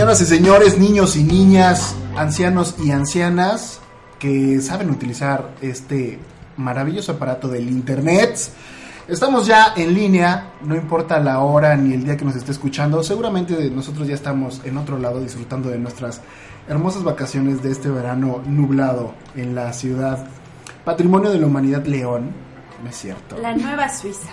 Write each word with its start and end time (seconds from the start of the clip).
Señoras 0.00 0.22
y 0.22 0.24
señores, 0.24 0.78
niños 0.78 1.14
y 1.14 1.24
niñas, 1.24 1.94
ancianos 2.16 2.74
y 2.82 2.90
ancianas 2.90 3.80
que 4.18 4.58
saben 4.62 4.88
utilizar 4.88 5.50
este 5.60 6.18
maravilloso 6.56 7.12
aparato 7.12 7.48
del 7.48 7.68
Internet. 7.68 8.38
Estamos 9.08 9.46
ya 9.46 9.74
en 9.76 9.92
línea, 9.92 10.52
no 10.62 10.74
importa 10.74 11.20
la 11.20 11.40
hora 11.40 11.76
ni 11.76 11.92
el 11.92 12.04
día 12.04 12.16
que 12.16 12.24
nos 12.24 12.34
esté 12.34 12.50
escuchando, 12.50 13.02
seguramente 13.02 13.70
nosotros 13.70 14.08
ya 14.08 14.14
estamos 14.14 14.62
en 14.64 14.78
otro 14.78 14.98
lado 14.98 15.20
disfrutando 15.20 15.68
de 15.68 15.78
nuestras 15.78 16.22
hermosas 16.66 17.04
vacaciones 17.04 17.62
de 17.62 17.70
este 17.70 17.90
verano 17.90 18.40
nublado 18.46 19.12
en 19.36 19.54
la 19.54 19.70
ciudad 19.74 20.26
Patrimonio 20.82 21.28
de 21.28 21.40
la 21.40 21.46
Humanidad 21.46 21.84
León, 21.84 22.30
¿no 22.82 22.88
es 22.88 22.96
cierto? 22.96 23.36
La 23.36 23.54
Nueva 23.54 23.86
Suiza. 23.90 24.30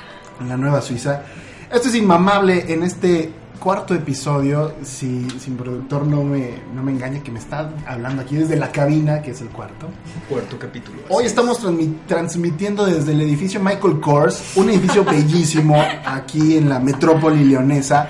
La 0.47 0.55
Nueva 0.55 0.79
Suiza. 0.79 1.23
Esto 1.69 1.89
es 1.89 1.95
inmamable 1.95 2.71
en 2.71 2.83
este 2.83 3.33
cuarto 3.59 3.93
episodio, 3.93 4.73
si, 4.83 5.27
si 5.39 5.51
mi 5.51 5.57
productor 5.57 6.05
no 6.05 6.23
me, 6.23 6.51
no 6.73 6.83
me 6.83 6.91
engaña, 6.91 7.21
que 7.21 7.31
me 7.31 7.39
está 7.39 7.69
hablando 7.85 8.21
aquí 8.21 8.35
desde 8.35 8.55
la 8.55 8.71
cabina, 8.71 9.21
que 9.21 9.31
es 9.31 9.41
el 9.41 9.49
cuarto. 9.49 9.87
Cuarto 10.29 10.57
capítulo. 10.57 10.99
Hoy 11.09 11.25
estamos 11.25 11.63
transmi- 11.63 11.95
transmitiendo 12.07 12.85
desde 12.85 13.11
el 13.11 13.21
edificio 13.21 13.59
Michael 13.59 13.99
Kors, 13.99 14.53
un 14.55 14.69
edificio 14.69 15.03
bellísimo 15.03 15.75
aquí 16.05 16.57
en 16.57 16.69
la 16.69 16.79
metrópoli 16.79 17.43
leonesa, 17.43 18.07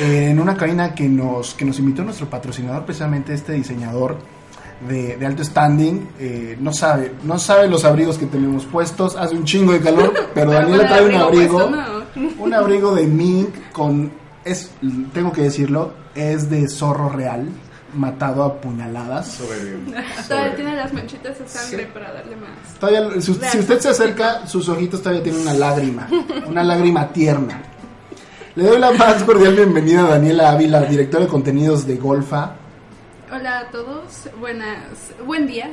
en 0.00 0.38
una 0.38 0.56
cabina 0.56 0.94
que 0.94 1.08
nos, 1.08 1.54
que 1.54 1.64
nos 1.64 1.78
invitó 1.78 2.02
nuestro 2.04 2.28
patrocinador, 2.28 2.84
precisamente 2.84 3.32
este 3.34 3.52
diseñador 3.52 4.16
de, 4.88 5.16
de 5.16 5.26
alto 5.26 5.42
standing. 5.42 6.08
eh, 6.20 6.56
no 6.60 6.72
sabe, 6.72 7.12
no 7.24 7.38
sabe 7.38 7.68
los 7.68 7.84
abrigos 7.84 8.18
que 8.18 8.26
tenemos 8.26 8.64
puestos, 8.64 9.16
hace 9.16 9.34
un 9.34 9.44
chingo 9.44 9.72
de 9.72 9.80
calor, 9.80 10.12
pero 10.34 10.52
Daniela 10.52 10.76
con 10.76 10.80
el 10.82 10.86
trae 10.86 11.06
un 11.06 11.14
abrigo, 11.14 11.60
abrigo 11.60 11.78
puesto, 12.14 12.42
un 12.44 12.54
abrigo 12.54 12.94
de 12.94 13.06
mink 13.06 13.48
con, 13.72 14.10
es, 14.50 14.70
tengo 15.12 15.32
que 15.32 15.42
decirlo, 15.42 15.92
es 16.14 16.50
de 16.50 16.68
zorro 16.68 17.10
real, 17.10 17.48
matado 17.94 18.44
a 18.44 18.60
puñaladas. 18.60 19.38
Todavía 20.28 20.56
tiene 20.56 20.76
las 20.76 20.92
manchitas 20.92 21.38
de 21.38 21.48
sangre 21.48 21.86
para 21.86 22.12
darle 22.12 22.36
más. 22.36 22.78
Todavía, 22.78 23.20
si, 23.20 23.34
si 23.34 23.58
usted 23.58 23.80
se 23.80 23.88
acerca, 23.90 24.46
sus 24.46 24.68
ojitos 24.68 25.00
todavía 25.00 25.22
tienen 25.22 25.42
una 25.42 25.54
lágrima, 25.54 26.08
una 26.46 26.62
lágrima 26.62 27.08
tierna. 27.08 27.62
Le 28.54 28.64
doy 28.64 28.78
la 28.78 28.90
más 28.90 29.22
cordial 29.22 29.54
bienvenida 29.54 30.04
a 30.04 30.10
Daniela 30.10 30.50
Ávila, 30.50 30.82
directora 30.82 31.24
de 31.24 31.30
contenidos 31.30 31.86
de 31.86 31.96
Golfa. 31.96 32.54
Hola 33.30 33.60
a 33.60 33.70
todos, 33.70 34.28
buenas, 34.40 35.12
buen 35.24 35.46
día. 35.46 35.70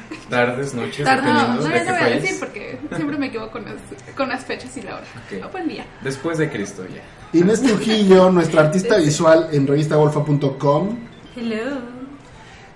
Tardes, 0.30 0.74
noches, 0.74 1.04
Tarde, 1.04 1.26
no, 1.26 1.32
no, 1.32 1.38
dependiendo 1.40 1.68
no 1.68 1.74
de 1.74 1.78
lo 1.78 1.84
qué 1.84 1.90
voy 1.90 1.96
a 1.96 2.04
país. 2.04 2.22
decir 2.22 2.40
porque 2.40 2.78
siempre 2.96 3.16
me 3.18 3.26
equivoco 3.26 3.50
con 3.52 3.64
las, 3.64 3.74
con 4.16 4.28
las 4.28 4.44
fechas 4.44 4.76
y 4.76 4.82
la 4.82 4.94
hora. 4.96 5.04
Ok. 5.04 5.44
Oh, 5.44 5.48
buen 5.50 5.68
día. 5.68 5.84
Después 6.02 6.38
de 6.38 6.50
Cristo 6.50 6.84
ya. 6.86 7.38
Inés 7.38 7.62
Trujillo, 7.62 8.30
nuestra 8.32 8.62
artista 8.62 8.96
visual 8.96 9.48
en 9.52 9.66
revistagolfa.com. 9.66 10.96
Hello. 11.36 11.80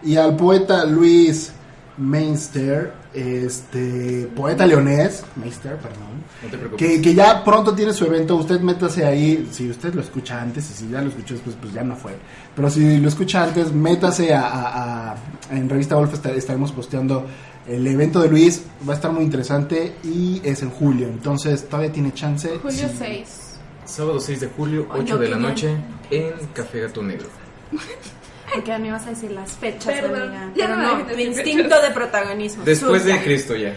Y 0.02 0.16
al 0.16 0.36
poeta 0.36 0.84
Luis 0.84 1.52
Meinster, 1.98 2.92
este, 3.14 4.28
poeta 4.34 4.66
leonés, 4.66 5.24
Meister, 5.36 5.76
perdón. 5.76 6.24
No 6.42 6.50
te 6.50 6.58
preocupes. 6.58 6.86
Que, 6.86 7.00
que 7.00 7.14
ya 7.14 7.42
pronto 7.44 7.74
tiene 7.74 7.92
su 7.92 8.04
evento, 8.04 8.36
usted 8.36 8.60
métase 8.60 9.04
ahí, 9.04 9.48
si 9.50 9.70
usted 9.70 9.94
lo 9.94 10.02
escucha 10.02 10.40
antes 10.40 10.70
y 10.70 10.74
si 10.74 10.88
ya 10.90 11.00
lo 11.00 11.08
escuchó 11.08 11.34
después, 11.34 11.56
pues 11.60 11.72
ya 11.72 11.82
no 11.82 11.96
fue. 11.96 12.12
Pero 12.54 12.68
si 12.70 12.98
lo 12.98 13.08
escucha 13.08 13.44
antes, 13.44 13.72
métase 13.72 14.34
a, 14.34 14.42
a- 14.46 15.12
a- 15.12 15.16
en 15.50 15.68
Revista 15.68 15.94
Golf, 15.94 16.12
esta- 16.14 16.32
estaremos 16.32 16.72
posteando 16.72 17.26
el 17.66 17.86
evento 17.86 18.20
de 18.20 18.28
Luis, 18.28 18.62
va 18.88 18.92
a 18.92 18.96
estar 18.96 19.10
muy 19.12 19.24
interesante 19.24 19.94
y 20.04 20.40
es 20.44 20.62
en 20.62 20.70
julio, 20.70 21.08
entonces 21.08 21.68
todavía 21.68 21.90
tiene 21.92 22.12
chance. 22.12 22.48
Julio 22.62 22.88
Sí. 22.88 22.94
6. 22.98 23.42
Sábado 23.84 24.20
6 24.20 24.40
de 24.40 24.48
julio, 24.48 24.86
Ay, 24.90 25.00
8 25.02 25.14
no, 25.14 25.20
de 25.20 25.28
la 25.28 25.36
noche, 25.36 25.76
en 26.10 26.32
Café 26.52 26.80
Gato 26.82 27.02
Negro. 27.02 27.26
Porque 28.54 28.68
ya 28.68 28.78
me 28.78 28.88
ibas 28.88 29.06
a 29.06 29.10
decir 29.10 29.30
las 29.32 29.52
fechas, 29.52 29.94
Perdón, 30.00 30.22
amiga. 30.22 30.50
ya 30.54 30.66
Pero 30.66 30.76
no 30.76 30.98
no, 30.98 31.04
decir 31.04 31.26
instinto 31.28 31.64
fechas. 31.64 31.82
de 31.82 31.90
protagonismo. 31.90 32.64
Después 32.64 33.04
de. 33.04 33.22
Cristo 33.22 33.56
ya. 33.56 33.74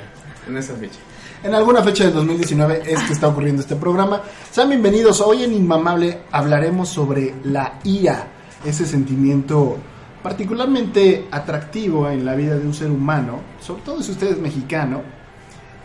En 0.48 0.58
esa 0.58 0.76
fecha. 0.76 1.00
En 1.44 1.56
alguna 1.56 1.82
fecha 1.82 2.04
del 2.06 2.14
2019 2.14 2.84
es 2.86 3.02
que 3.04 3.14
está 3.14 3.28
ocurriendo 3.30 3.62
este 3.62 3.76
programa. 3.76 4.22
Sean 4.52 4.70
bienvenidos. 4.70 5.22
Hoy 5.22 5.44
en 5.44 5.54
Inmamable 5.54 6.20
hablaremos 6.32 6.90
sobre 6.90 7.34
la 7.44 7.80
ira, 7.84 8.28
ese 8.66 8.86
sentimiento 8.86 9.78
particularmente 10.22 11.28
atractivo 11.32 12.10
en 12.10 12.26
la 12.26 12.36
vida 12.36 12.58
de 12.58 12.66
un 12.68 12.74
ser 12.74 12.92
humano, 12.92 13.40
sobre 13.62 13.82
todo 13.84 14.04
si 14.04 14.12
usted 14.12 14.32
es 14.32 14.38
mexicano, 14.38 15.02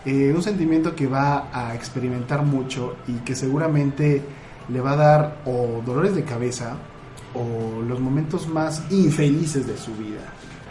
eh, 0.05 0.33
un 0.35 0.43
sentimiento 0.43 0.95
que 0.95 1.07
va 1.07 1.49
a 1.53 1.75
experimentar 1.75 2.43
mucho 2.43 2.97
y 3.07 3.13
que 3.21 3.35
seguramente 3.37 4.23
le 4.69 4.81
va 4.81 4.93
a 4.93 4.97
dar 4.97 5.37
o 5.47 5.81
dolores 5.87 6.15
de 6.17 6.25
cabeza 6.25 6.77
o 7.35 7.83
los 7.83 8.01
momentos 8.01 8.49
más 8.49 8.83
infelices 8.91 9.67
de 9.67 9.77
su 9.77 9.95
vida. 9.97 10.21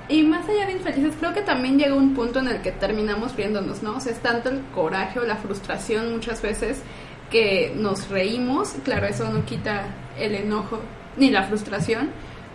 Y 0.10 0.24
más 0.24 0.48
allá 0.48 0.66
de 0.66 0.74
infelices, 0.74 1.14
creo 1.20 1.34
que 1.34 1.42
también 1.42 1.78
llega 1.78 1.96
un 1.96 2.14
punto 2.14 2.40
en 2.40 2.48
el 2.48 2.62
que 2.62 2.72
terminamos 2.72 3.36
riéndonos, 3.36 3.84
¿no? 3.84 3.98
O 3.98 4.00
sea, 4.00 4.12
es 4.12 4.20
tanto 4.20 4.50
el 4.50 4.62
coraje 4.74 5.20
o 5.20 5.24
la 5.24 5.38
frustración 5.38 6.12
muchas 6.12 6.42
veces 6.42 6.82
que 7.32 7.74
nos 7.76 8.10
reímos. 8.10 8.74
Claro, 8.84 9.08
eso 9.08 9.30
no 9.30 9.46
quita 9.46 9.86
el 10.20 10.36
enojo 10.36 10.80
ni 11.18 11.32
la 11.32 11.44
frustración, 11.44 12.10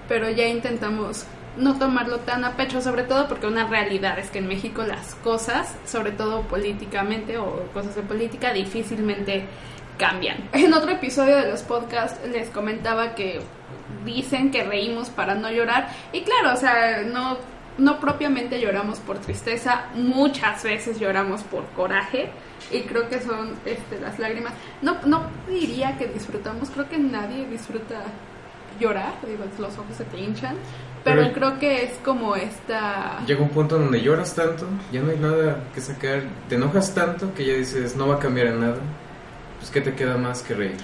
pero 0.08 0.30
ya 0.30 0.46
intentamos 0.46 1.24
no 1.56 1.78
tomarlo 1.78 2.18
tan 2.18 2.44
a 2.44 2.56
pecho, 2.56 2.80
sobre 2.80 3.02
todo 3.02 3.28
porque 3.28 3.46
una 3.46 3.66
realidad 3.66 4.18
es 4.18 4.30
que 4.30 4.38
en 4.38 4.46
México 4.46 4.84
las 4.84 5.14
cosas, 5.16 5.74
sobre 5.86 6.12
todo 6.12 6.42
políticamente 6.42 7.38
o 7.38 7.64
cosas 7.72 7.96
de 7.96 8.02
política, 8.02 8.52
difícilmente 8.52 9.44
cambian. 9.98 10.48
En 10.52 10.72
otro 10.72 10.90
episodio 10.90 11.36
de 11.36 11.50
los 11.50 11.62
podcasts 11.62 12.18
les 12.28 12.48
comentaba 12.48 13.14
que 13.14 13.40
dicen 14.04 14.50
que 14.50 14.64
reímos 14.64 15.10
para 15.10 15.34
no 15.34 15.50
llorar 15.50 15.88
y 16.12 16.22
claro, 16.22 16.54
o 16.54 16.56
sea, 16.56 17.02
no 17.02 17.36
no 17.78 18.00
propiamente 18.00 18.60
lloramos 18.60 18.98
por 18.98 19.18
tristeza, 19.18 19.84
muchas 19.94 20.64
veces 20.64 20.98
lloramos 20.98 21.42
por 21.44 21.64
coraje 21.76 22.28
y 22.72 22.80
creo 22.80 23.08
que 23.08 23.20
son 23.20 23.54
este, 23.64 24.00
las 24.00 24.18
lágrimas. 24.18 24.52
No 24.82 24.96
no 25.06 25.26
diría 25.48 25.96
que 25.96 26.06
disfrutamos, 26.08 26.70
creo 26.70 26.88
que 26.88 26.98
nadie 26.98 27.46
disfruta 27.46 28.02
llorar, 28.80 29.12
digo, 29.26 29.44
los 29.58 29.74
ojos 29.78 29.96
se 29.96 30.04
te 30.04 30.18
hinchan, 30.18 30.56
pero, 31.04 31.22
Pero- 31.22 31.34
creo 31.34 31.58
que 31.58 31.84
es 31.84 31.92
como 32.04 32.34
esta 32.36 33.20
Llega 33.26 33.42
un 33.42 33.50
punto 33.50 33.78
donde 33.78 34.00
lloras 34.02 34.34
tanto, 34.34 34.66
ya 34.92 35.00
no 35.00 35.10
hay 35.10 35.18
nada 35.18 35.58
que 35.74 35.80
sacar. 35.80 36.22
Te 36.48 36.56
enojas 36.56 36.92
tanto 36.94 37.32
que 37.34 37.44
ya 37.46 37.54
dices, 37.54 37.94
no 37.96 38.08
va 38.08 38.16
a 38.16 38.18
cambiar 38.18 38.48
en 38.48 38.60
nada. 38.60 38.78
Pues, 39.58 39.70
¿qué 39.70 39.80
te 39.80 39.94
queda 39.94 40.16
más 40.16 40.42
que 40.42 40.54
reír? 40.54 40.76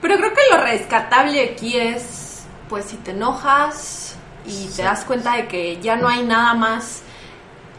Pero 0.00 0.16
creo 0.16 0.30
que 0.32 0.40
lo 0.50 0.62
rescatable 0.62 1.50
aquí 1.50 1.76
es, 1.76 2.44
pues, 2.68 2.86
si 2.86 2.96
te 2.96 3.10
enojas 3.10 4.16
y 4.46 4.68
te 4.68 4.82
das 4.82 5.04
cuenta 5.04 5.36
de 5.36 5.46
que 5.46 5.80
ya 5.80 5.96
no 5.96 6.08
hay 6.08 6.22
nada 6.22 6.54
más 6.54 7.02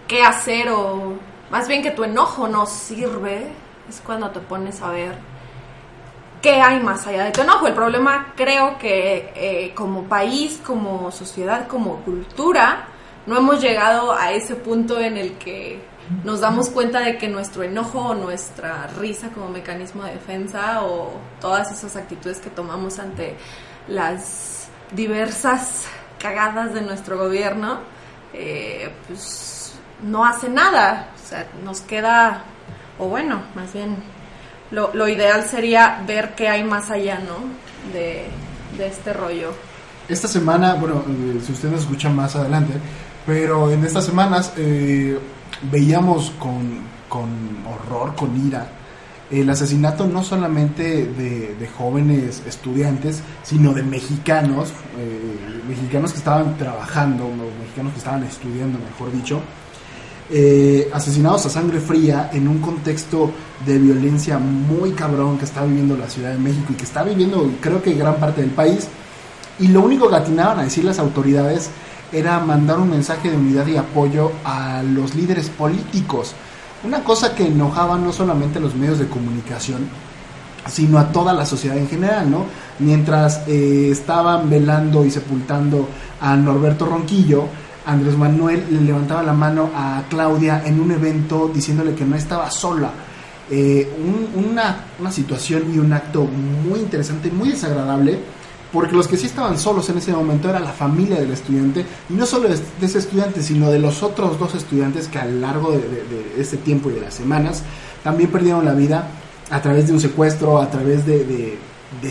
que 0.07 0.23
hacer 0.23 0.69
o 0.69 1.13
más 1.49 1.67
bien 1.67 1.81
que 1.81 1.91
tu 1.91 2.03
enojo 2.03 2.47
no 2.47 2.65
sirve, 2.65 3.47
es 3.89 4.01
cuando 4.05 4.29
te 4.31 4.39
pones 4.39 4.81
a 4.81 4.89
ver 4.89 5.15
qué 6.41 6.61
hay 6.61 6.79
más 6.79 7.05
allá 7.07 7.25
de 7.25 7.31
tu 7.31 7.41
enojo. 7.41 7.67
El 7.67 7.73
problema 7.73 8.33
creo 8.35 8.77
que 8.77 9.31
eh, 9.35 9.73
como 9.75 10.03
país, 10.03 10.59
como 10.65 11.11
sociedad, 11.11 11.67
como 11.67 11.97
cultura, 11.97 12.87
no 13.25 13.37
hemos 13.37 13.61
llegado 13.61 14.13
a 14.13 14.31
ese 14.31 14.55
punto 14.55 14.99
en 14.99 15.17
el 15.17 15.33
que 15.33 15.79
nos 16.23 16.41
damos 16.41 16.69
cuenta 16.69 16.99
de 16.99 17.17
que 17.17 17.27
nuestro 17.27 17.63
enojo 17.63 17.99
o 17.99 18.15
nuestra 18.15 18.87
risa 18.99 19.29
como 19.29 19.49
mecanismo 19.49 20.03
de 20.03 20.13
defensa 20.13 20.83
o 20.83 21.11
todas 21.39 21.71
esas 21.71 21.95
actitudes 21.95 22.39
que 22.39 22.49
tomamos 22.49 22.99
ante 22.99 23.35
las 23.87 24.67
diversas 24.95 25.85
cagadas 26.19 26.73
de 26.73 26.81
nuestro 26.81 27.17
gobierno, 27.17 27.79
eh, 28.33 28.91
pues 29.07 29.73
no 30.03 30.25
hace 30.25 30.49
nada. 30.49 31.09
O 31.15 31.27
sea, 31.27 31.47
nos 31.63 31.81
queda, 31.81 32.43
o 32.99 33.07
bueno, 33.07 33.41
más 33.55 33.73
bien 33.73 33.97
lo, 34.71 35.07
ideal 35.07 35.43
sería 35.43 36.01
ver 36.05 36.33
qué 36.35 36.47
hay 36.47 36.63
más 36.63 36.91
allá, 36.91 37.19
¿no? 37.19 37.37
De, 37.91 38.25
de 38.77 38.87
este 38.87 39.13
rollo. 39.13 39.53
Esta 40.07 40.27
semana, 40.27 40.75
bueno, 40.75 41.03
eh, 41.07 41.39
si 41.45 41.51
usted 41.51 41.69
nos 41.69 41.81
escucha 41.81 42.09
más 42.09 42.35
adelante, 42.35 42.73
pero 43.25 43.71
en 43.71 43.83
estas 43.85 44.05
semanas 44.05 44.53
eh, 44.57 45.17
veíamos 45.69 46.31
con, 46.39 46.81
con 47.09 47.29
horror, 47.67 48.15
con 48.15 48.47
ira, 48.47 48.67
el 49.31 49.49
asesinato 49.49 50.05
no 50.07 50.23
solamente 50.23 51.05
de, 51.05 51.69
jóvenes 51.77 52.43
estudiantes, 52.45 53.21
sino 53.43 53.73
de 53.73 53.81
mexicanos, 53.81 54.73
eh, 54.97 55.61
mexicanos 55.67 56.11
que 56.11 56.17
estaban 56.17 56.57
trabajando, 56.57 57.29
mexicanos 57.61 57.93
que 57.93 57.99
estaban 57.99 58.23
estudiando, 58.23 58.77
mejor 58.79 59.11
dicho, 59.13 59.39
eh, 60.29 60.89
asesinados 60.93 61.45
a 61.45 61.49
sangre 61.49 61.79
fría 61.79 62.29
en 62.33 62.47
un 62.47 62.59
contexto 62.59 63.31
de 63.65 63.77
violencia 63.79 64.37
muy 64.37 64.91
cabrón 64.91 65.37
que 65.37 65.45
está 65.45 65.63
viviendo 65.63 65.95
la 65.95 66.09
Ciudad 66.09 66.31
de 66.31 66.37
México 66.37 66.67
y 66.69 66.75
que 66.75 66.83
está 66.83 67.03
viviendo 67.03 67.49
creo 67.61 67.81
que 67.81 67.93
gran 67.93 68.15
parte 68.17 68.41
del 68.41 68.51
país. 68.51 68.87
Y 69.59 69.67
lo 69.67 69.81
único 69.81 70.09
que 70.09 70.15
atinaban 70.15 70.59
a 70.59 70.63
decir 70.63 70.83
las 70.83 70.99
autoridades 70.99 71.69
era 72.11 72.39
mandar 72.39 72.79
un 72.79 72.89
mensaje 72.89 73.29
de 73.31 73.37
unidad 73.37 73.65
y 73.67 73.77
apoyo 73.77 74.31
a 74.43 74.83
los 74.83 75.15
líderes 75.15 75.49
políticos. 75.49 76.33
Una 76.83 77.03
cosa 77.03 77.35
que 77.35 77.47
enojaba 77.47 77.97
no 77.97 78.11
solamente 78.11 78.57
a 78.57 78.61
los 78.61 78.75
medios 78.75 78.99
de 78.99 79.07
comunicación, 79.07 79.87
sino 80.69 80.97
a 80.99 81.11
toda 81.11 81.33
la 81.33 81.45
sociedad 81.45 81.77
en 81.77 81.87
general, 81.87 82.29
¿no? 82.29 82.45
Mientras 82.79 83.41
eh, 83.47 83.89
estaban 83.91 84.49
velando 84.49 85.05
y 85.05 85.11
sepultando 85.11 85.87
a 86.19 86.35
Norberto 86.35 86.85
Ronquillo, 86.85 87.45
Andrés 87.85 88.15
Manuel 88.17 88.65
le 88.69 88.81
levantaba 88.81 89.23
la 89.23 89.33
mano 89.33 89.69
a 89.75 90.03
Claudia 90.09 90.61
en 90.65 90.79
un 90.79 90.91
evento 90.91 91.49
diciéndole 91.53 91.95
que 91.95 92.05
no 92.05 92.15
estaba 92.15 92.49
sola. 92.51 92.91
Eh, 93.49 93.91
un- 93.97 94.45
una, 94.51 94.85
una 94.99 95.11
situación 95.11 95.63
y 95.73 95.77
un 95.79 95.91
acto 95.93 96.23
muy 96.25 96.79
interesante, 96.79 97.29
muy 97.31 97.49
desagradable, 97.49 98.19
porque 98.71 98.95
los 98.95 99.07
que 99.07 99.17
sí 99.17 99.25
estaban 99.25 99.57
solos 99.57 99.89
en 99.89 99.97
ese 99.97 100.13
momento 100.13 100.49
era 100.49 100.59
la 100.59 100.71
familia 100.71 101.19
del 101.19 101.31
estudiante, 101.31 101.85
y 102.09 102.13
no 102.13 102.25
solo 102.25 102.47
de 102.49 102.55
ese 102.85 102.99
estudiante, 102.99 103.41
sino 103.43 103.69
de 103.69 103.79
los 103.79 104.01
otros 104.03 104.39
dos 104.39 104.55
estudiantes 104.55 105.07
que 105.07 105.19
a 105.19 105.25
lo 105.25 105.39
largo 105.41 105.71
de, 105.71 105.79
de- 105.79 106.35
este 106.37 106.57
tiempo 106.57 106.89
y 106.89 106.93
de 106.93 107.01
las 107.01 107.13
semanas 107.13 107.63
también 108.03 108.29
perdieron 108.31 108.63
la 108.65 108.73
vida 108.73 109.07
a 109.49 109.61
través 109.61 109.87
de 109.87 109.93
un 109.93 109.99
secuestro, 109.99 110.59
a 110.61 110.69
través 110.69 111.05
de, 111.05 111.57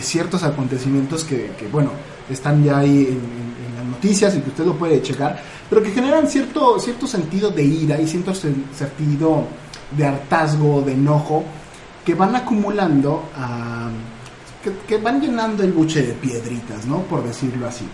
ciertos 0.02 0.42
acontecimientos 0.42 1.24
que, 1.24 1.50
bueno, 1.72 1.90
están 2.30 2.62
ya 2.62 2.78
ahí 2.78 3.06
en, 3.10 3.50
las 3.76 3.86
noticias 3.86 4.36
y 4.36 4.40
que 4.40 4.50
usted 4.50 4.64
lo 4.66 4.74
puede 4.76 5.00
checar, 5.02 5.40
pero 5.70 5.82
que 5.82 5.90
generan 5.90 6.28
cierto, 6.28 6.78
cierto 6.78 7.06
sentido 7.06 7.50
de 7.50 7.64
ira 7.64 7.98
y 8.00 8.06
cierto 8.06 8.32
sen- 8.32 8.64
sentido 8.76 9.44
de 9.96 10.06
hartazgo, 10.06 10.82
de 10.82 10.92
enojo, 10.92 11.44
que 12.04 12.14
van 12.14 12.36
acumulando, 12.36 13.24
a- 13.36 13.88
que, 14.62 14.72
que 14.86 14.98
van 14.98 15.20
llenando 15.20 15.62
el 15.62 15.72
buche 15.72 16.02
de 16.02 16.12
piedritas, 16.14 16.86
¿no? 16.86 17.02
Por 17.02 17.24
decirlo 17.24 17.66
así. 17.66 17.86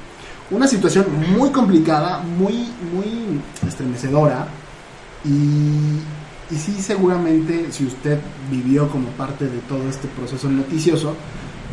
Una 0.50 0.66
situación 0.68 1.06
muy 1.36 1.50
complicada, 1.50 2.18
muy, 2.18 2.68
muy 2.92 3.40
estremecedora 3.66 4.46
y, 5.24 5.98
y 6.54 6.58
sí, 6.58 6.80
seguramente 6.80 7.72
si 7.72 7.84
usted 7.84 8.18
vivió 8.50 8.88
como 8.88 9.08
parte 9.10 9.46
de 9.46 9.58
todo 9.68 9.88
este 9.88 10.06
proceso 10.08 10.48
noticioso, 10.48 11.16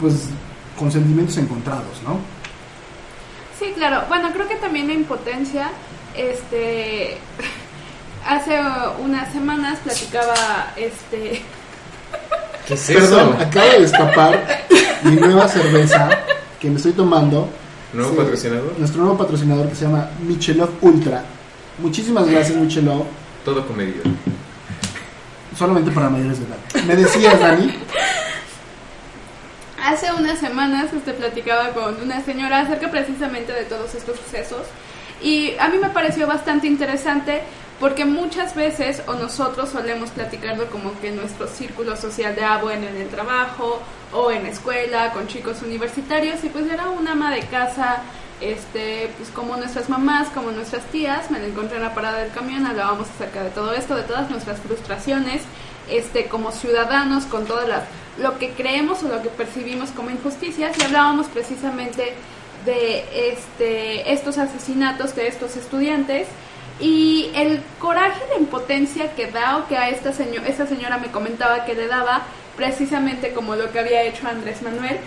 pues 0.01 0.29
con 0.77 0.91
sentimientos 0.91 1.37
encontrados, 1.37 2.01
¿no? 2.03 2.17
Sí, 3.59 3.71
claro. 3.75 4.03
Bueno, 4.09 4.31
creo 4.33 4.47
que 4.47 4.55
también 4.55 4.87
la 4.87 4.93
impotencia, 4.93 5.69
este, 6.15 7.17
hace 8.27 8.59
unas 9.03 9.31
semanas 9.31 9.79
platicaba, 9.83 10.73
este, 10.75 11.43
¿Qué 12.67 12.73
es 12.73 12.87
Perdón, 12.87 13.35
eso? 13.35 13.43
acaba 13.47 13.65
de 13.65 13.83
escapar 13.83 14.62
mi 15.05 15.15
nueva 15.15 15.47
cerveza 15.47 16.09
que 16.59 16.69
me 16.69 16.77
estoy 16.77 16.93
tomando. 16.93 17.49
¿Nuevo 17.93 18.11
Sí. 18.11 18.17
patrocinador? 18.17 18.73
Nuestro 18.79 19.01
nuevo 19.01 19.17
patrocinador 19.17 19.69
que 19.69 19.75
se 19.75 19.85
llama 19.85 20.09
Michelov 20.25 20.69
Ultra. 20.81 21.23
Muchísimas 21.79 22.27
gracias, 22.27 22.57
Michelov. 22.57 23.05
Todo 23.45 23.65
con 23.67 23.77
medida. 23.77 24.01
Solamente 25.57 25.91
para 25.91 26.09
mayores 26.09 26.39
de 26.39 26.45
edad. 26.45 26.85
Me 26.87 26.95
decías, 26.95 27.39
Dani. 27.39 27.73
hace 29.83 30.11
unas 30.13 30.39
semanas 30.39 30.91
este, 30.93 31.13
platicaba 31.13 31.69
con 31.69 32.01
una 32.01 32.23
señora 32.23 32.61
acerca 32.61 32.89
precisamente 32.89 33.51
de 33.51 33.63
todos 33.65 33.93
estos 33.95 34.17
sucesos 34.17 34.61
y 35.21 35.53
a 35.59 35.67
mí 35.69 35.77
me 35.77 35.89
pareció 35.89 36.25
bastante 36.25 36.67
interesante 36.67 37.41
porque 37.83 38.05
muchas 38.05 38.55
veces 38.55 39.03
o 39.07 39.13
nosotros 39.15 39.67
solemos 39.67 40.09
platicarlo 40.11 40.67
como 40.69 40.97
que 41.01 41.11
nuestro 41.11 41.49
círculo 41.49 41.97
social 41.97 42.33
de 42.33 42.41
ah, 42.41 42.59
bueno, 42.63 42.87
en 42.87 42.95
el 42.95 43.09
trabajo 43.09 43.81
o 44.13 44.31
en 44.31 44.43
la 44.43 44.51
escuela 44.51 45.11
con 45.11 45.27
chicos 45.27 45.61
universitarios 45.61 46.41
y 46.45 46.47
pues 46.47 46.65
era 46.71 46.87
una 46.87 47.11
ama 47.11 47.35
de 47.35 47.41
casa 47.41 47.97
este 48.39 49.11
pues 49.17 49.27
como 49.31 49.57
nuestras 49.57 49.89
mamás 49.89 50.29
como 50.29 50.51
nuestras 50.51 50.85
tías 50.93 51.29
me 51.29 51.39
la 51.39 51.47
encontré 51.47 51.75
en 51.75 51.83
la 51.83 51.93
parada 51.93 52.19
del 52.19 52.31
camión 52.31 52.65
hablábamos 52.65 53.09
acerca 53.09 53.43
de 53.43 53.49
todo 53.49 53.73
esto 53.73 53.95
de 53.95 54.03
todas 54.03 54.31
nuestras 54.31 54.61
frustraciones 54.61 55.41
este 55.89 56.27
como 56.27 56.53
ciudadanos 56.53 57.25
con 57.25 57.45
todas 57.45 57.67
las 57.67 57.83
lo 58.17 58.39
que 58.39 58.51
creemos 58.51 59.03
o 59.03 59.09
lo 59.09 59.21
que 59.21 59.27
percibimos 59.27 59.89
como 59.89 60.09
injusticias 60.09 60.77
y 60.79 60.83
hablábamos 60.83 61.27
precisamente 61.27 62.13
de 62.63 63.29
este 63.33 64.13
estos 64.13 64.37
asesinatos 64.37 65.17
de 65.17 65.27
estos 65.27 65.57
estudiantes 65.57 66.29
y 66.79 67.29
el 67.35 67.61
coraje 67.79 68.21
la 68.33 68.39
impotencia 68.39 69.13
que 69.15 69.27
da 69.31 69.57
o 69.57 69.67
que 69.67 69.77
a 69.77 69.89
esta 69.89 70.11
señora 70.13 70.47
esta 70.47 70.65
señora 70.67 70.97
me 70.97 71.11
comentaba 71.11 71.65
que 71.65 71.75
le 71.75 71.87
daba 71.87 72.23
precisamente 72.55 73.33
como 73.33 73.55
lo 73.55 73.71
que 73.71 73.79
había 73.79 74.03
hecho 74.03 74.27
Andrés 74.27 74.61
Manuel 74.61 74.97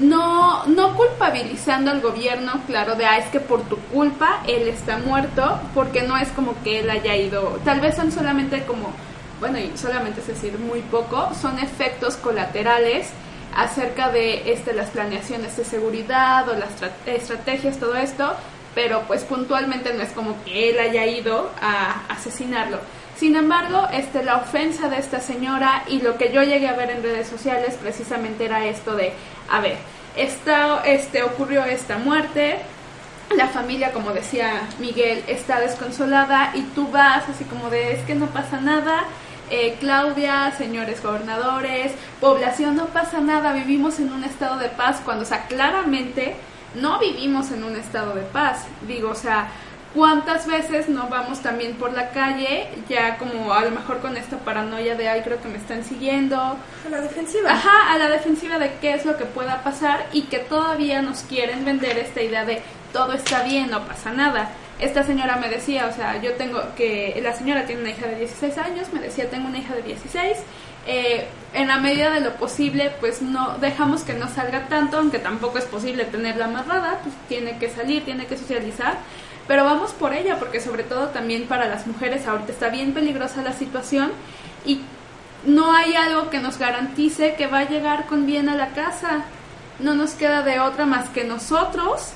no 0.00 0.64
no 0.66 0.94
culpabilizando 0.96 1.90
al 1.90 2.00
gobierno 2.00 2.60
claro 2.66 2.94
de 2.94 3.06
ah 3.06 3.18
es 3.18 3.26
que 3.26 3.40
por 3.40 3.62
tu 3.62 3.76
culpa 3.92 4.40
él 4.46 4.68
está 4.68 4.98
muerto 4.98 5.60
porque 5.72 6.02
no 6.02 6.16
es 6.16 6.28
como 6.28 6.54
que 6.62 6.80
él 6.80 6.90
haya 6.90 7.16
ido 7.16 7.58
tal 7.64 7.80
vez 7.80 7.96
son 7.96 8.10
solamente 8.12 8.62
como 8.64 8.92
bueno, 9.40 9.58
y 9.58 9.76
solamente 9.76 10.20
es 10.20 10.28
decir 10.28 10.58
muy 10.58 10.80
poco, 10.80 11.28
son 11.38 11.58
efectos 11.58 12.16
colaterales 12.16 13.08
acerca 13.54 14.08
de 14.08 14.52
este, 14.52 14.72
las 14.72 14.90
planeaciones 14.90 15.56
de 15.56 15.64
seguridad 15.64 16.48
o 16.48 16.54
las 16.54 16.70
tra- 16.80 16.92
estrategias, 17.04 17.78
todo 17.78 17.94
esto, 17.96 18.32
pero 18.74 19.02
pues 19.06 19.22
puntualmente 19.24 19.92
no 19.94 20.02
es 20.02 20.10
como 20.10 20.42
que 20.44 20.70
él 20.70 20.78
haya 20.78 21.06
ido 21.06 21.50
a 21.60 22.02
asesinarlo. 22.08 22.78
Sin 23.16 23.36
embargo, 23.36 23.86
este, 23.92 24.24
la 24.24 24.36
ofensa 24.36 24.88
de 24.88 24.98
esta 24.98 25.20
señora 25.20 25.84
y 25.86 26.00
lo 26.02 26.18
que 26.18 26.32
yo 26.32 26.42
llegué 26.42 26.66
a 26.68 26.74
ver 26.74 26.90
en 26.90 27.02
redes 27.02 27.28
sociales 27.28 27.76
precisamente 27.80 28.44
era 28.44 28.66
esto 28.66 28.96
de, 28.96 29.12
a 29.50 29.60
ver, 29.60 29.76
esta, 30.16 30.82
este, 30.84 31.22
ocurrió 31.22 31.64
esta 31.64 31.98
muerte, 31.98 32.58
la 33.36 33.46
familia, 33.48 33.92
como 33.92 34.10
decía 34.10 34.62
Miguel, 34.78 35.22
está 35.28 35.60
desconsolada 35.60 36.50
y 36.54 36.62
tú 36.74 36.88
vas 36.88 37.28
así 37.28 37.44
como 37.44 37.70
de, 37.70 37.92
es 37.92 38.02
que 38.02 38.14
no 38.14 38.26
pasa 38.26 38.60
nada. 38.60 39.04
eh, 39.50 39.76
Claudia, 39.78 40.52
señores 40.56 41.02
gobernadores, 41.02 41.92
población, 42.20 42.76
no 42.76 42.86
pasa 42.86 43.20
nada, 43.20 43.52
vivimos 43.52 43.98
en 44.00 44.12
un 44.12 44.24
estado 44.24 44.58
de 44.58 44.68
paz, 44.68 45.00
cuando, 45.04 45.22
o 45.22 45.26
sea, 45.26 45.46
claramente 45.46 46.34
no 46.74 46.98
vivimos 46.98 47.50
en 47.50 47.64
un 47.64 47.76
estado 47.76 48.14
de 48.14 48.22
paz. 48.22 48.66
Digo, 48.86 49.10
o 49.10 49.14
sea, 49.14 49.48
¿cuántas 49.94 50.46
veces 50.46 50.88
no 50.88 51.08
vamos 51.08 51.40
también 51.40 51.76
por 51.76 51.92
la 51.92 52.10
calle, 52.10 52.68
ya 52.88 53.16
como 53.16 53.52
a 53.52 53.64
lo 53.64 53.70
mejor 53.70 54.00
con 54.00 54.16
esta 54.16 54.38
paranoia 54.38 54.96
de, 54.96 55.08
ay, 55.08 55.22
creo 55.22 55.40
que 55.40 55.48
me 55.48 55.58
están 55.58 55.84
siguiendo, 55.84 56.36
A 56.36 56.58
la 56.90 57.00
defensiva. 57.00 57.52
Ajá, 57.52 57.92
a 57.92 57.98
la 57.98 58.08
defensiva 58.08 58.58
de 58.58 58.72
qué 58.80 58.94
es 58.94 59.06
lo 59.06 59.16
que 59.16 59.24
pueda 59.24 59.62
pasar 59.62 60.06
y 60.12 60.22
que 60.22 60.38
todavía 60.38 61.00
nos 61.02 61.20
quieren 61.20 61.64
vender 61.64 61.96
esta 61.98 62.22
idea 62.22 62.44
de 62.44 62.62
todo 62.92 63.12
está 63.12 63.42
bien, 63.42 63.70
no 63.70 63.84
pasa 63.86 64.12
nada. 64.12 64.50
Esta 64.80 65.04
señora 65.04 65.36
me 65.36 65.48
decía, 65.48 65.86
o 65.86 65.92
sea, 65.92 66.20
yo 66.20 66.34
tengo 66.34 66.60
que, 66.76 67.18
la 67.22 67.32
señora 67.32 67.64
tiene 67.64 67.82
una 67.82 67.90
hija 67.90 68.06
de 68.06 68.16
16 68.16 68.58
años, 68.58 68.92
me 68.92 69.00
decía, 69.00 69.30
tengo 69.30 69.48
una 69.48 69.58
hija 69.58 69.74
de 69.74 69.82
16, 69.82 70.38
eh, 70.86 71.26
en 71.52 71.68
la 71.68 71.78
medida 71.78 72.10
de 72.10 72.20
lo 72.20 72.34
posible, 72.34 72.92
pues 73.00 73.22
no 73.22 73.58
dejamos 73.58 74.02
que 74.02 74.14
no 74.14 74.28
salga 74.28 74.66
tanto, 74.68 74.98
aunque 74.98 75.18
tampoco 75.18 75.58
es 75.58 75.64
posible 75.64 76.04
tenerla 76.04 76.46
amarrada, 76.46 76.98
pues 77.02 77.14
tiene 77.28 77.58
que 77.58 77.70
salir, 77.70 78.04
tiene 78.04 78.26
que 78.26 78.36
socializar, 78.36 78.98
pero 79.46 79.64
vamos 79.64 79.92
por 79.92 80.14
ella, 80.14 80.38
porque 80.38 80.60
sobre 80.60 80.82
todo 80.82 81.08
también 81.08 81.46
para 81.46 81.66
las 81.66 81.86
mujeres 81.86 82.26
ahorita 82.26 82.52
está 82.52 82.68
bien 82.70 82.92
peligrosa 82.92 83.42
la 83.42 83.52
situación 83.52 84.12
y 84.64 84.80
no 85.46 85.72
hay 85.72 85.94
algo 85.94 86.30
que 86.30 86.40
nos 86.40 86.58
garantice 86.58 87.34
que 87.34 87.46
va 87.46 87.60
a 87.60 87.68
llegar 87.68 88.06
con 88.06 88.26
bien 88.26 88.48
a 88.48 88.56
la 88.56 88.68
casa. 88.68 89.24
No 89.78 89.94
nos 89.94 90.12
queda 90.12 90.42
de 90.42 90.60
otra 90.60 90.86
más 90.86 91.10
que 91.10 91.24
nosotros 91.24 92.12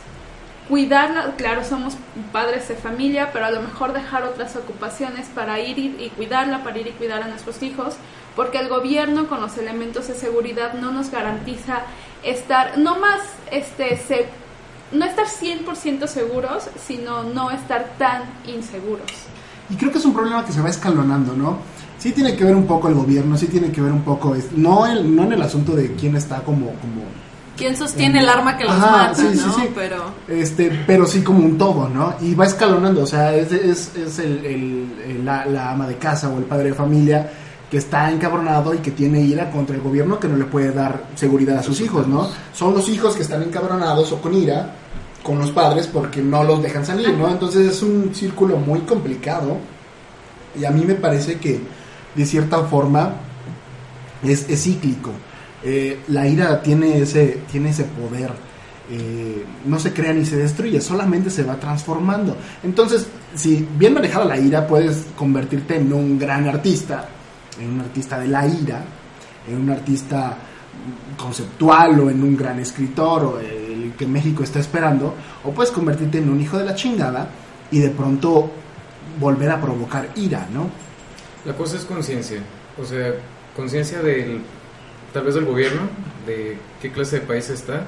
cuidarla. 0.69 1.35
Claro, 1.37 1.65
somos 1.65 1.97
padres 2.33 2.69
de 2.69 2.77
familia, 2.77 3.31
pero 3.33 3.47
a 3.47 3.51
lo 3.51 3.61
mejor 3.61 3.93
dejar 3.93 4.25
otras 4.25 4.57
ocupaciones 4.57 5.27
para 5.29 5.61
ir 5.61 5.79
y, 5.79 5.97
y 5.99 6.11
cuidarla, 6.11 6.63
para 6.63 6.79
ir 6.79 6.87
y 6.87 6.93
cuidar 6.93 7.23
a 7.23 7.29
nuestros 7.29 7.63
hijos, 7.63 7.97
porque 8.39 8.59
el 8.59 8.69
gobierno 8.69 9.27
con 9.27 9.41
los 9.41 9.59
elementos 9.59 10.07
de 10.07 10.15
seguridad 10.15 10.75
no 10.75 10.93
nos 10.93 11.11
garantiza 11.11 11.81
estar, 12.23 12.79
no 12.79 12.97
más, 13.01 13.19
este, 13.51 13.97
se, 13.97 14.27
no 14.93 15.05
estar 15.05 15.27
100% 15.27 16.07
seguros, 16.07 16.69
sino 16.87 17.25
no 17.25 17.51
estar 17.51 17.95
tan 17.99 18.23
inseguros. 18.47 19.11
Y 19.69 19.75
creo 19.75 19.91
que 19.91 19.99
es 19.99 20.05
un 20.05 20.15
problema 20.15 20.45
que 20.47 20.53
se 20.53 20.61
va 20.63 20.69
escalonando, 20.69 21.35
¿no? 21.35 21.59
Sí 21.99 22.13
tiene 22.13 22.37
que 22.37 22.45
ver 22.45 22.55
un 22.55 22.65
poco 22.69 22.87
el 22.87 22.95
gobierno, 22.95 23.37
sí 23.37 23.49
tiene 23.49 23.73
que 23.73 23.81
ver 23.81 23.91
un 23.91 24.03
poco, 24.03 24.37
no, 24.55 24.87
el, 24.87 25.17
no 25.17 25.25
en 25.25 25.33
el 25.33 25.43
asunto 25.43 25.73
de 25.73 25.95
quién 25.97 26.15
está 26.15 26.37
como, 26.43 26.67
como 26.67 27.03
¿Quién 27.57 27.77
sostiene 27.77 28.21
el 28.21 28.29
arma 28.29 28.57
que 28.57 28.63
los 28.63 28.73
Ajá, 28.73 28.91
mata, 28.93 29.15
sí, 29.17 29.31
sí, 29.37 29.43
no? 29.45 29.53
sí. 29.57 29.69
Pero 29.75 30.05
Este, 30.29 30.71
pero 30.87 31.09
sí 31.09 31.23
como 31.25 31.45
un 31.45 31.59
todo, 31.59 31.89
¿no? 31.89 32.15
Y 32.21 32.37
va 32.37 32.47
escalonando, 32.47 33.03
o 33.03 33.07
sea, 33.07 33.35
es, 33.35 33.51
es, 33.51 33.97
es 33.97 34.19
el, 34.21 34.47
el- 34.47 34.93
el- 35.09 35.25
la, 35.25 35.45
la 35.45 35.73
ama 35.73 35.89
de 35.89 35.97
casa 35.97 36.29
o 36.29 36.39
el 36.39 36.45
padre 36.45 36.69
de 36.69 36.75
familia 36.75 37.29
que 37.71 37.77
está 37.77 38.11
encabronado 38.11 38.73
y 38.75 38.79
que 38.79 38.91
tiene 38.93 39.21
ira 39.21 39.51
contra 39.51 39.77
el 39.77 39.83
gobierno 39.83 40.19
que 40.19 40.29
no 40.29 40.37
le 40.37 40.45
puede 40.47 40.73
dar 40.73 41.05
seguridad 41.15 41.59
a 41.59 41.63
sus 41.63 41.81
hijos, 41.81 42.07
¿no? 42.07 42.29
Son 42.55 42.73
los 42.75 42.89
hijos 42.89 43.15
que 43.15 43.23
están 43.23 43.43
encabronados 43.43 44.11
o 44.13 44.21
con 44.21 44.35
ira 44.35 44.75
con 45.23 45.39
los 45.39 45.51
padres 45.51 45.87
porque 45.87 46.23
no 46.23 46.45
los 46.45 46.63
dejan 46.63 46.87
salir, 46.87 47.11
¿no? 47.13 47.29
Entonces 47.29 47.67
es 47.71 47.83
un 47.83 48.15
círculo 48.15 48.57
muy 48.57 48.81
complicado 48.81 49.59
y 50.59 50.65
a 50.65 50.71
mí 50.71 50.85
me 50.87 50.95
parece 50.95 51.39
que 51.39 51.61
de 52.15 52.25
cierta 52.25 52.59
forma 52.65 53.13
es, 54.23 54.49
es 54.49 54.63
cíclico. 54.63 55.11
Eh, 55.63 56.01
la 56.09 56.27
ira 56.27 56.63
tiene 56.63 56.99
ese, 57.03 57.43
tiene 57.51 57.71
ese 57.71 57.85
poder. 57.85 58.31
eh, 58.91 59.45
no 59.67 59.79
se 59.79 59.93
crea 59.93 60.13
ni 60.15 60.25
se 60.25 60.37
destruye, 60.37 60.81
solamente 60.81 61.31
se 61.31 61.43
va 61.43 61.57
transformando. 61.57 62.37
Entonces, 62.63 63.07
si 63.35 63.69
bien 63.77 63.93
manejada 63.95 64.25
la 64.25 64.39
ira, 64.39 64.67
puedes 64.67 65.07
convertirte 65.17 65.77
en 65.77 65.93
un 65.93 66.19
gran 66.19 66.49
artista, 66.49 67.07
en 67.61 67.73
un 67.73 67.81
artista 67.81 68.19
de 68.19 68.29
la 68.29 68.47
ira, 68.47 68.83
en 69.49 69.57
un 69.61 69.71
artista 69.71 70.37
conceptual 71.17 72.01
o 72.01 72.11
en 72.11 72.23
un 72.23 72.37
gran 72.37 72.59
escritor 72.61 73.25
o 73.25 73.41
el 73.41 73.93
que 73.99 74.07
México 74.07 74.43
está 74.43 74.61
esperando, 74.61 75.15
o 75.45 75.51
puedes 75.51 75.73
convertirte 75.73 76.19
en 76.19 76.31
un 76.31 76.41
hijo 76.41 76.59
de 76.59 76.65
la 76.65 76.75
chingada 76.75 77.29
y 77.71 77.81
de 77.81 77.91
pronto 77.91 78.51
volver 79.19 79.51
a 79.51 79.61
provocar 79.61 80.09
ira, 80.17 80.47
¿no? 80.53 80.71
La 81.45 81.55
cosa 81.55 81.77
es 81.77 81.85
conciencia, 81.85 82.41
o 82.81 82.85
sea, 82.85 83.15
conciencia 83.57 84.01
del, 84.01 84.41
tal 85.13 85.25
vez 85.25 85.35
del 85.35 85.45
gobierno, 85.45 85.83
de 86.27 86.59
qué 86.81 86.93
clase 86.93 87.21
de 87.21 87.27
país 87.27 87.49
está, 87.51 87.87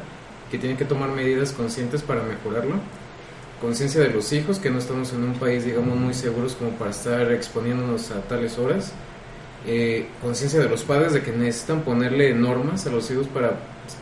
que 0.50 0.58
tiene 0.58 0.76
que 0.76 0.84
tomar 0.84 1.10
medidas 1.10 1.52
conscientes 1.52 2.02
para 2.02 2.22
mejorarlo, 2.22 2.76
conciencia 3.60 4.00
de 4.00 4.08
los 4.08 4.32
hijos, 4.32 4.58
que 4.58 4.70
no 4.70 4.78
estamos 4.78 5.12
en 5.12 5.22
un 5.22 5.34
país, 5.34 5.64
digamos, 5.64 5.96
muy 5.96 6.14
seguros 6.14 6.54
como 6.54 6.70
para 6.72 6.90
estar 6.90 7.30
exponiéndonos 7.32 8.10
a 8.10 8.22
tales 8.22 8.58
horas, 8.58 8.92
eh, 9.66 10.08
conciencia 10.22 10.60
de 10.60 10.68
los 10.68 10.82
padres 10.84 11.12
de 11.12 11.22
que 11.22 11.32
necesitan 11.32 11.82
ponerle 11.82 12.34
normas 12.34 12.86
a 12.86 12.90
los 12.90 13.10
hijos 13.10 13.26
para 13.28 13.52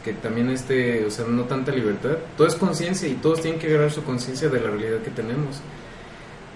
que 0.05 0.13
también 0.13 0.51
esté, 0.51 1.05
o 1.07 1.11
sea, 1.11 1.25
no 1.27 1.45
tanta 1.45 1.73
libertad. 1.73 2.17
Todo 2.37 2.47
es 2.47 2.55
conciencia 2.55 3.09
y 3.09 3.15
todos 3.15 3.41
tienen 3.41 3.59
que 3.61 3.69
agarrar 3.69 3.91
su 3.91 4.03
conciencia 4.05 4.49
de 4.49 4.61
la 4.61 4.71
realidad 4.71 4.99
que 5.03 5.11
tenemos. 5.11 5.57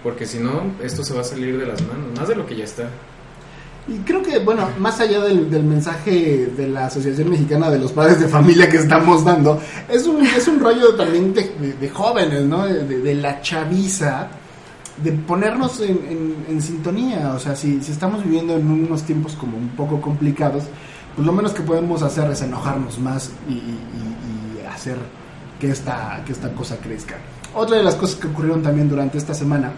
Porque 0.02 0.26
si 0.26 0.38
no, 0.38 0.72
esto 0.82 1.02
se 1.04 1.14
va 1.14 1.20
a 1.20 1.24
salir 1.24 1.58
de 1.58 1.66
las 1.66 1.80
manos, 1.82 2.18
más 2.18 2.28
de 2.28 2.34
lo 2.34 2.44
que 2.46 2.56
ya 2.56 2.64
está. 2.64 2.88
Y 3.88 3.98
creo 4.04 4.22
que, 4.22 4.38
bueno, 4.38 4.68
más 4.78 5.00
allá 5.00 5.20
del, 5.24 5.46
mensaje 5.64 6.50
de 6.56 6.68
la 6.68 6.86
Asociación 6.86 7.30
Mexicana 7.30 7.68
de 7.70 7.78
los 7.80 7.90
Padres 7.92 8.20
de 8.20 8.28
Familia 8.28 8.68
que 8.68 8.76
estamos 8.76 9.24
dando, 9.24 9.60
es 9.88 10.06
un, 10.06 10.24
es 10.24 10.46
un 10.46 10.60
rollo 10.60 10.94
también 10.94 11.34
de, 11.34 11.88
jóvenes, 11.90 12.42
¿no? 12.44 12.64
De- 12.64 12.84
de 13.00 13.14
la 13.16 13.40
chaviza, 13.40 14.28
de 15.02 15.12
ponernos 15.12 15.80
en, 15.80 16.60
sintonía. 16.60 17.32
O 17.34 17.38
sea, 17.38 17.56
si, 17.56 17.82
si 17.82 17.92
estamos 17.92 18.22
viviendo 18.24 18.54
en 18.56 18.70
unos 18.70 19.02
tiempos 19.02 19.34
como 19.34 19.56
un 19.56 19.68
poco 19.70 20.00
complicados, 20.00 20.64
pues 21.14 21.26
lo 21.26 21.32
menos 21.32 21.52
que 21.52 21.62
podemos 21.62 22.02
hacer 22.02 22.30
es 22.30 22.42
enojarnos 22.42 22.98
más 22.98 23.30
y, 23.48 23.60
hacer 24.72 24.96
que 25.60 25.70
esta, 25.70 26.22
que 26.26 26.32
esta 26.32 26.50
cosa 26.52 26.76
crezca. 26.78 27.16
Otra 27.54 27.76
de 27.76 27.82
las 27.82 27.94
cosas 27.94 28.16
que 28.16 28.26
ocurrieron 28.28 28.62
también 28.62 28.88
durante 28.88 29.18
esta 29.18 29.34
semana, 29.34 29.70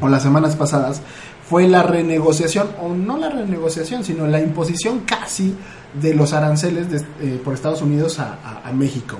o 0.00 0.08
las 0.08 0.22
semanas 0.22 0.56
pasadas, 0.56 1.00
fue 1.48 1.68
la 1.68 1.82
renegociación, 1.84 2.68
o 2.82 2.88
no 2.94 3.16
la 3.18 3.30
renegociación, 3.30 4.04
sino 4.04 4.26
la 4.26 4.40
imposición 4.40 5.00
casi 5.00 5.54
de 6.00 6.14
los 6.14 6.32
aranceles 6.32 6.90
de- 6.90 6.98
eh, 7.20 7.40
por 7.44 7.54
Estados 7.54 7.82
Unidos 7.82 8.18
a 8.18 8.70
México. 8.74 9.16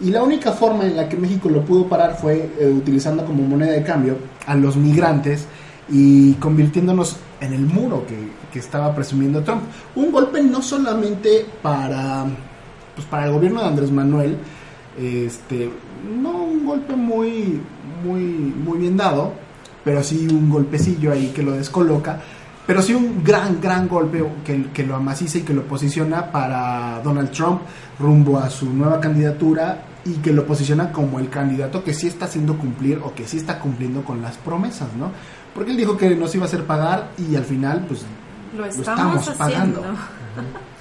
Y 0.00 0.10
la 0.10 0.22
única 0.22 0.52
forma 0.52 0.84
en 0.84 0.96
la 0.96 1.08
que 1.08 1.16
México 1.16 1.48
lo 1.48 1.64
pudo 1.64 1.86
parar 1.86 2.16
fue 2.16 2.50
eh, 2.58 2.68
utilizando 2.68 3.24
como 3.24 3.42
moneda 3.44 3.72
de 3.72 3.82
cambio 3.82 4.16
a 4.46 4.54
los 4.54 4.76
migrantes 4.76 5.46
y 5.88 6.32
convirtiéndonos 6.34 7.16
en 7.40 7.52
el 7.52 7.66
muro 7.66 8.04
que, 8.06 8.16
que 8.52 8.58
estaba 8.58 8.94
presumiendo 8.94 9.42
Trump. 9.42 9.62
Un 9.94 10.10
golpe 10.10 10.42
no 10.42 10.62
solamente 10.62 11.46
para, 11.62 12.24
pues 12.94 13.06
para 13.06 13.26
el 13.26 13.32
gobierno 13.32 13.60
de 13.60 13.66
Andrés 13.66 13.90
Manuel, 13.90 14.36
este, 14.98 15.70
no 16.20 16.44
un 16.44 16.64
golpe 16.64 16.94
muy, 16.96 17.60
muy, 18.04 18.20
muy 18.20 18.78
bien 18.78 18.96
dado, 18.96 19.32
pero 19.84 20.02
sí 20.02 20.26
un 20.30 20.50
golpecillo 20.50 21.12
ahí 21.12 21.32
que 21.34 21.42
lo 21.42 21.52
descoloca, 21.52 22.20
pero 22.66 22.82
sí 22.82 22.94
un 22.94 23.22
gran, 23.22 23.60
gran 23.60 23.88
golpe 23.88 24.24
que, 24.44 24.70
que 24.72 24.84
lo 24.84 24.96
amaciza 24.96 25.38
y 25.38 25.42
que 25.42 25.52
lo 25.52 25.64
posiciona 25.64 26.30
para 26.30 27.00
Donald 27.02 27.30
Trump 27.30 27.62
rumbo 27.98 28.38
a 28.38 28.48
su 28.50 28.72
nueva 28.72 29.00
candidatura 29.00 29.82
y 30.04 30.14
que 30.14 30.32
lo 30.32 30.46
posiciona 30.46 30.92
como 30.92 31.18
el 31.18 31.30
candidato 31.30 31.82
que 31.82 31.94
sí 31.94 32.08
está 32.08 32.26
haciendo 32.26 32.58
cumplir 32.58 33.00
o 33.02 33.14
que 33.14 33.26
sí 33.26 33.38
está 33.38 33.58
cumpliendo 33.58 34.02
con 34.04 34.20
las 34.20 34.36
promesas, 34.36 34.88
¿no? 34.98 35.10
Porque 35.54 35.70
él 35.70 35.76
dijo 35.76 35.96
que 35.96 36.14
nos 36.14 36.34
iba 36.34 36.44
a 36.44 36.48
hacer 36.48 36.64
pagar 36.64 37.10
y 37.16 37.36
al 37.36 37.44
final, 37.44 37.84
pues, 37.86 38.04
Lo 38.56 38.66
estamos 38.66 39.20
estamos, 39.20 39.38
pagando. 39.38 39.80
haciendo. 39.80 39.98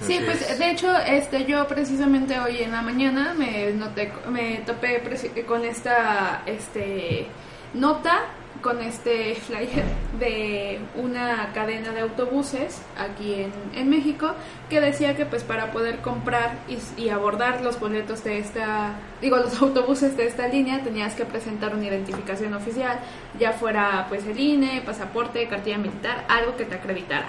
Sí, 0.02 0.20
pues 0.26 0.50
es. 0.50 0.60
de 0.60 0.72
hecho, 0.72 0.98
este, 0.98 1.46
yo 1.46 1.68
precisamente 1.68 2.40
hoy 2.40 2.58
en 2.58 2.72
la 2.72 2.82
mañana 2.82 3.34
me 3.38 3.72
noté, 3.72 4.12
me 4.30 4.64
topé 4.66 5.02
con 5.48 5.64
esta, 5.64 6.42
este, 6.46 7.28
nota, 7.76 8.22
con 8.62 8.82
este 8.82 9.36
flyer 9.36 9.84
de 10.20 10.80
una 10.96 11.52
cadena 11.54 11.92
de 11.92 12.02
autobuses 12.02 12.82
aquí 12.98 13.34
en, 13.34 13.52
en 13.76 13.90
México 13.90 14.34
que 14.70 14.80
decía 14.80 15.16
que 15.16 15.26
pues 15.26 15.44
para 15.44 15.72
poder 15.72 16.00
comprar 16.00 16.60
y, 16.98 17.10
abordar 17.10 17.62
los 17.62 17.80
boletos 17.80 18.24
de 18.24 18.40
esta, 18.40 18.94
digo 19.22 19.38
los 19.38 19.62
autobuses 19.62 20.16
de 20.18 20.28
esta 20.28 20.48
línea 20.48 20.84
tenías 20.84 21.16
que 21.16 21.26
presentar 21.26 21.76
una 21.76 21.86
identificación 21.86 22.54
oficial, 22.54 23.00
ya 23.40 23.54
fuera 23.54 24.06
pues 24.10 24.26
el 24.26 24.40
INE, 24.40 24.82
pasaporte, 24.86 25.48
cartilla 25.48 25.78
militar, 25.78 26.26
algo 26.28 26.56
que 26.56 26.66
te 26.66 26.76
acreditara. 26.76 27.28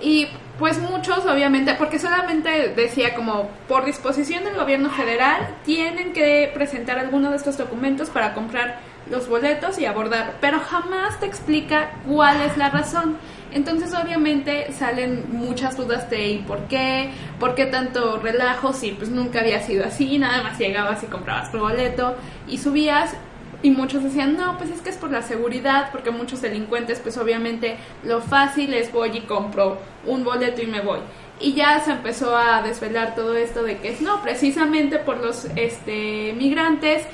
Y 0.00 0.26
pues 0.58 0.78
muchos, 0.80 1.24
obviamente, 1.26 1.74
porque 1.74 1.98
solamente 2.00 2.72
decía 2.74 3.14
como 3.14 3.48
por 3.68 3.84
disposición 3.84 4.42
del 4.44 4.56
gobierno 4.56 4.90
federal, 4.90 5.54
tienen 5.64 6.12
que 6.12 6.50
presentar 6.52 6.98
alguno 6.98 7.30
de 7.30 7.36
estos 7.36 7.56
documentos 7.56 8.10
para 8.10 8.34
comprar 8.34 8.80
los 9.10 9.28
boletos 9.28 9.78
y 9.78 9.86
abordar, 9.86 10.34
pero 10.40 10.60
jamás 10.60 11.18
te 11.20 11.26
explica 11.26 11.92
cuál 12.06 12.40
es 12.42 12.56
la 12.56 12.70
razón. 12.70 13.16
Entonces 13.52 13.92
obviamente 13.94 14.72
salen 14.72 15.26
muchas 15.30 15.76
dudas 15.76 16.08
de 16.08 16.28
¿y 16.28 16.38
por 16.38 16.60
qué? 16.68 17.10
¿Por 17.38 17.54
qué 17.54 17.66
tanto 17.66 18.18
relajo 18.18 18.72
si 18.72 18.92
pues 18.92 19.10
nunca 19.10 19.40
había 19.40 19.60
sido 19.60 19.84
así? 19.84 20.18
Nada 20.18 20.42
más 20.42 20.58
llegabas 20.58 21.02
y 21.02 21.06
comprabas 21.06 21.52
tu 21.52 21.58
boleto 21.58 22.16
y 22.48 22.58
subías 22.58 23.14
y 23.62 23.70
muchos 23.70 24.02
decían, 24.02 24.36
no, 24.36 24.58
pues 24.58 24.70
es 24.70 24.80
que 24.80 24.90
es 24.90 24.96
por 24.96 25.12
la 25.12 25.22
seguridad, 25.22 25.90
porque 25.92 26.10
muchos 26.10 26.42
delincuentes, 26.42 26.98
pues 26.98 27.16
obviamente 27.16 27.76
lo 28.02 28.20
fácil 28.20 28.74
es 28.74 28.92
voy 28.92 29.16
y 29.16 29.20
compro 29.20 29.78
un 30.04 30.24
boleto 30.24 30.62
y 30.62 30.66
me 30.66 30.80
voy. 30.80 30.98
Y 31.42 31.54
ya 31.54 31.80
se 31.80 31.90
empezó 31.90 32.36
a 32.36 32.62
desvelar 32.62 33.14
todo 33.14 33.34
esto 33.34 33.64
de 33.64 33.78
que 33.78 33.90
es 33.90 34.00
no, 34.00 34.22
precisamente 34.22 34.98
por 34.98 35.18
los 35.18 35.46
este, 35.56 36.32
migrantes, 36.34 37.04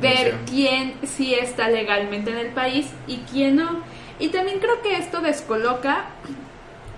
ver 0.00 0.34
quién 0.50 0.94
sí 1.04 1.34
está 1.34 1.68
legalmente 1.68 2.30
en 2.32 2.38
el 2.38 2.48
país 2.48 2.88
y 3.06 3.18
quién 3.30 3.56
no. 3.56 3.82
Y 4.18 4.28
también 4.28 4.58
creo 4.58 4.82
que 4.82 4.96
esto 4.96 5.20
descoloca 5.20 6.06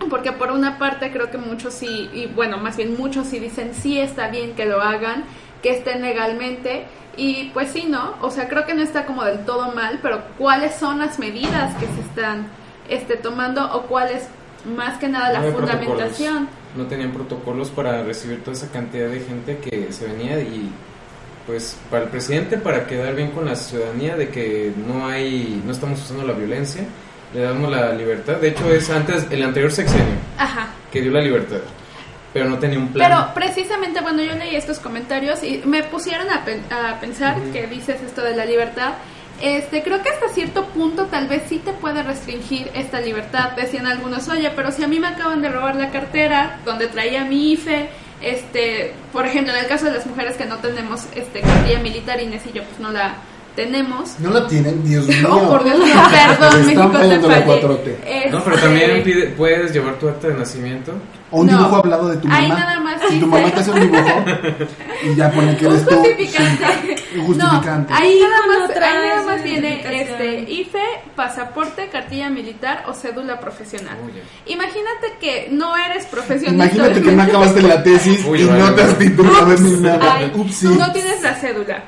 porque 0.08 0.32
por 0.32 0.50
una 0.52 0.78
parte 0.78 1.10
creo 1.12 1.30
que 1.30 1.38
muchos 1.38 1.74
sí, 1.74 2.08
y 2.12 2.26
bueno, 2.26 2.56
más 2.58 2.76
bien 2.76 2.96
muchos 2.96 3.26
sí 3.26 3.38
dicen 3.38 3.74
sí 3.74 4.00
está 4.00 4.28
bien 4.28 4.54
que 4.54 4.64
lo 4.64 4.80
hagan, 4.80 5.24
que 5.62 5.70
estén 5.70 6.02
legalmente, 6.02 6.86
y 7.16 7.50
pues 7.52 7.72
sí, 7.72 7.86
¿no? 7.88 8.14
O 8.22 8.30
sea, 8.30 8.48
creo 8.48 8.64
que 8.64 8.74
no 8.74 8.82
está 8.82 9.04
como 9.04 9.24
del 9.24 9.44
todo 9.44 9.72
mal, 9.72 9.98
pero 10.00 10.22
¿cuáles 10.38 10.76
son 10.76 11.00
las 11.00 11.18
medidas 11.18 11.74
que 11.76 11.86
se 11.86 12.00
están 12.00 12.46
este, 12.88 13.16
tomando 13.16 13.70
o 13.74 13.82
cuál 13.82 14.10
es 14.12 14.28
más 14.76 14.98
que 14.98 15.08
nada 15.08 15.32
la 15.32 15.38
No 15.40 15.46
había 15.46 15.56
fundamentación? 15.58 16.34
protocolos. 16.46 16.76
No 16.76 16.86
tenían 16.86 17.12
protocolos 17.12 17.70
para 17.70 18.02
recibir 18.02 18.42
toda 18.42 18.56
esa 18.56 18.70
cantidad 18.70 19.08
de 19.08 19.20
gente 19.20 19.58
que 19.58 19.92
se 19.92 20.06
venía 20.06 20.38
y 20.40 20.70
pues 21.46 21.78
para 21.90 22.04
el 22.04 22.10
presidente 22.10 22.58
para 22.58 22.86
quedar 22.86 23.14
bien 23.14 23.30
con 23.30 23.46
la 23.46 23.56
ciudadanía 23.56 24.16
de 24.16 24.28
que 24.28 24.72
no 24.86 25.06
hay 25.06 25.62
no 25.64 25.72
estamos 25.72 26.00
usando 26.02 26.24
la 26.26 26.34
violencia, 26.34 26.82
le 27.32 27.40
damos 27.40 27.70
la 27.70 27.92
libertad. 27.94 28.34
De 28.36 28.48
hecho 28.48 28.68
es 28.72 28.90
antes 28.90 29.26
el 29.30 29.42
anterior 29.42 29.70
sexenio 29.72 30.14
Ajá. 30.36 30.68
que 30.92 31.00
dio 31.00 31.10
la 31.10 31.22
libertad, 31.22 31.60
pero 32.34 32.50
no 32.50 32.58
tenía 32.58 32.78
un 32.78 32.88
plan. 32.88 33.08
Pero 33.10 33.34
precisamente 33.34 34.02
cuando 34.02 34.22
yo 34.22 34.34
leí 34.34 34.56
estos 34.56 34.78
comentarios 34.78 35.42
y 35.42 35.62
me 35.64 35.82
pusieron 35.84 36.28
a, 36.30 36.44
pen- 36.44 36.64
a 36.70 37.00
pensar 37.00 37.38
que 37.52 37.66
dices 37.66 38.02
esto 38.02 38.22
de 38.22 38.36
la 38.36 38.44
libertad, 38.44 38.92
este, 39.40 39.82
creo 39.82 40.02
que 40.02 40.08
hasta 40.08 40.28
cierto 40.30 40.66
punto 40.66 41.06
tal 41.06 41.28
vez 41.28 41.42
sí 41.48 41.58
te 41.58 41.72
puede 41.72 42.02
restringir 42.02 42.70
esta 42.74 43.00
libertad. 43.00 43.52
Decían 43.52 43.86
algunos, 43.86 44.28
oye, 44.28 44.50
pero 44.54 44.72
si 44.72 44.82
a 44.82 44.88
mí 44.88 44.98
me 44.98 45.06
acaban 45.06 45.42
de 45.42 45.48
robar 45.48 45.76
la 45.76 45.90
cartera 45.90 46.60
donde 46.64 46.88
traía 46.88 47.24
mi 47.24 47.52
IFE, 47.52 47.88
este, 48.20 48.94
por 49.12 49.26
ejemplo, 49.26 49.52
en 49.52 49.60
el 49.60 49.66
caso 49.66 49.84
de 49.84 49.92
las 49.92 50.06
mujeres 50.06 50.36
que 50.36 50.44
no 50.44 50.58
tenemos 50.58 51.06
este 51.14 51.40
cartilla 51.40 51.78
militar, 51.80 52.20
Inés 52.20 52.42
y 52.46 52.52
yo 52.52 52.64
pues 52.64 52.80
no 52.80 52.90
la 52.90 53.14
tenemos. 53.62 54.14
no 54.20 54.30
la 54.30 54.46
tienen, 54.46 54.84
Dios 54.84 55.06
mío. 55.08 55.28
Oh, 55.30 55.48
por 55.50 55.64
Dios, 55.64 55.78
no, 55.94 56.10
perdón, 56.10 56.66
México 56.66 56.90
te 56.90 56.98
fallé. 57.20 57.62
4T. 57.62 58.30
no, 58.30 58.44
pero 58.44 58.54
Este, 58.56 58.66
también 58.68 59.02
pide- 59.02 59.26
puedes 59.36 59.72
llevar 59.72 59.94
tu 59.98 60.08
acta 60.08 60.28
de 60.28 60.34
nacimiento. 60.34 60.92
O 61.30 61.40
un 61.40 61.46
No. 61.48 61.58
dibujo 61.58 61.76
hablado 61.76 62.08
de 62.08 62.16
tu 62.16 62.26
mamá. 62.26 62.38
Ahí 62.40 62.48
nada 62.48 62.80
más 62.80 62.96
Y 63.02 63.06
tu 63.06 63.12
dice- 63.14 63.26
mamá 63.26 63.50
te 63.50 63.60
hace 63.60 63.70
un 63.70 63.80
dibujo 63.80 64.24
y 65.04 65.14
ya 65.14 65.30
pone 65.30 65.56
que 65.58 65.66
un 65.66 65.72
eres 65.74 65.86
tú. 65.86 65.94
justificante. 65.96 66.96
sí, 66.96 67.18
un 67.18 67.26
justificante. 67.26 67.92
No, 67.92 67.98
ahí 67.98 68.20
nada 68.22 68.46
más, 68.46 68.70
ahí 68.70 69.08
nada 69.08 69.22
más 69.26 69.42
viene 69.42 70.00
este 70.02 70.40
IFE, 70.50 70.78
pasaporte, 71.16 71.88
cartilla 71.90 72.30
militar 72.30 72.84
o 72.88 72.94
cédula 72.94 73.38
profesional. 73.40 73.98
Uy. 74.06 74.12
Imagínate 74.46 75.06
que 75.20 75.48
no 75.50 75.76
eres 75.76 76.06
profesionista. 76.06 76.64
Imagínate 76.64 77.02
que 77.02 77.12
no 77.12 77.22
acabaste 77.22 77.60
la 77.62 77.82
tesis 77.82 78.24
Uy, 78.26 78.40
y 78.40 78.44
vale, 78.44 78.60
no 78.60 78.74
te 78.74 78.82
has 78.82 78.98
titulado 78.98 79.46
ni 79.58 79.70
nada. 79.80 80.14
Ay, 80.14 80.32
Upsi. 80.34 80.66
no 80.68 80.90
tienes 80.92 81.20
la 81.22 81.34
cédula. 81.34 81.82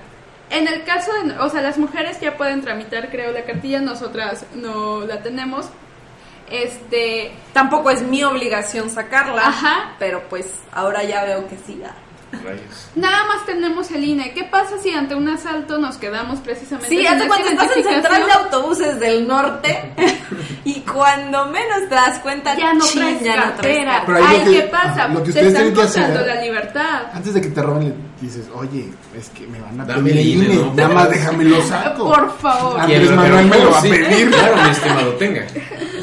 En 0.51 0.67
el 0.67 0.85
caso 0.85 1.13
de, 1.13 1.39
o 1.39 1.49
sea, 1.49 1.63
las 1.63 1.79
mujeres 1.79 2.21
ya 2.21 2.37
pueden 2.37 2.61
tramitar, 2.61 3.09
creo, 3.11 3.33
la 3.33 3.45
cartilla, 3.45 3.81
nosotras 3.81 4.45
no 4.55 5.03
la 5.07 5.23
tenemos. 5.23 5.69
Este, 6.51 7.31
Tampoco 7.53 7.91
es 7.91 8.03
mi 8.03 8.25
obligación 8.25 8.91
sacarla, 8.91 9.47
Ajá. 9.47 9.95
pero 10.01 10.29
pues 10.29 10.47
ahora 10.73 11.05
ya 11.05 11.23
veo 11.25 11.47
que 11.49 11.57
sí. 11.57 11.81
ah. 11.87 11.95
Rayos. 12.33 12.89
Nada 12.95 13.27
más 13.27 13.45
tenemos 13.45 13.91
el 13.91 14.05
INE. 14.05 14.33
¿Qué 14.33 14.45
pasa 14.45 14.79
si 14.83 14.91
ante 14.93 15.15
un 15.15 15.29
asalto 15.29 15.79
nos 15.79 15.97
quedamos 15.97 16.39
precisamente 16.41 16.89
Sí, 16.89 17.05
esta 17.05 17.27
cuando 17.27 17.49
estás 17.49 17.77
en 17.77 17.85
central 17.85 18.25
de 18.27 18.33
autobuses 18.33 19.01
del 19.01 19.27
norte 19.27 19.93
y 20.65 20.81
cuando 20.81 21.47
menos 21.47 21.89
te 21.89 21.95
das 21.95 22.19
cuenta, 22.21 22.57
Ya 22.57 22.73
no 22.73 22.85
chin, 22.85 23.01
traes 23.01 23.21
ya 23.23 23.37
no 23.37 23.43
traes 23.43 23.55
cartera. 23.55 24.03
Pero 24.07 24.19
ahí 24.19 24.25
Ay, 24.29 24.45
que- 24.45 24.51
¿qué 24.53 24.63
pasa? 24.69 25.05
ajá, 25.05 25.09
lo 25.09 25.19
que 25.19 25.25
Te 25.25 25.29
ustedes 25.31 25.47
están 25.49 25.63
tienen 25.65 25.75
que 25.75 25.83
hacer- 25.83 26.03
cortando 26.07 26.27
la 26.35 26.43
libertad. 26.43 27.01
Antes 27.13 27.35
de 27.35 27.41
que 27.41 27.49
te 27.49 27.63
roben, 27.63 27.89
le 27.89 27.95
dices, 28.21 28.47
oye, 28.55 28.89
es 29.17 29.29
que 29.31 29.47
me 29.47 29.61
van 29.61 29.81
a 29.81 29.85
Dame 29.85 30.11
pedir 30.11 30.13
el 30.13 30.19
el 30.21 30.29
INE, 30.51 30.55
INE, 30.55 30.65
¿no? 30.67 30.75
nada 30.75 30.89
más 30.95 31.11
déjame 31.11 31.45
lo 31.45 31.63
saco. 31.63 32.05
Por 32.05 32.39
favor. 32.39 32.81
Andrés 32.81 33.01
¿Quién 33.01 33.11
lo 33.17 33.23
Manuel 33.23 33.47
me 33.47 33.59
lo 33.59 33.71
va 33.73 33.79
a 33.79 33.83
pedir. 33.83 34.31
Claro, 34.31 34.57
mi 34.63 34.71
estimado, 34.71 35.11
tenga. 35.15 35.47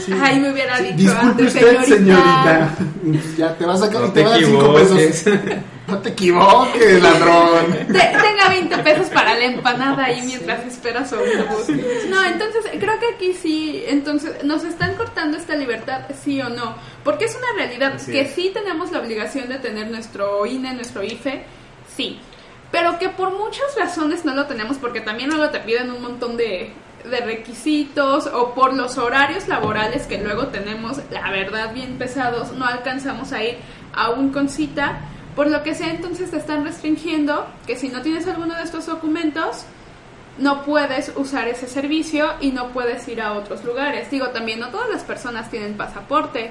Sí. 0.05 0.13
Ay, 0.21 0.39
me 0.39 0.51
hubiera 0.51 0.79
dicho 0.79 0.95
Disculpe 0.97 1.25
antes, 1.43 1.47
usted, 1.47 1.83
señorita. 1.83 1.95
señorita. 1.95 3.27
Ya 3.37 3.53
te 3.55 3.65
vas 3.65 3.81
a 3.81 3.85
sacar 3.87 4.01
No 4.01 4.07
te 4.07 4.13
te 4.13 4.23
van 4.23 4.33
a 4.33 4.35
dar 4.37 4.45
cinco 4.45 4.73
pesos. 4.73 5.23
No 5.87 5.99
te 5.99 6.09
equivoques, 6.09 7.01
ladrón. 7.01 7.71
Te- 7.87 7.93
tenga 7.93 8.49
20 8.49 8.77
pesos 8.79 9.07
para 9.07 9.35
la 9.35 9.45
empanada 9.45 10.03
ahí 10.05 10.21
mientras 10.25 10.65
espera 10.65 11.07
su 11.07 11.15
autobús. 11.15 11.69
No, 12.09 12.23
entonces 12.25 12.65
creo 12.77 12.99
que 12.99 13.07
aquí 13.15 13.33
sí, 13.33 13.83
entonces 13.87 14.43
nos 14.43 14.65
están 14.65 14.95
cortando 14.95 15.37
esta 15.37 15.55
libertad, 15.55 16.01
sí 16.21 16.41
o 16.41 16.49
no, 16.49 16.75
porque 17.05 17.25
es 17.25 17.35
una 17.37 17.47
realidad 17.63 17.93
Así 17.95 18.11
que 18.11 18.21
es. 18.21 18.33
sí 18.33 18.51
tenemos 18.53 18.91
la 18.91 18.99
obligación 18.99 19.47
de 19.47 19.59
tener 19.59 19.87
nuestro 19.89 20.45
INE, 20.45 20.73
nuestro 20.73 21.03
IFE, 21.03 21.43
sí, 21.95 22.19
pero 22.69 22.99
que 22.99 23.07
por 23.07 23.31
muchas 23.37 23.73
razones 23.77 24.25
no 24.25 24.33
lo 24.35 24.45
tenemos 24.45 24.77
porque 24.77 24.99
también 24.99 25.29
luego 25.29 25.49
te 25.51 25.59
piden 25.61 25.89
un 25.89 26.01
montón 26.01 26.35
de, 26.35 26.73
de 27.09 27.17
requisitos 27.21 28.27
o 28.27 28.53
por 28.53 28.73
los 28.73 28.97
horarios 28.97 29.47
laborales 29.47 30.05
que 30.05 30.17
luego 30.17 30.47
tenemos, 30.47 30.99
la 31.11 31.31
verdad, 31.31 31.73
bien 31.73 31.97
pesados, 31.97 32.51
no 32.51 32.65
alcanzamos 32.65 33.31
a 33.31 33.41
ir 33.41 33.55
aún 33.93 34.33
con 34.33 34.49
cita. 34.49 34.99
Por 35.37 35.51
lo 35.51 35.61
que 35.61 35.75
sea, 35.75 35.91
entonces 35.91 36.31
te 36.31 36.37
están 36.37 36.65
restringiendo 36.65 37.45
que 37.67 37.75
si 37.75 37.89
no 37.89 38.01
tienes 38.01 38.27
alguno 38.27 38.55
de 38.55 38.63
estos 38.63 38.87
documentos, 38.87 39.65
no 40.39 40.63
puedes 40.63 41.11
usar 41.15 41.47
ese 41.47 41.67
servicio 41.67 42.31
y 42.41 42.51
no 42.51 42.69
puedes 42.69 43.07
ir 43.07 43.21
a 43.21 43.33
otros 43.33 43.63
lugares. 43.63 44.09
Digo, 44.09 44.29
también 44.29 44.59
no 44.59 44.69
todas 44.69 44.89
las 44.89 45.03
personas 45.03 45.51
tienen 45.51 45.77
pasaporte. 45.77 46.49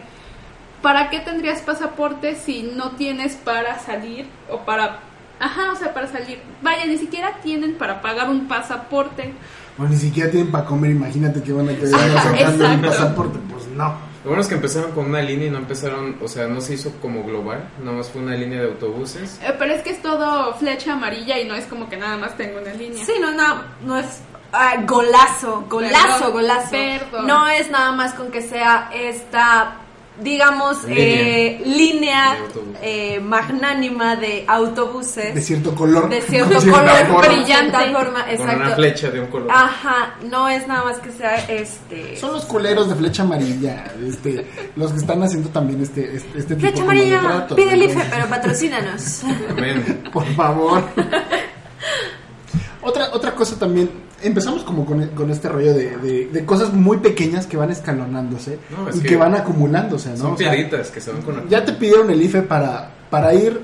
¿Para 0.83 1.11
qué 1.11 1.19
tendrías 1.19 1.62
pasaporte 1.62 2.37
si 2.37 2.62
no 2.62 2.93
tienes 2.93 3.35
para 3.35 3.81
salir 3.81 4.28
o 4.49 4.59
para... 4.59 5.00
Ajá, 5.40 5.73
o 5.73 5.75
sea, 5.75 5.93
para 5.93 6.07
salir. 6.07 6.38
Vaya, 6.62 6.87
ni 6.87 6.97
siquiera 6.97 7.40
tienen 7.43 7.75
para 7.75 8.00
pagar 8.00 8.31
un 8.31 8.47
pasaporte. 8.47 9.35
Bueno, 9.76 9.95
ni 9.95 9.99
siquiera 9.99 10.31
tienen 10.31 10.52
para 10.52 10.64
comer, 10.64 10.93
imagínate 10.93 11.43
que 11.43 11.52
van 11.52 11.71
a 11.71 11.75
quedar 11.75 12.23
sacando 12.23 12.64
exacto. 12.64 12.87
pasaporte. 12.87 13.38
Pues 13.50 13.66
no. 13.66 13.97
Lo 14.26 14.30
bueno 14.30 14.42
es 14.42 14.49
que 14.49 14.56
empezaron 14.56 14.90
con 14.90 15.06
una 15.06 15.23
línea 15.23 15.47
y 15.47 15.50
no 15.50 15.59
empezaron, 15.59 16.18
o 16.21 16.26
sea, 16.26 16.49
no 16.49 16.61
se 16.61 16.75
hizo 16.75 16.90
como 17.00 17.23
global, 17.23 17.71
nada 17.78 17.99
más 17.99 18.11
fue 18.11 18.21
una 18.21 18.35
línea 18.35 18.61
de 18.61 18.66
autobuses. 18.66 19.38
Eh, 19.40 19.54
pero 19.56 19.73
es 19.73 19.83
que 19.83 19.90
es 19.90 20.02
todo 20.02 20.52
flecha 20.54 20.95
amarilla 20.95 21.38
y 21.38 21.45
no 21.47 21.54
es 21.54 21.64
como 21.66 21.88
que 21.88 21.97
nada 21.97 22.16
más 22.16 22.37
tengo 22.37 22.59
una 22.59 22.75
línea. 22.75 23.06
Sí, 23.06 23.12
no, 23.21 23.30
no, 23.30 23.62
no 23.83 23.97
es 23.97 24.23
ah, 24.50 24.83
golazo, 24.85 25.64
golazo, 25.71 26.18
Perdón, 26.18 26.33
golazo. 26.33 26.71
perdón. 26.73 27.26
No 27.28 27.47
es 27.47 27.71
nada 27.71 27.92
más 27.92 28.14
con 28.14 28.33
que 28.33 28.42
sea 28.42 28.90
esta, 28.92 29.76
digamos, 30.23 30.85
Línea. 30.85 31.04
eh, 31.04 31.62
línea 31.64 32.37
De 32.80 33.16
eh, 33.16 33.20
magnánima 33.20 34.16
de 34.16 34.44
autobuses 34.49 35.35
De 35.35 35.40
cierto 35.40 35.75
color. 35.75 36.08
de 36.08 36.20
cierto 36.23 36.54
de 36.54 36.61
cierta 36.61 36.80
color 36.80 37.06
forma. 37.06 37.28
brillante, 37.28 37.76
forma, 37.92 38.25
Con 38.25 38.25
una 38.25 38.30
exacto. 38.32 38.75
flecha 38.76 39.11
de 39.11 39.20
un 39.20 39.26
color. 39.26 39.49
Ajá, 39.50 40.14
no 40.30 40.49
es 40.49 40.66
nada 40.66 40.85
más 40.85 40.99
que 40.99 41.11
sea 41.12 41.37
este. 41.49 42.16
Son 42.16 42.32
los 42.32 42.44
culeros 42.44 42.88
de 42.88 42.94
flecha 42.94 43.23
amarilla, 43.23 43.85
este, 44.06 44.46
los 44.76 44.92
que 44.92 44.99
están 44.99 45.23
haciendo 45.23 45.49
también 45.50 45.82
este, 45.82 46.16
este, 46.16 46.38
este 46.38 46.54
tipo 46.56 46.61
Flecha 46.61 46.76
de 46.76 46.82
amarilla, 46.82 47.20
tratos, 47.20 47.56
pide 47.56 47.73
el 47.75 47.82
IFE, 47.85 48.02
pero 48.11 48.26
patrocínanos. 48.26 49.23
Amén. 49.50 50.02
Por 50.12 50.26
favor. 50.35 50.82
otra, 52.82 53.08
otra 53.12 53.35
cosa 53.35 53.58
también, 53.58 53.90
empezamos 54.23 54.62
como 54.64 54.85
con, 54.87 55.06
con 55.08 55.30
este 55.30 55.49
rollo 55.49 55.75
de, 55.75 55.96
de- 55.99 56.26
de 56.26 56.44
cosas 56.44 56.72
muy 56.72 56.98
pequeñas 56.98 57.46
que 57.46 57.57
van 57.57 57.70
escalonándose 57.70 58.59
No, 58.70 58.88
es 58.88 58.96
y 58.96 59.00
que, 59.00 59.09
que 59.09 59.16
van 59.16 59.35
acumulándose, 59.35 60.11
¿no? 60.11 60.16
Son 60.16 60.33
O 60.33 60.37
sea, 60.37 60.50
que 60.52 61.00
se 61.00 61.12
van 61.12 61.22
con 61.22 61.48
ya 61.48 61.64
te 61.64 61.72
pidieron 61.72 62.11
el 62.11 62.22
IFE 62.22 62.42
para, 62.42 62.90
para 63.11 63.35
ir 63.35 63.61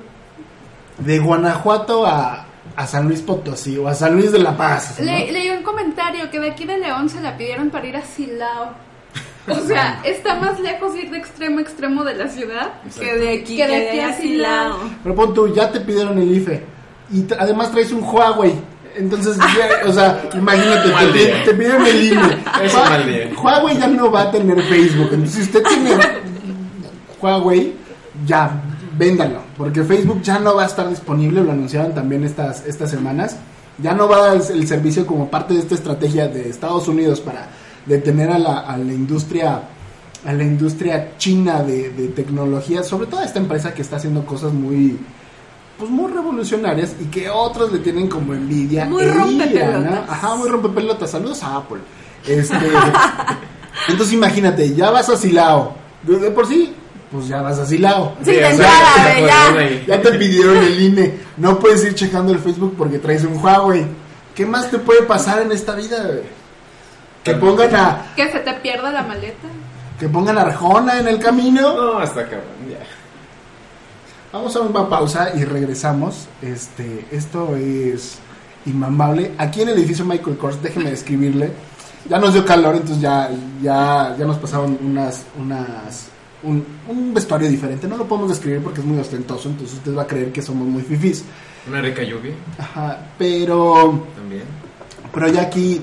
de 0.99 1.19
Guanajuato 1.19 2.07
a, 2.07 2.47
a 2.77 2.87
San 2.87 3.09
Luis 3.09 3.21
Potosí 3.23 3.79
o 3.79 3.89
a 3.89 3.95
San 3.95 4.15
Luis 4.15 4.31
de 4.33 4.39
la 4.39 4.57
Paz. 4.57 4.97
¿no? 4.99 5.05
Le- 5.07 5.33
leí 5.33 5.49
un 5.51 5.63
comentario 5.63 6.31
que 6.31 6.39
de 6.39 6.51
aquí 6.51 6.65
de 6.65 6.79
León 6.79 7.09
se 7.09 7.21
la 7.21 7.37
pidieron 7.37 7.71
para 7.71 7.87
ir 7.87 7.97
a 7.97 8.03
Silao. 8.03 8.73
O 9.49 9.55
sea, 9.67 10.01
está 10.05 10.37
más 10.37 10.61
lejos 10.61 10.95
ir 10.97 11.11
de 11.11 11.19
extremo 11.19 11.59
a 11.59 11.63
extremo 11.63 12.05
de 12.05 12.15
la 12.15 12.29
ciudad 12.29 12.75
que 12.99 13.17
de 13.17 13.31
aquí, 13.41 13.57
que 13.57 13.67
que 13.67 13.69
de 13.69 13.89
aquí 13.89 14.01
a 14.01 14.13
Silao. 14.13 14.79
Pero 15.03 15.15
pon 15.15 15.35
tú, 15.35 15.53
ya 15.53 15.73
te 15.73 15.81
pidieron 15.81 16.19
el 16.19 16.31
IFE 16.37 16.63
y 17.13 17.27
además 17.39 17.73
traes 17.73 17.91
un 17.93 18.05
Huawei. 18.05 18.55
Entonces, 18.97 19.37
ya, 19.39 19.89
o 19.89 19.93
sea, 19.93 20.23
imagínate, 20.35 20.89
te, 20.89 20.95
Mal 20.95 21.11
pi- 21.13 21.19
día. 21.19 21.45
te 21.45 21.55
pidieron 21.55 21.87
el 21.87 22.01
día. 22.01 22.39
Huawei 23.43 23.79
ya 23.79 23.87
no 23.89 24.11
va 24.11 24.23
a 24.23 24.31
tener 24.31 24.63
Facebook. 24.65 25.09
Entonces, 25.13 25.35
si 25.35 25.43
usted 25.43 25.63
tiene 25.63 25.91
Huawei, 27.21 27.75
ya, 28.27 28.63
véndalo. 28.99 29.41
Porque 29.57 29.83
Facebook 29.85 30.23
ya 30.23 30.39
no 30.39 30.55
va 30.57 30.65
a 30.65 30.67
estar 30.67 30.89
disponible, 30.89 31.43
lo 31.43 31.53
anunciaron 31.53 31.95
también 31.95 32.25
estas, 32.25 32.67
estas 32.67 32.91
semanas. 32.91 33.37
Ya 33.79 33.95
no 33.95 34.09
va 34.09 34.17
a 34.17 34.21
dar 34.29 34.37
el, 34.37 34.43
el 34.61 34.67
servicio 34.69 35.07
como 35.07 35.29
parte 35.31 35.55
de 35.55 35.61
esta 35.61 35.75
estrategia 35.75 36.29
de 36.29 36.49
Estados 36.49 36.89
Unidos 36.89 37.21
para 37.21 37.49
detener 37.87 38.31
a 38.31 38.39
la, 38.39 38.61
a 38.61 38.77
la 38.77 38.93
industria 38.93 39.63
a 40.25 40.33
la 40.33 40.45
industria 40.45 41.17
china 41.19 41.65
de, 41.65 41.91
de 41.91 42.07
tecnología, 42.09 42.85
sobre 42.85 43.09
todo 43.09 43.19
a 43.21 43.25
esta 43.25 43.41
empresa 43.41 43.75
que 43.75 43.83
está 43.83 43.97
haciendo 43.97 44.25
cosas 44.25 44.53
muy 44.53 44.97
pues 45.79 45.91
muy 45.91 46.13
revolucionarias 46.13 46.95
y 47.01 47.07
que 47.07 47.29
otros 47.31 47.73
le 47.73 47.79
tienen 47.81 48.09
como 48.09 48.35
envidia. 48.35 48.85
Muy 48.85 49.03
e 49.05 49.13
rompepelotas. 49.13 49.81
¿no? 49.85 50.05
Ajá, 50.09 50.35
muy 50.37 50.49
rompepelotas. 50.49 51.11
Saludos 51.11 51.43
a 51.43 51.57
Apple. 51.57 51.81
Este, 52.27 52.57
entonces 53.89 54.15
imagínate, 54.15 54.75
ya 54.75 54.91
vas 54.91 55.09
a 55.09 55.17
Silao. 55.17 55.75
De, 56.03 56.17
de 56.19 56.31
por 56.31 56.47
sí, 56.47 56.73
pues 57.11 57.29
ya 57.29 57.43
vas 57.43 57.59
a 57.59 57.67
Silao. 57.67 58.15
Sí, 58.25 58.33
de 58.33 58.47
entrada, 58.49 59.21
ya. 59.21 59.87
Ya 59.87 60.03
te 60.03 60.13
pidieron 60.13 60.57
el 60.59 60.81
INE. 60.81 61.15
No 61.37 61.59
puedes 61.59 61.85
ir 61.85 61.95
checando 61.95 62.33
el 62.33 62.39
Facebook 62.39 62.75
porque 62.77 62.99
traes 62.99 63.25
un 63.25 63.37
Huawei. 63.43 63.87
¿Qué 64.35 64.47
más 64.47 64.71
te 64.71 64.79
puede 64.79 65.03
pasar 65.03 65.43
en 65.43 65.53
esta 65.53 65.75
vida? 65.75 66.03
güey? 66.05 66.23
Que 67.25 67.35
pongan 67.35 67.75
a 67.77 68.07
Que 68.17 68.31
se 68.33 68.39
te 68.41 68.53
pierda 68.55 68.91
la 68.91 69.03
maleta. 69.03 69.49
que 69.99 70.09
pongan 70.09 70.39
a 70.39 70.43
Arjona 70.43 70.99
en 71.01 71.09
el 71.09 71.19
camino. 71.19 71.75
No, 71.77 71.99
hasta 71.99 72.23
cabrón, 72.25 72.43
ya. 72.69 72.79
Vamos 74.33 74.57
a 74.57 74.61
una 74.61 74.89
pausa 74.89 75.33
y 75.37 75.45
regresamos. 75.45 76.27
Este, 76.41 77.05
esto 77.11 77.55
es 77.57 78.19
inmamable. 78.65 79.33
Aquí 79.37 79.61
en 79.61 79.69
el 79.71 79.79
edificio 79.79 80.05
Michael 80.05 80.39
Kors, 80.39 80.63
déjeme 80.63 80.91
describirle. 80.91 81.53
Ya 82.09 82.19
nos 82.19 82.33
dio 82.33 82.45
calor, 82.45 82.75
entonces 82.77 83.01
ya, 83.01 83.31
ya, 83.63 84.17
ya 84.19 84.25
nos 84.25 84.39
pasaron 84.39 84.79
unas, 84.83 85.25
unas, 85.39 86.09
un, 86.43 86.65
un 86.89 87.15
vestuario 87.15 87.49
diferente. 87.49 87.87
No 87.87 87.97
lo 87.97 88.09
podemos 88.09 88.31
describir 88.31 88.61
porque 88.63 88.81
es 88.81 88.87
muy 88.87 88.99
ostentoso, 88.99 89.49
entonces 89.51 89.77
usted 89.77 89.95
va 89.95 90.03
a 90.03 90.07
creer 90.07 90.33
que 90.33 90.43
somos 90.43 90.67
muy 90.67 90.83
fifís. 90.83 91.25
Una 91.69 91.81
rica 91.81 92.03
lluvia 92.03 92.35
Ajá, 92.59 92.99
pero, 93.17 94.05
también. 94.17 94.43
pero 95.15 95.29
ya 95.29 95.43
aquí, 95.43 95.81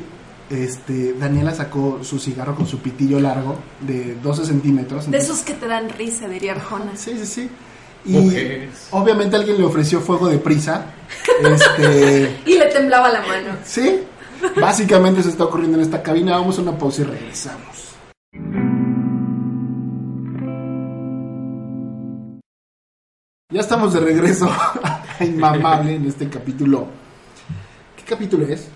este, 0.49 1.13
Daniela 1.13 1.53
sacó 1.55 1.99
su 2.03 2.19
cigarro 2.19 2.53
con 2.53 2.67
su 2.67 2.79
pitillo 2.79 3.17
largo 3.21 3.55
de 3.79 4.15
12 4.15 4.45
centímetros. 4.45 5.09
De 5.09 5.19
esos 5.19 5.39
que 5.39 5.53
te 5.53 5.67
dan 5.67 5.87
risa, 5.89 6.27
diría 6.27 6.51
Arjona. 6.53 6.97
Sí, 6.97 7.13
sí, 7.17 7.25
sí. 7.25 7.49
Y 8.05 8.11
Mujeres. 8.13 8.87
obviamente 8.91 9.35
alguien 9.35 9.57
le 9.57 9.63
ofreció 9.65 9.99
fuego 10.01 10.27
de 10.29 10.37
prisa. 10.37 10.85
Este, 11.43 12.41
Y 12.45 12.57
le 12.57 12.65
temblaba 12.67 13.09
la 13.09 13.21
mano. 13.21 13.57
sí. 13.63 14.01
Básicamente 14.55 15.21
se 15.21 15.27
está 15.29 15.43
ocurriendo 15.43 15.77
en 15.77 15.83
esta 15.83 16.01
cabina. 16.01 16.37
Vamos 16.37 16.57
a 16.57 16.61
una 16.61 16.77
pausa 16.77 17.01
y 17.01 17.05
regresamos. 17.05 17.89
Ya 23.51 23.61
estamos 23.61 23.93
de 23.93 23.99
regreso 23.99 24.47
a 24.49 25.03
Inmamable 25.23 25.95
en 25.95 26.05
este 26.05 26.29
capítulo. 26.29 26.87
¿Qué 27.97 28.03
capítulo 28.03 28.45
es? 28.45 28.69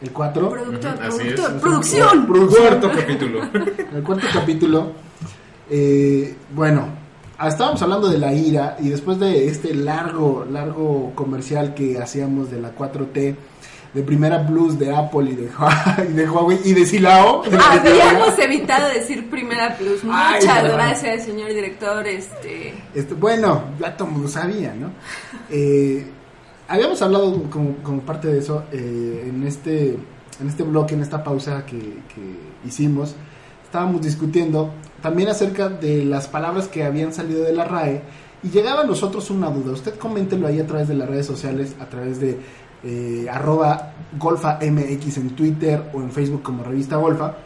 ¿El 0.00 0.10
4? 0.12 0.50
Productor, 0.50 0.94
productor, 0.98 1.60
producción. 1.60 2.26
Cuarto 2.26 2.90
capítulo. 2.90 3.40
el 3.94 4.02
cuarto 4.02 4.26
capítulo. 4.32 4.92
eh, 5.70 6.36
bueno, 6.54 6.86
estábamos 7.48 7.82
hablando 7.82 8.08
de 8.08 8.18
la 8.18 8.32
ira 8.32 8.76
y 8.80 8.88
después 8.88 9.18
de 9.18 9.48
este 9.48 9.74
largo, 9.74 10.46
largo 10.50 11.12
comercial 11.14 11.74
que 11.74 12.00
hacíamos 12.00 12.50
de 12.50 12.60
la 12.60 12.74
4T, 12.74 13.36
de 13.94 14.02
Primera 14.02 14.46
Plus, 14.46 14.78
de 14.78 14.94
Apple 14.94 15.30
y 15.30 15.34
de, 15.34 15.50
y 16.08 16.12
de 16.12 16.30
Huawei 16.30 16.60
y 16.64 16.72
de 16.72 16.86
Silao. 16.86 17.42
de 17.42 17.58
Habíamos 17.58 18.38
evitado 18.38 18.88
decir 18.88 19.28
primera 19.28 19.76
plus. 19.76 20.02
Muchas 20.04 20.64
gracias, 20.64 21.24
señor 21.24 21.48
director. 21.48 22.06
Este, 22.06 22.74
este, 22.94 23.14
bueno, 23.14 23.64
ya 23.78 23.96
todo 23.96 24.08
mundo 24.08 24.28
sabía, 24.28 24.74
¿no? 24.74 24.90
Eh, 25.50 26.06
habíamos 26.68 27.02
hablado 27.02 27.42
como, 27.50 27.76
como 27.82 28.00
parte 28.00 28.28
de 28.28 28.38
eso 28.38 28.64
eh, 28.72 29.26
en 29.28 29.46
este 29.46 29.98
en 30.40 30.48
este 30.48 30.62
bloque, 30.62 30.94
en 30.94 31.02
esta 31.02 31.22
pausa 31.22 31.64
que, 31.66 31.78
que 31.78 32.66
hicimos. 32.66 33.14
Estábamos 33.64 34.02
discutiendo 34.02 34.72
también 35.02 35.28
acerca 35.28 35.68
de 35.68 36.04
las 36.04 36.28
palabras 36.28 36.68
que 36.68 36.84
habían 36.84 37.12
salido 37.12 37.42
de 37.42 37.52
la 37.52 37.64
RAE 37.64 38.02
y 38.42 38.50
llegaba 38.50 38.82
a 38.82 38.84
nosotros 38.84 39.30
una 39.30 39.50
duda, 39.50 39.72
usted 39.72 39.98
coméntelo 39.98 40.46
ahí 40.46 40.60
a 40.60 40.66
través 40.66 40.88
de 40.88 40.94
las 40.94 41.08
redes 41.08 41.26
sociales, 41.26 41.76
a 41.80 41.86
través 41.86 42.20
de 42.20 42.38
eh, 42.84 43.26
arroba 43.30 43.92
golfa 44.18 44.58
mx 44.60 45.16
en 45.18 45.30
Twitter 45.30 45.90
o 45.92 46.00
en 46.00 46.10
Facebook 46.10 46.42
como 46.42 46.64
revista 46.64 46.96
golfa, 46.96 47.36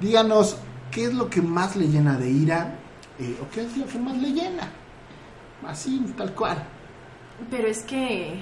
díganos 0.00 0.56
qué 0.90 1.06
es 1.06 1.14
lo 1.14 1.28
que 1.28 1.42
más 1.42 1.76
le 1.76 1.88
llena 1.88 2.18
de 2.18 2.30
ira 2.30 2.74
eh, 3.18 3.36
o 3.42 3.50
qué 3.50 3.62
es 3.62 3.76
lo 3.76 3.86
que 3.86 3.98
más 3.98 4.16
le 4.16 4.32
llena, 4.32 4.70
así 5.66 6.00
tal 6.16 6.32
cual. 6.34 6.62
Pero 7.50 7.68
es 7.68 7.82
que 7.82 8.40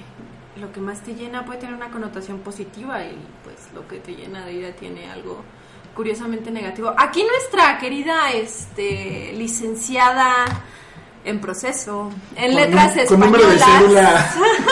lo 0.61 0.71
que 0.73 0.81
más 0.81 1.01
te 1.01 1.15
llena 1.15 1.45
puede 1.45 1.61
tener 1.61 1.75
una 1.75 1.91
connotación 1.91 2.39
positiva 2.41 3.05
y 3.05 3.17
pues 3.43 3.73
lo 3.75 3.87
que 3.89 3.99
te 3.99 4.15
llena 4.15 4.47
de 4.47 4.55
ira 4.55 4.73
tiene 4.77 5.11
algo 5.11 5.43
curiosamente 5.95 6.51
negativo. 6.51 6.93
Aquí 6.97 7.23
nuestra 7.25 7.79
querida 7.79 8.31
este 8.33 9.33
licenciada 9.35 10.45
en 11.25 11.41
proceso, 11.41 12.11
en 12.37 12.47
Con 12.53 12.55
letras 12.57 12.95
con 13.09 13.21
número 13.21 13.47
de 13.49 13.55
españolas. 13.57 14.33
cédula. 14.35 14.65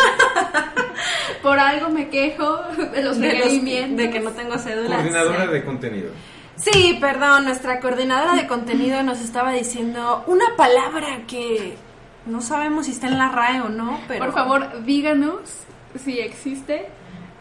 Por 1.42 1.58
algo 1.58 1.88
me 1.88 2.08
quejo 2.08 2.58
de 2.92 3.02
los 3.02 3.18
de, 3.18 3.38
los- 3.38 3.96
de 3.96 4.11
que 4.11 4.20
no 4.20 4.30
tengo 4.30 4.58
cédula. 4.58 4.96
Coordinadora 4.96 5.46
Sí. 5.46 5.52
de 5.52 5.64
contenido. 5.64 6.11
Sí, 6.56 6.98
perdón, 7.00 7.44
nuestra 7.46 7.80
coordinadora 7.80 8.35
de 8.35 8.46
contenido 8.46 9.02
nos 9.02 9.20
estaba 9.20 9.52
diciendo 9.52 10.22
una 10.26 10.54
palabra 10.56 11.22
que 11.26 11.76
no 12.26 12.40
sabemos 12.40 12.87
si 12.87 12.92
está 12.92 13.08
en 13.08 13.18
la 13.18 13.30
RAE 13.30 13.62
o 13.62 13.68
no, 13.68 13.98
pero... 14.06 14.24
Por 14.26 14.32
favor, 14.35 14.85
díganos 14.85 15.40
si 16.04 16.20
existe. 16.20 16.87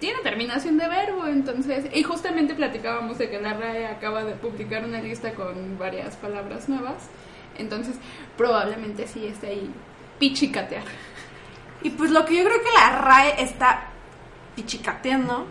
Tiene 0.02 0.20
terminación 0.22 0.80
de 0.80 0.88
verbo, 0.88 1.28
entonces. 1.28 1.86
Y 1.94 2.02
justamente 2.02 2.56
platicábamos 2.56 3.20
de 3.20 3.30
que 3.30 3.40
la 3.40 3.54
RAE 3.54 3.86
acaba 3.86 4.24
de 4.24 4.34
publicar 4.34 4.84
una 4.84 5.00
lista 5.00 5.36
con 5.36 5.78
varias 5.78 6.16
palabras 6.16 6.68
nuevas. 6.68 7.08
Entonces, 7.56 7.98
probablemente 8.36 9.08
sí 9.08 9.28
esté 9.28 9.50
ahí 9.50 9.72
pichicatear. 10.18 10.86
Y 11.84 11.92
pues 11.92 12.10
lo 12.10 12.26
que 12.26 12.36
yo 12.36 12.44
creo 12.44 12.58
que 12.64 12.72
la 12.80 12.98
RAE 12.98 13.44
está 13.44 13.90
pichicateando 14.56 15.46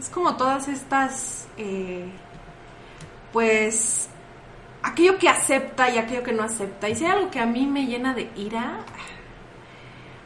es 0.00 0.08
como 0.08 0.36
todas 0.36 0.66
estas, 0.66 1.46
eh, 1.56 2.08
pues, 3.32 4.08
aquello 4.82 5.16
que 5.16 5.28
acepta 5.28 5.90
y 5.90 5.98
aquello 5.98 6.24
que 6.24 6.32
no 6.32 6.42
acepta. 6.42 6.88
Y 6.88 6.96
si 6.96 7.04
hay 7.04 7.12
algo 7.12 7.30
que 7.30 7.38
a 7.38 7.46
mí 7.46 7.68
me 7.68 7.86
llena 7.86 8.14
de 8.14 8.32
ira, 8.34 8.78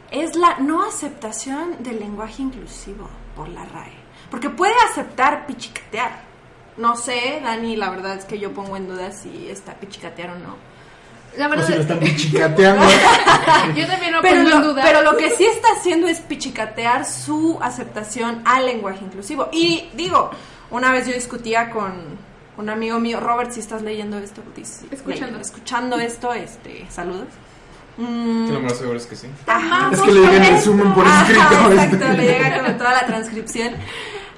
es 0.09 0.35
la 0.35 0.57
no 0.57 0.83
aceptación 0.83 1.83
del 1.83 1.99
lenguaje 1.99 2.41
inclusivo 2.41 3.20
por 3.41 3.49
la 3.49 3.65
RAE. 3.65 3.91
Porque 4.29 4.51
puede 4.51 4.75
aceptar 4.91 5.47
pichicatear. 5.47 6.11
No 6.77 6.95
sé, 6.95 7.41
Dani, 7.43 7.75
la 7.75 7.89
verdad 7.89 8.15
es 8.17 8.25
que 8.25 8.37
yo 8.37 8.51
pongo 8.53 8.77
en 8.77 8.87
duda 8.87 9.11
si 9.11 9.49
está 9.49 9.73
pichicatear 9.73 10.29
o 10.29 10.35
no. 10.35 10.55
La 11.37 11.47
O 11.47 11.49
verdad, 11.49 11.65
si 11.65 11.73
lo 11.73 11.81
están 11.81 11.99
pichicateando. 11.99 12.83
yo 13.75 13.87
también 13.87 14.11
lo 14.13 14.21
pero 14.21 14.43
pongo 14.43 14.49
en 14.55 14.61
lo, 14.61 14.67
duda. 14.73 14.83
pero 14.83 15.01
lo 15.01 15.17
que 15.17 15.31
sí 15.31 15.43
está 15.45 15.69
haciendo 15.75 16.07
es 16.07 16.19
pichicatear 16.19 17.03
su 17.05 17.57
aceptación 17.63 18.43
al 18.45 18.67
lenguaje 18.67 19.03
inclusivo. 19.03 19.49
Y 19.51 19.89
digo, 19.95 20.29
una 20.69 20.91
vez 20.91 21.07
yo 21.07 21.13
discutía 21.13 21.71
con 21.71 21.91
un 22.57 22.69
amigo 22.69 22.99
mío, 22.99 23.19
Robert, 23.19 23.51
si 23.51 23.59
estás 23.59 23.81
leyendo 23.81 24.19
esto, 24.19 24.43
Escuchando. 24.91 25.07
leyendo, 25.07 25.39
escuchando 25.39 25.99
esto, 25.99 26.31
este, 26.33 26.85
saludos. 26.91 27.27
Mm, 27.97 28.47
Que 28.47 28.53
lo 28.53 28.59
más 28.61 28.77
seguro 28.77 28.97
es 28.97 29.05
que 29.05 29.15
sí. 29.15 29.27
ajá. 29.47 29.89
Es 29.91 30.01
que 30.01 30.11
le 30.11 30.19
llega 30.21 30.47
el 30.47 30.53
resumen 30.55 30.93
por 30.93 31.05
Ajá, 31.05 31.21
escrito. 31.23 31.71
exacto, 31.71 31.95
este. 32.05 32.17
le 32.17 32.23
llega 32.25 32.63
con 32.63 32.77
toda 32.77 32.91
la 32.93 33.05
transcripción. 33.05 33.73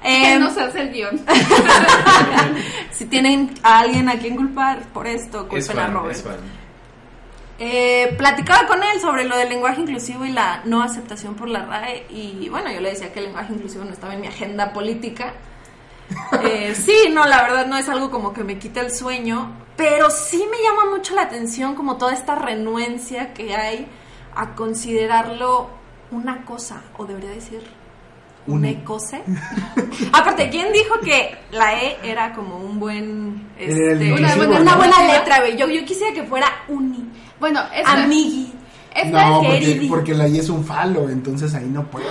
que 0.02 0.32
Em, 0.34 0.40
nos 0.40 0.56
hace 0.58 0.82
el 0.82 0.92
guion. 0.92 1.20
si 2.90 3.06
tienen 3.06 3.54
a 3.62 3.78
alguien 3.80 4.08
a 4.08 4.18
quien 4.18 4.36
culpar 4.36 4.80
por 4.92 5.06
esto, 5.06 5.48
Es 5.52 5.66
culpen 5.68 5.84
a 5.84 5.86
Robert. 5.88 6.16
es. 6.16 6.24
Eh, 7.60 8.14
platicaba 8.18 8.66
con 8.66 8.82
él 8.82 9.00
sobre 9.00 9.24
lo 9.24 9.36
del 9.36 9.48
lenguaje 9.48 9.80
inclusivo 9.80 10.24
y 10.26 10.32
la 10.32 10.60
no 10.64 10.82
aceptación 10.82 11.36
por 11.36 11.48
la 11.48 11.64
RAE 11.64 12.04
y 12.10 12.48
bueno, 12.48 12.70
yo 12.72 12.80
le 12.80 12.90
decía 12.90 13.12
que 13.12 13.20
el 13.20 13.26
lenguaje 13.26 13.52
inclusivo 13.52 13.84
no 13.84 13.92
estaba 13.92 14.14
en 14.14 14.22
mi 14.22 14.26
agenda 14.26 14.72
política. 14.72 15.34
Eh, 16.42 16.74
sí, 16.74 17.10
no, 17.10 17.26
la 17.26 17.42
verdad 17.42 17.66
no 17.66 17.76
es 17.78 17.88
algo 17.88 18.10
como 18.10 18.32
que 18.32 18.44
me 18.44 18.58
quita 18.58 18.80
el 18.80 18.92
sueño, 18.92 19.52
pero 19.76 20.10
sí 20.10 20.44
me 20.50 20.58
llama 20.62 20.94
mucho 20.94 21.14
la 21.14 21.22
atención 21.22 21.74
como 21.74 21.96
toda 21.96 22.12
esta 22.12 22.34
renuencia 22.34 23.32
que 23.32 23.54
hay 23.54 23.86
a 24.34 24.54
considerarlo 24.54 25.70
una 26.10 26.44
cosa, 26.44 26.82
o 26.98 27.06
debería 27.06 27.30
decir 27.30 27.62
un 28.46 28.58
Una. 28.58 28.70
ecose. 28.70 29.22
Aparte, 30.12 30.50
¿quién 30.50 30.72
dijo 30.72 31.00
que 31.00 31.34
la 31.50 31.80
E 31.82 31.98
era 32.02 32.32
como 32.34 32.58
un 32.58 32.78
buen... 32.78 33.48
Era 33.58 33.92
el 33.92 34.02
este, 34.02 34.12
una, 34.12 34.36
buena, 34.36 34.54
¿no? 34.54 34.62
una 34.62 34.76
buena 34.76 35.02
letra, 35.06 35.40
güey. 35.40 35.56
Yo, 35.56 35.68
yo 35.68 35.84
quisiera 35.84 36.12
que 36.12 36.24
fuera 36.24 36.46
uni. 36.68 37.08
Bueno, 37.40 37.60
esta, 37.74 38.04
Amigui. 38.04 38.52
esta 38.94 39.28
No, 39.28 39.42
es 39.42 39.48
porque, 39.48 39.86
porque 39.88 40.14
la 40.14 40.28
I 40.28 40.38
es 40.40 40.50
un 40.50 40.64
falo, 40.64 41.08
entonces 41.08 41.54
ahí 41.54 41.66
no 41.66 41.84
puedes. 41.84 42.08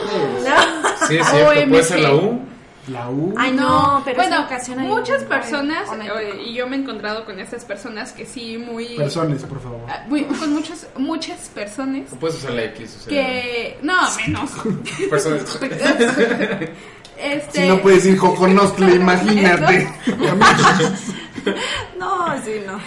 Sí, 1.08 1.17
es 1.17 1.27
cierto. 1.27 1.69
Puede 1.69 1.84
ser 1.84 1.99
la 1.99 2.15
U. 2.15 2.39
La 2.88 3.10
U. 3.10 3.34
Ay, 3.38 3.52
no, 3.54 4.02
pero 4.04 4.17
bueno, 4.17 4.46
muchas 4.80 5.24
personas, 5.24 5.89
eh, 6.02 6.43
y 6.46 6.54
yo 6.54 6.67
me 6.67 6.76
he 6.76 6.80
encontrado 6.80 7.24
con 7.24 7.39
estas 7.39 7.63
personas 7.63 8.12
que 8.12 8.26
sí, 8.26 8.58
muy... 8.58 8.98
Personas, 8.98 9.43
por 9.43 9.62
favor. 9.62 9.80
ah, 9.88 10.04
muy- 10.08 10.26
con 10.26 10.54
muchas, 10.54 10.88
muchas 10.98 11.50
personas 11.50 12.12
O 12.12 12.17
puedes 12.17 12.38
usar 12.38 12.52
la 12.52 12.63
X. 12.65 12.98
O 12.98 13.04
sea, 13.04 13.10
que... 13.10 13.78
No, 13.82 13.96
menos. 14.17 14.52
Personas. 15.10 15.60
este, 17.17 17.62
Si 17.62 17.67
no 17.67 17.82
puedes 17.82 18.06
ir 18.06 18.17
Joconostle, 18.17 18.96
imagínate. 18.96 19.89
No, 21.98 22.43
sí, 22.43 22.62
no. 22.65 22.80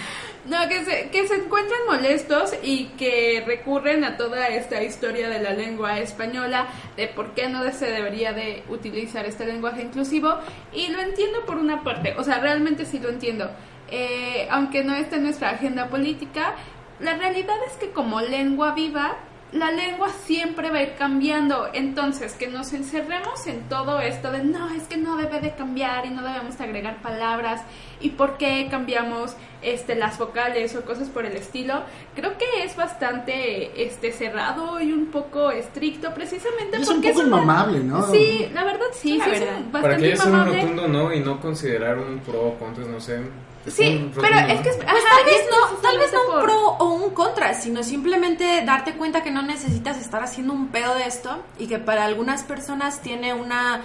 No, 0.47 0.65
que 0.69 0.85
se, 0.85 1.09
que 1.09 1.27
se 1.27 1.35
encuentran 1.35 1.79
molestos 1.87 2.53
y 2.63 2.85
que 2.97 3.43
recurren 3.45 4.05
a 4.05 4.15
toda 4.15 4.47
esta 4.47 4.81
historia 4.81 5.27
de 5.27 5.41
la 5.41 5.51
lengua 5.51 5.99
española, 5.99 6.67
de 6.95 7.07
por 7.07 7.33
qué 7.33 7.49
no 7.49 7.69
se 7.73 7.91
debería 7.91 8.31
de 8.31 8.63
utilizar 8.69 9.25
este 9.25 9.45
lenguaje 9.45 9.81
inclusivo. 9.81 10.35
Y 10.73 10.87
lo 10.87 11.01
entiendo 11.01 11.45
por 11.45 11.57
una 11.57 11.83
parte, 11.83 12.15
o 12.17 12.23
sea, 12.23 12.39
realmente 12.39 12.85
sí 12.85 12.99
lo 12.99 13.09
entiendo. 13.09 13.51
Eh, 13.91 14.47
aunque 14.49 14.85
no 14.85 14.95
esté 14.95 15.17
en 15.17 15.23
nuestra 15.23 15.49
agenda 15.49 15.89
política, 15.89 16.55
la 17.01 17.15
realidad 17.15 17.55
es 17.67 17.73
que 17.73 17.91
como 17.91 18.21
lengua 18.21 18.73
viva, 18.73 19.17
la 19.53 19.71
lengua 19.71 20.09
siempre 20.25 20.69
va 20.69 20.79
a 20.79 20.83
ir 20.83 20.95
cambiando. 20.97 21.69
Entonces, 21.73 22.33
que 22.33 22.47
nos 22.47 22.73
encerremos 22.73 23.47
en 23.47 23.61
todo 23.69 23.99
esto 24.01 24.31
de 24.31 24.43
no, 24.43 24.69
es 24.71 24.83
que 24.83 24.97
no 24.97 25.15
debe 25.15 25.39
de 25.39 25.55
cambiar 25.55 26.05
y 26.05 26.09
no 26.09 26.21
debemos 26.21 26.57
de 26.57 26.63
agregar 26.65 27.01
palabras 27.01 27.61
y 28.01 28.09
por 28.09 28.37
qué 28.37 28.67
cambiamos 28.69 29.35
este 29.61 29.95
las 29.95 30.17
vocales 30.19 30.75
o 30.75 30.83
cosas 30.85 31.09
por 31.09 31.25
el 31.25 31.35
estilo, 31.35 31.81
creo 32.15 32.37
que 32.37 32.63
es 32.63 32.75
bastante 32.75 33.83
este 33.83 34.11
cerrado 34.11 34.79
y 34.79 34.91
un 34.91 35.07
poco 35.07 35.49
estricto 35.51 36.13
precisamente 36.13 36.77
Es 36.77 36.87
un 36.89 36.95
porque 36.95 37.09
poco 37.09 37.21
una- 37.21 37.27
inmamable, 37.41 37.79
¿no? 37.79 38.03
Sí, 38.11 38.47
la 38.53 38.63
verdad 38.63 38.85
sí, 38.93 39.19
es 39.19 39.41
un- 39.41 39.71
Para 39.71 39.87
bastante 39.95 39.97
que 39.97 40.05
haya 40.13 40.21
sido 40.21 40.33
un 40.35 40.45
rotundo 40.45 40.87
no 40.87 41.13
y 41.13 41.19
no 41.21 41.39
considerar 41.39 41.97
un 41.97 42.19
pro 42.19 42.41
o 42.49 42.53
contra, 42.59 42.83
no 42.85 42.99
sé. 42.99 43.21
Sí, 43.67 44.11
pero 44.15 44.35
es 44.37 44.61
que 44.61 44.69
es- 44.69 44.75
Pues 44.77 44.87
ajá, 44.87 45.15
tal 45.17 45.25
vez 45.25 45.41
no, 45.51 45.77
tal 45.77 45.97
vez 45.99 46.13
no 46.13 46.21
un 46.21 46.27
por- 46.31 46.43
pro 46.43 46.59
o 46.79 46.85
un 46.93 47.09
contra, 47.11 47.53
sino 47.53 47.83
simplemente 47.83 48.63
darte 48.65 48.93
cuenta 48.93 49.23
que 49.23 49.31
no 49.31 49.41
necesitas 49.41 49.97
estar 49.97 50.23
haciendo 50.23 50.53
un 50.53 50.67
pedo 50.69 50.95
de 50.95 51.05
esto 51.05 51.43
y 51.59 51.67
que 51.67 51.77
para 51.79 52.05
algunas 52.05 52.43
personas 52.43 53.01
tiene 53.01 53.33
una, 53.33 53.81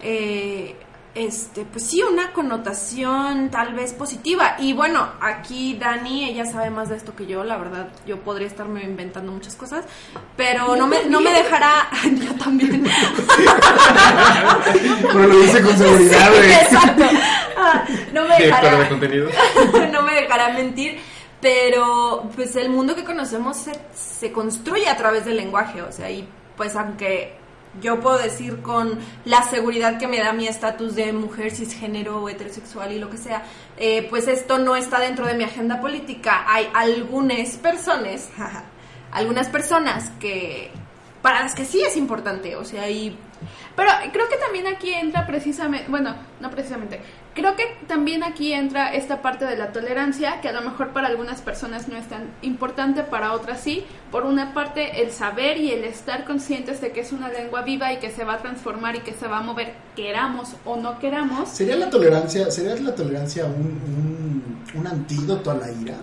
eh, 0.00 0.76
este, 1.16 1.64
pues 1.64 1.86
sí, 1.86 2.02
una 2.02 2.30
connotación 2.32 3.48
tal 3.50 3.72
vez 3.72 3.94
positiva. 3.94 4.56
Y 4.58 4.74
bueno, 4.74 5.12
aquí 5.20 5.74
Dani, 5.80 6.28
ella 6.28 6.44
sabe 6.44 6.68
más 6.68 6.90
de 6.90 6.96
esto 6.96 7.16
que 7.16 7.26
yo, 7.26 7.42
la 7.42 7.56
verdad, 7.56 7.88
yo 8.06 8.18
podría 8.20 8.46
estarme 8.46 8.84
inventando 8.84 9.32
muchas 9.32 9.56
cosas, 9.56 9.86
pero 10.36 10.76
no 10.76 10.86
me, 10.86 11.06
no 11.06 11.22
me 11.22 11.32
dejará, 11.32 11.88
yo 12.04 12.34
también. 12.34 12.86
Pero 15.02 15.26
lo 15.26 15.38
dice 15.40 15.62
con 15.62 15.78
seguridad, 15.78 16.30
güey. 16.30 16.52
Exacto. 16.52 17.04
Ah, 17.56 17.84
no 18.12 18.28
me 18.28 18.36
de 18.36 18.46
dejará. 18.46 18.88
contenido. 18.90 19.30
no 19.92 20.02
me 20.02 20.14
dejará 20.14 20.52
mentir, 20.52 20.98
pero 21.40 22.28
pues 22.36 22.54
el 22.56 22.68
mundo 22.68 22.94
que 22.94 23.04
conocemos 23.04 23.56
se, 23.56 23.72
se 23.94 24.32
construye 24.32 24.86
a 24.86 24.98
través 24.98 25.24
del 25.24 25.38
lenguaje, 25.38 25.80
o 25.80 25.90
sea, 25.90 26.10
y 26.10 26.28
pues 26.58 26.76
aunque 26.76 27.45
yo 27.80 28.00
puedo 28.00 28.18
decir 28.18 28.62
con 28.62 28.98
la 29.24 29.42
seguridad 29.42 29.98
que 29.98 30.08
me 30.08 30.18
da 30.18 30.32
mi 30.32 30.46
estatus 30.46 30.94
de 30.94 31.12
mujer 31.12 31.50
cisgénero 31.50 32.22
o 32.22 32.28
heterosexual 32.28 32.92
y 32.92 32.98
lo 32.98 33.10
que 33.10 33.18
sea, 33.18 33.42
eh, 33.76 34.06
pues 34.08 34.28
esto 34.28 34.58
no 34.58 34.76
está 34.76 34.98
dentro 35.00 35.26
de 35.26 35.34
mi 35.34 35.44
agenda 35.44 35.80
política. 35.80 36.44
Hay 36.48 36.68
algunas 36.74 37.56
personas, 37.56 38.30
jaja, 38.36 38.64
algunas 39.12 39.48
personas 39.48 40.10
que 40.20 40.70
para 41.22 41.42
las 41.42 41.54
que 41.54 41.64
sí 41.64 41.82
es 41.82 41.96
importante, 41.96 42.56
o 42.56 42.64
sea, 42.64 42.88
y 42.88 43.18
Pero 43.74 43.90
creo 44.12 44.28
que 44.28 44.36
también 44.36 44.66
aquí 44.66 44.94
entra 44.94 45.26
precisamente, 45.26 45.90
bueno, 45.90 46.14
no 46.40 46.50
precisamente, 46.50 47.00
creo 47.36 47.54
que 47.54 47.76
también 47.86 48.24
aquí 48.24 48.52
entra 48.52 48.92
esta 48.92 49.22
parte 49.22 49.44
de 49.44 49.56
la 49.56 49.70
tolerancia, 49.70 50.40
que 50.40 50.48
a 50.48 50.52
lo 50.52 50.62
mejor 50.62 50.88
para 50.88 51.06
algunas 51.06 51.42
personas 51.42 51.86
no 51.86 51.96
es 51.96 52.08
tan 52.08 52.30
importante, 52.42 53.04
para 53.04 53.34
otras 53.34 53.60
sí. 53.60 53.84
Por 54.10 54.24
una 54.24 54.54
parte, 54.54 55.02
el 55.02 55.12
saber 55.12 55.58
y 55.58 55.70
el 55.70 55.84
estar 55.84 56.24
conscientes 56.24 56.80
de 56.80 56.90
que 56.90 57.00
es 57.00 57.12
una 57.12 57.28
lengua 57.28 57.62
viva 57.62 57.92
y 57.92 57.98
que 57.98 58.10
se 58.10 58.24
va 58.24 58.34
a 58.34 58.38
transformar 58.38 58.96
y 58.96 59.00
que 59.00 59.12
se 59.12 59.28
va 59.28 59.38
a 59.38 59.42
mover, 59.42 59.74
queramos 59.94 60.56
o 60.64 60.76
no 60.76 60.98
queramos. 60.98 61.50
¿Sería 61.50 61.76
la 61.76 61.90
tolerancia, 61.90 62.50
sería 62.50 62.74
la 62.76 62.94
tolerancia 62.94 63.44
un, 63.44 63.52
un, 63.54 64.80
un 64.80 64.86
antídoto 64.86 65.50
a 65.50 65.54
la 65.54 65.70
ira? 65.70 65.96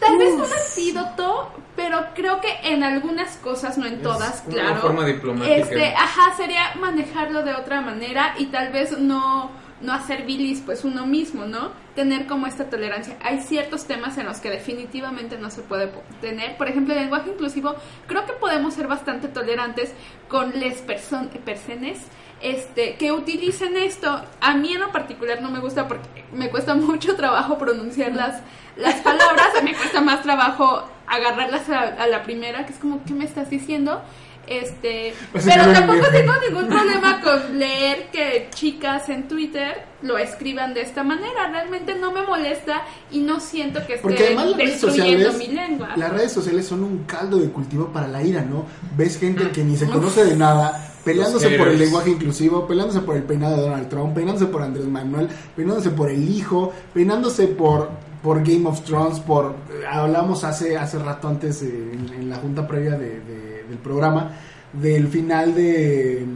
Tal 0.00 0.18
vez, 0.18 0.36
no, 0.36 0.44
antídoto, 0.44 1.50
pero 1.74 2.06
creo 2.14 2.40
que 2.40 2.48
en 2.64 2.82
algunas 2.82 3.36
cosas, 3.36 3.78
no 3.78 3.86
en 3.86 3.94
Es 3.94 4.02
todas, 4.02 4.42
una 4.46 4.54
claro. 4.54 4.80
forma 4.82 5.06
diplomática. 5.06 5.56
Este, 5.56 5.94
ajá, 5.94 6.36
sería 6.36 6.74
manejarlo 6.78 7.42
de 7.42 7.54
otra 7.54 7.80
manera 7.80 8.34
y 8.38 8.46
tal 8.46 8.72
vez 8.72 8.98
no, 8.98 9.50
no 9.80 9.92
hacer 9.92 10.24
bilis 10.24 10.62
pues 10.64 10.84
uno 10.84 11.06
mismo, 11.06 11.44
¿no? 11.44 11.70
Tener 11.94 12.26
como 12.26 12.46
esta 12.46 12.70
tolerancia. 12.70 13.16
Hay 13.22 13.40
ciertos 13.40 13.86
temas 13.86 14.16
en 14.18 14.26
los 14.26 14.38
que 14.38 14.50
definitivamente 14.50 15.38
no 15.38 15.50
se 15.50 15.62
puede 15.62 15.90
tener. 16.20 16.56
Por 16.56 16.68
ejemplo, 16.68 16.94
el 16.94 17.00
lenguaje 17.00 17.30
inclusivo, 17.30 17.74
creo 18.06 18.26
que 18.26 18.32
podemos 18.34 18.74
ser 18.74 18.86
bastante 18.86 19.28
tolerantes 19.28 19.92
con 20.28 20.58
les 20.58 20.78
person 20.82 21.28
personas 21.44 21.98
este, 22.40 22.96
que 22.96 23.12
utilicen 23.12 23.76
esto. 23.76 24.22
A 24.40 24.54
mí 24.54 24.72
en 24.72 24.80
lo 24.80 24.92
particular 24.92 25.42
no 25.42 25.50
me 25.50 25.60
gusta 25.60 25.88
porque 25.88 26.24
me 26.32 26.50
cuesta 26.50 26.74
mucho 26.74 27.16
trabajo 27.16 27.58
pronunciar 27.58 28.12
las, 28.14 28.42
las 28.76 28.96
palabras, 28.96 29.48
me 29.62 29.74
cuesta 29.74 30.00
más 30.00 30.22
trabajo 30.22 30.88
agarrarlas 31.06 31.68
a, 31.70 31.82
a 31.82 32.06
la 32.06 32.22
primera, 32.22 32.66
que 32.66 32.72
es 32.72 32.78
como, 32.78 33.04
¿qué 33.04 33.14
me 33.14 33.24
estás 33.24 33.50
diciendo? 33.50 34.02
Este, 34.46 35.12
Pues 35.32 35.44
pero 35.44 35.72
tampoco 35.72 36.06
tengo 36.12 36.32
ningún 36.48 36.68
problema 36.68 37.20
con 37.20 37.58
leer 37.58 38.08
que 38.12 38.48
chicas 38.54 39.08
en 39.08 39.26
Twitter 39.26 39.82
lo 40.02 40.18
escriban 40.18 40.72
de 40.72 40.82
esta 40.82 41.02
manera. 41.02 41.48
Realmente 41.50 41.94
no 41.96 42.12
me 42.12 42.22
molesta 42.22 42.82
y 43.10 43.20
no 43.20 43.40
siento 43.40 43.84
que 43.86 43.96
Porque 43.96 44.16
esté 44.16 44.26
además 44.28 44.46
las 44.50 44.56
redes 44.58 44.70
destruyendo 44.82 45.32
sociales, 45.32 45.48
mi 45.48 45.54
lengua. 45.54 45.88
las 45.96 46.12
redes 46.12 46.32
sociales 46.32 46.66
son 46.66 46.84
un 46.84 46.98
caldo 47.04 47.38
de 47.38 47.50
cultivo 47.50 47.86
para 47.88 48.06
la 48.06 48.22
ira, 48.22 48.42
¿no? 48.42 48.66
Ves 48.96 49.18
gente 49.18 49.50
que 49.50 49.64
ni 49.64 49.76
se 49.76 49.86
conoce 49.86 50.24
de 50.24 50.36
nada, 50.36 50.92
peleándose 51.04 51.50
por 51.50 51.68
el 51.68 51.78
lenguaje 51.78 52.10
inclusivo, 52.10 52.66
peleándose 52.68 53.00
por 53.00 53.16
el 53.16 53.24
peinado 53.24 53.56
de 53.56 53.62
Donald 53.62 53.88
Trump, 53.88 54.14
peinándose 54.14 54.46
por 54.46 54.62
Andrés 54.62 54.86
Manuel, 54.86 55.28
peinándose 55.56 55.90
por 55.90 56.08
el 56.10 56.28
hijo, 56.28 56.72
peinándose 56.94 57.48
por 57.48 57.90
por 58.22 58.42
Game 58.42 58.66
of 58.66 58.80
Thrones, 58.82 59.20
por 59.20 59.54
hablamos 59.88 60.42
hace 60.42 60.76
hace 60.76 60.98
rato 60.98 61.28
antes 61.28 61.62
eh, 61.62 61.90
en, 61.92 62.12
en 62.12 62.28
la 62.30 62.36
junta 62.36 62.66
previa 62.66 62.92
de- 62.92 63.20
de- 63.20 63.55
del 63.68 63.78
programa 63.78 64.32
del 64.72 65.08
final 65.08 65.54
de 65.54 66.26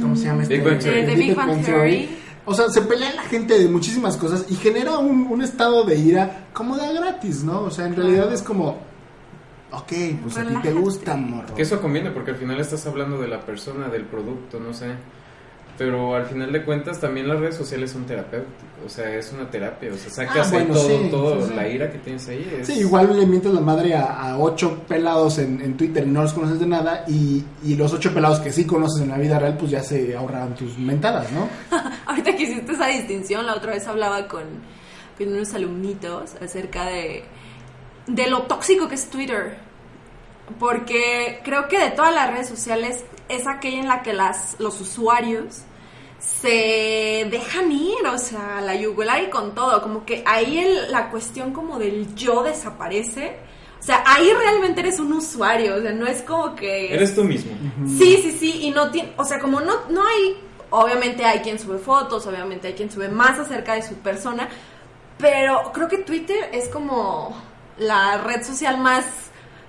¿cómo 0.00 0.16
se 0.16 0.24
llama 0.24 0.42
este? 0.42 0.56
Big 0.56 0.64
Bang 0.64 0.78
Theory. 0.78 1.02
De 1.04 1.14
Big 1.14 1.34
Bang 1.34 1.64
Theory. 1.64 2.08
O 2.44 2.54
sea, 2.54 2.68
se 2.68 2.82
pelea 2.82 3.12
la 3.12 3.22
gente 3.22 3.58
de 3.58 3.68
muchísimas 3.68 4.16
cosas 4.16 4.46
y 4.48 4.54
genera 4.54 4.98
un, 4.98 5.26
un 5.28 5.42
estado 5.42 5.84
de 5.84 5.96
ira 5.96 6.46
como 6.52 6.76
de 6.76 6.86
a 6.86 6.92
gratis, 6.92 7.42
¿no? 7.42 7.62
O 7.62 7.70
sea, 7.70 7.86
en 7.86 7.96
realidad 7.96 8.32
es 8.32 8.42
como, 8.42 8.78
ok, 9.72 9.92
pues 10.22 10.38
a 10.38 10.44
ti 10.44 10.54
te 10.62 10.72
gusta, 10.72 11.16
morro. 11.16 11.54
Que 11.54 11.62
eso 11.62 11.80
conviene 11.80 12.10
porque 12.12 12.30
al 12.30 12.36
final 12.36 12.60
estás 12.60 12.86
hablando 12.86 13.20
de 13.20 13.26
la 13.26 13.40
persona, 13.40 13.88
del 13.88 14.04
producto, 14.04 14.60
no 14.60 14.72
sé. 14.72 14.94
Pero 15.78 16.14
al 16.14 16.24
final 16.24 16.50
de 16.52 16.64
cuentas 16.64 16.98
también 17.00 17.28
las 17.28 17.38
redes 17.38 17.54
sociales 17.54 17.90
son 17.90 18.06
terapéuticas, 18.06 18.64
o 18.84 18.88
sea, 18.88 19.14
es 19.14 19.30
una 19.32 19.50
terapia, 19.50 19.92
o 19.92 19.96
sea, 19.96 20.10
sacas 20.10 20.48
Ah, 20.48 20.50
bueno, 20.52 20.72
todo, 20.74 20.88
sí, 20.88 21.08
todo 21.10 21.42
sí, 21.42 21.48
sí. 21.48 21.54
la 21.54 21.68
ira 21.68 21.90
que 21.92 21.98
tienes 21.98 22.26
ahí. 22.28 22.56
es- 22.60 22.66
Sí, 22.68 22.78
igual 22.80 23.14
le 23.14 23.26
mientes 23.26 23.52
la 23.52 23.60
madre 23.60 23.94
a, 23.94 24.04
a 24.04 24.38
ocho 24.38 24.84
pelados 24.88 25.38
en, 25.38 25.60
en 25.60 25.76
Twitter 25.76 26.06
y 26.06 26.10
no 26.10 26.22
los 26.22 26.32
conoces 26.32 26.60
de 26.60 26.66
nada 26.66 27.04
y, 27.06 27.44
y 27.62 27.74
los 27.74 27.92
ocho 27.92 28.14
pelados 28.14 28.38
que 28.40 28.52
sí 28.52 28.64
conoces 28.64 29.02
en 29.02 29.10
la 29.10 29.18
vida 29.18 29.38
real 29.38 29.58
pues 29.58 29.70
ya 29.70 29.82
se 29.82 30.16
ahorran 30.16 30.54
tus 30.54 30.78
mentadas, 30.78 31.30
¿no? 31.32 31.46
Ahorita 32.06 32.34
que 32.34 32.44
hiciste 32.44 32.72
esa 32.72 32.86
distinción, 32.86 33.44
la 33.44 33.54
otra 33.54 33.72
vez 33.72 33.86
hablaba 33.86 34.28
con, 34.28 34.44
con 35.18 35.28
unos 35.28 35.52
alumnitos 35.52 36.36
acerca 36.40 36.86
de, 36.86 37.22
de 38.06 38.30
lo 38.30 38.42
tóxico 38.44 38.88
que 38.88 38.94
es 38.94 39.10
Twitter. 39.10 39.58
Porque 40.58 41.40
creo 41.44 41.68
que 41.68 41.78
de 41.78 41.90
todas 41.90 42.14
las 42.14 42.30
redes 42.30 42.48
sociales 42.48 43.04
es 43.28 43.46
aquella 43.46 43.80
en 43.80 43.88
la 43.88 44.02
que 44.02 44.12
las, 44.12 44.56
los 44.58 44.80
usuarios 44.80 45.62
se 46.18 47.26
dejan 47.30 47.70
ir, 47.72 48.06
o 48.12 48.18
sea, 48.18 48.60
la 48.60 48.74
yugular 48.74 49.22
y 49.22 49.30
con 49.30 49.54
todo. 49.54 49.82
Como 49.82 50.04
que 50.04 50.22
ahí 50.26 50.58
el- 50.58 50.90
la 50.92 51.10
cuestión 51.10 51.52
como 51.52 51.78
del 51.78 52.14
yo 52.14 52.42
desaparece. 52.42 53.36
O 53.78 53.82
sea, 53.82 54.02
ahí 54.06 54.32
realmente 54.32 54.80
eres 54.80 54.98
un 54.98 55.12
usuario, 55.12 55.76
o 55.76 55.80
sea, 55.80 55.92
no 55.92 56.06
es 56.06 56.22
como 56.22 56.56
que... 56.56 56.92
Eres 56.94 57.14
tú 57.14 57.22
mismo. 57.24 57.52
Sí, 57.86 58.18
sí, 58.22 58.32
sí, 58.32 58.58
y 58.62 58.70
no 58.70 58.90
tiene, 58.90 59.12
o 59.16 59.24
sea, 59.24 59.38
como 59.38 59.60
no, 59.60 59.72
no 59.90 60.02
hay, 60.04 60.38
obviamente 60.70 61.24
hay 61.24 61.40
quien 61.40 61.58
sube 61.58 61.78
fotos, 61.78 62.26
obviamente 62.26 62.68
hay 62.68 62.74
quien 62.74 62.90
sube 62.90 63.08
más 63.08 63.38
acerca 63.38 63.74
de 63.74 63.82
su 63.82 63.94
persona, 63.96 64.48
pero 65.18 65.70
creo 65.72 65.86
que 65.88 65.98
Twitter 65.98 66.48
es 66.52 66.68
como 66.68 67.36
la 67.78 68.18
red 68.22 68.42
social 68.42 68.78
más, 68.78 69.04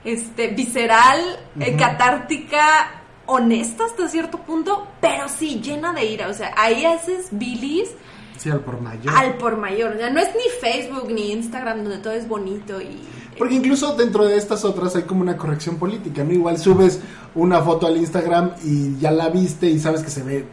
este, 0.07 0.47
visceral, 0.47 1.19
eh, 1.59 1.75
catártica, 1.77 3.03
honesta 3.25 3.83
hasta 3.85 4.07
cierto 4.07 4.39
punto, 4.39 4.87
pero 5.01 5.27
sí 5.27 5.59
llena 5.61 5.91
de 5.91 6.05
ira, 6.05 6.29
o 6.29 6.33
sea, 6.33 6.53
ahí 6.55 6.85
haces 6.85 7.27
bilis 7.31 7.89
Sí, 8.37 8.49
al 8.49 8.61
por 8.61 8.79
mayor. 8.79 9.13
al 9.13 9.35
por 9.37 9.57
mayor, 9.57 9.95
o 9.95 9.97
sea, 9.97 10.09
no 10.09 10.19
es 10.21 10.29
ni 10.29 10.49
Facebook 10.61 11.11
ni 11.11 11.31
Instagram 11.33 11.83
donde 11.83 11.97
todo 11.97 12.13
es 12.13 12.27
bonito 12.27 12.79
y... 12.81 12.99
Porque 13.37 13.55
incluso 13.55 13.95
dentro 13.95 14.25
de 14.25 14.37
estas 14.37 14.63
otras 14.63 14.95
hay 14.95 15.03
como 15.03 15.21
una 15.21 15.35
corrección 15.35 15.75
política, 15.75 16.23
¿no? 16.23 16.31
Igual 16.31 16.57
subes 16.57 17.01
una 17.35 17.61
foto 17.61 17.85
al 17.85 17.97
Instagram 17.97 18.51
y 18.63 18.97
ya 18.97 19.11
la 19.11 19.29
viste 19.29 19.67
y 19.67 19.77
sabes 19.79 20.01
que 20.03 20.09
se 20.09 20.23
ve, 20.23 20.45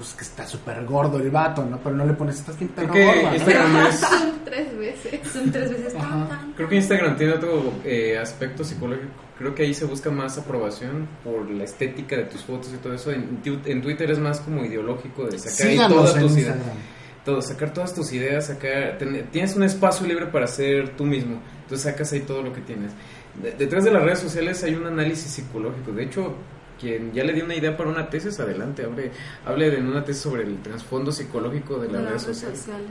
pues 0.00 0.14
que 0.14 0.24
está 0.24 0.46
súper 0.46 0.84
gordo 0.84 1.18
el 1.18 1.30
vato, 1.30 1.64
¿no? 1.64 1.78
Pero 1.78 1.94
no 1.96 2.06
le 2.06 2.14
pones, 2.14 2.38
estás 2.40 2.58
bien 2.58 2.70
perro 2.70 2.92
Creo 2.92 3.12
que 3.12 3.16
gorda, 3.20 3.30
¿no? 3.30 3.36
Instagram 3.36 3.76
es... 3.86 4.00
Son 4.00 4.32
tres 4.44 4.78
veces. 4.78 5.20
Son 5.32 5.52
tres 5.52 5.70
veces 5.70 5.92
tan, 5.94 6.52
Creo 6.56 6.68
que 6.68 6.76
Instagram 6.76 7.16
tiene 7.16 7.32
otro 7.34 7.72
eh, 7.84 8.18
aspecto 8.18 8.64
psicológico. 8.64 9.08
Creo 9.38 9.54
que 9.54 9.62
ahí 9.62 9.74
se 9.74 9.84
busca 9.84 10.10
más 10.10 10.36
aprobación 10.38 11.06
por 11.24 11.50
la 11.50 11.64
estética 11.64 12.16
de 12.16 12.24
tus 12.24 12.42
fotos 12.42 12.72
y 12.74 12.76
todo 12.78 12.94
eso. 12.94 13.10
En, 13.12 13.40
en 13.44 13.82
Twitter 13.82 14.10
es 14.10 14.18
más 14.18 14.40
como 14.40 14.64
ideológico 14.64 15.26
de 15.26 15.38
sacar 15.38 15.66
ahí 15.66 15.72
Síganos 15.74 15.96
todas 15.96 16.14
tus 16.22 16.36
ideas. 16.38 16.56
Todo, 17.24 17.42
sacar 17.42 17.72
todas 17.74 17.94
tus 17.94 18.12
ideas, 18.14 18.46
sacar, 18.46 18.96
ten- 18.98 19.28
tienes 19.30 19.54
un 19.54 19.62
espacio 19.62 20.06
libre 20.06 20.26
para 20.26 20.46
ser 20.46 20.96
tú 20.96 21.04
mismo, 21.04 21.38
entonces 21.62 21.82
sacas 21.90 22.10
ahí 22.14 22.20
todo 22.20 22.42
lo 22.42 22.50
que 22.52 22.62
tienes. 22.62 22.92
De- 23.42 23.52
detrás 23.52 23.84
de 23.84 23.90
las 23.90 24.02
redes 24.02 24.20
sociales 24.20 24.62
hay 24.64 24.74
un 24.74 24.86
análisis 24.86 25.30
psicológico, 25.30 25.92
de 25.92 26.04
hecho, 26.04 26.34
quien 26.80 27.12
ya 27.12 27.22
le 27.24 27.32
dio 27.34 27.44
una 27.44 27.54
idea 27.54 27.76
para 27.76 27.90
una 27.90 28.08
tesis, 28.08 28.40
adelante, 28.40 28.84
hable, 28.84 29.10
hable 29.46 29.70
de 29.70 29.78
una 29.80 30.02
tesis 30.04 30.22
sobre 30.22 30.42
el 30.44 30.62
trasfondo 30.62 31.12
psicológico 31.12 31.78
de 31.78 31.88
las 31.88 32.02
las 32.02 32.10
redes 32.10 32.22
sociales. 32.22 32.58
sociales. 32.58 32.90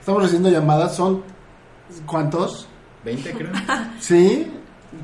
Estamos 0.00 0.24
haciendo 0.24 0.50
llamadas, 0.50 0.96
son, 0.96 1.22
¿cuántos? 2.06 2.68
20 3.04 3.32
creo. 3.32 3.52
Sí, 4.00 4.50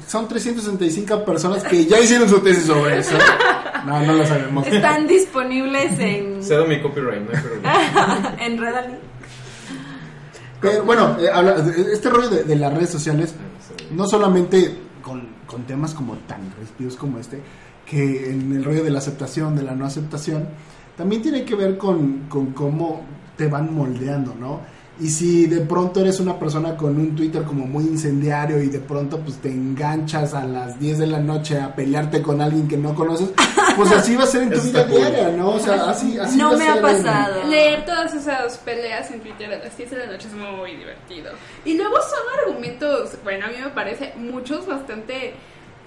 son 0.07 0.27
365 0.29 1.25
personas 1.25 1.63
que 1.63 1.85
ya 1.87 2.01
hicieron 2.01 2.29
su 2.29 2.41
tesis 2.41 2.65
sobre 2.65 2.99
eso. 2.99 3.17
No, 3.87 4.01
no 4.01 4.15
lo 4.15 4.27
sabemos. 4.27 4.67
Están 4.67 5.07
disponibles 5.07 5.99
en, 5.99 6.43
Cedo 6.43 6.67
mi 6.67 6.81
copyright, 6.81 7.21
no 7.23 7.37
hay 7.37 7.43
problema. 7.43 8.35
en 8.41 8.59
Redali. 8.59 8.95
Pero 10.61 10.85
bueno, 10.85 11.17
eh, 11.21 11.29
habla- 11.33 11.57
este 11.93 12.09
rollo 12.09 12.31
de, 12.31 12.45
de 12.45 12.57
las 12.57 12.73
redes 12.73 12.91
sociales, 12.91 13.35
no 13.91 14.07
solamente 14.07 14.75
con, 15.03 15.29
con 15.47 15.65
temas 15.65 15.93
como 15.93 16.15
tan 16.27 16.41
ríspidos 16.59 16.97
como 16.97 17.19
este, 17.19 17.41
que 17.95 18.31
en 18.31 18.53
el 18.53 18.65
rollo 18.65 18.83
de 18.85 18.91
la 18.91 18.99
aceptación, 18.99 19.55
de 19.57 19.63
la 19.63 19.73
no 19.75 19.87
aceptación, 19.87 20.47
también 20.97 21.23
tiene 21.23 21.45
que 21.45 21.55
ver 21.55 21.77
con, 21.79 22.27
con 22.29 22.53
cómo 22.53 23.03
te 23.37 23.47
van 23.49 23.75
moldeando, 23.75 24.35
¿no? 24.39 24.61
Y 25.01 25.09
si 25.09 25.47
de 25.47 25.61
pronto 25.63 26.01
eres 26.01 26.21
una 26.21 26.39
persona 26.39 26.77
con 26.77 26.97
un 26.97 27.17
Twitter 27.17 27.43
como 27.43 27.67
muy 27.67 27.83
incendiario 27.83 28.63
y 28.63 28.69
de 28.69 28.79
pronto 28.79 29.19
pues 29.19 29.39
te 29.39 29.49
enganchas 29.51 30.35
a 30.35 30.45
las 30.45 30.79
10 30.79 30.99
de 31.01 31.07
la 31.09 31.19
noche 31.19 31.59
a 31.61 31.75
pelearte 31.75 32.23
con 32.23 32.41
alguien 32.41 32.69
que 32.69 32.77
no 32.77 32.95
conoces, 32.95 33.31
pues 33.77 33.91
así 33.91 34.15
va 34.15 34.23
a 34.23 34.27
ser 34.29 34.45
en 34.45 34.51
tu 34.51 34.59
Está 34.59 34.85
vida 34.85 34.87
cool. 34.87 34.99
diaria, 34.99 35.37
¿no? 35.37 35.49
O 35.51 35.59
sea, 35.59 35.91
así, 35.91 36.17
así 36.17 36.37
No 36.39 36.51
va 36.51 36.55
a 36.55 36.59
me 36.59 36.65
ha 36.69 36.75
ser 36.75 36.77
en- 36.77 36.83
pasado. 37.03 37.49
Leer 37.51 37.85
todas 37.85 38.15
esas 38.15 38.57
peleas 38.59 39.11
en 39.11 39.19
Twitter 39.21 39.53
a 39.53 39.59
las 39.65 39.77
10 39.77 39.91
de 39.91 39.97
la 39.97 40.07
noche 40.07 40.29
es 40.29 40.35
muy 40.35 40.77
divertido. 40.77 41.33
Y 41.65 41.75
luego 41.77 41.97
son 41.97 42.39
argumentos, 42.49 43.17
bueno, 43.25 43.47
a 43.47 43.49
mí 43.49 43.55
me 43.65 43.71
parece 43.71 44.13
muchos 44.17 44.65
bastante 44.65 45.35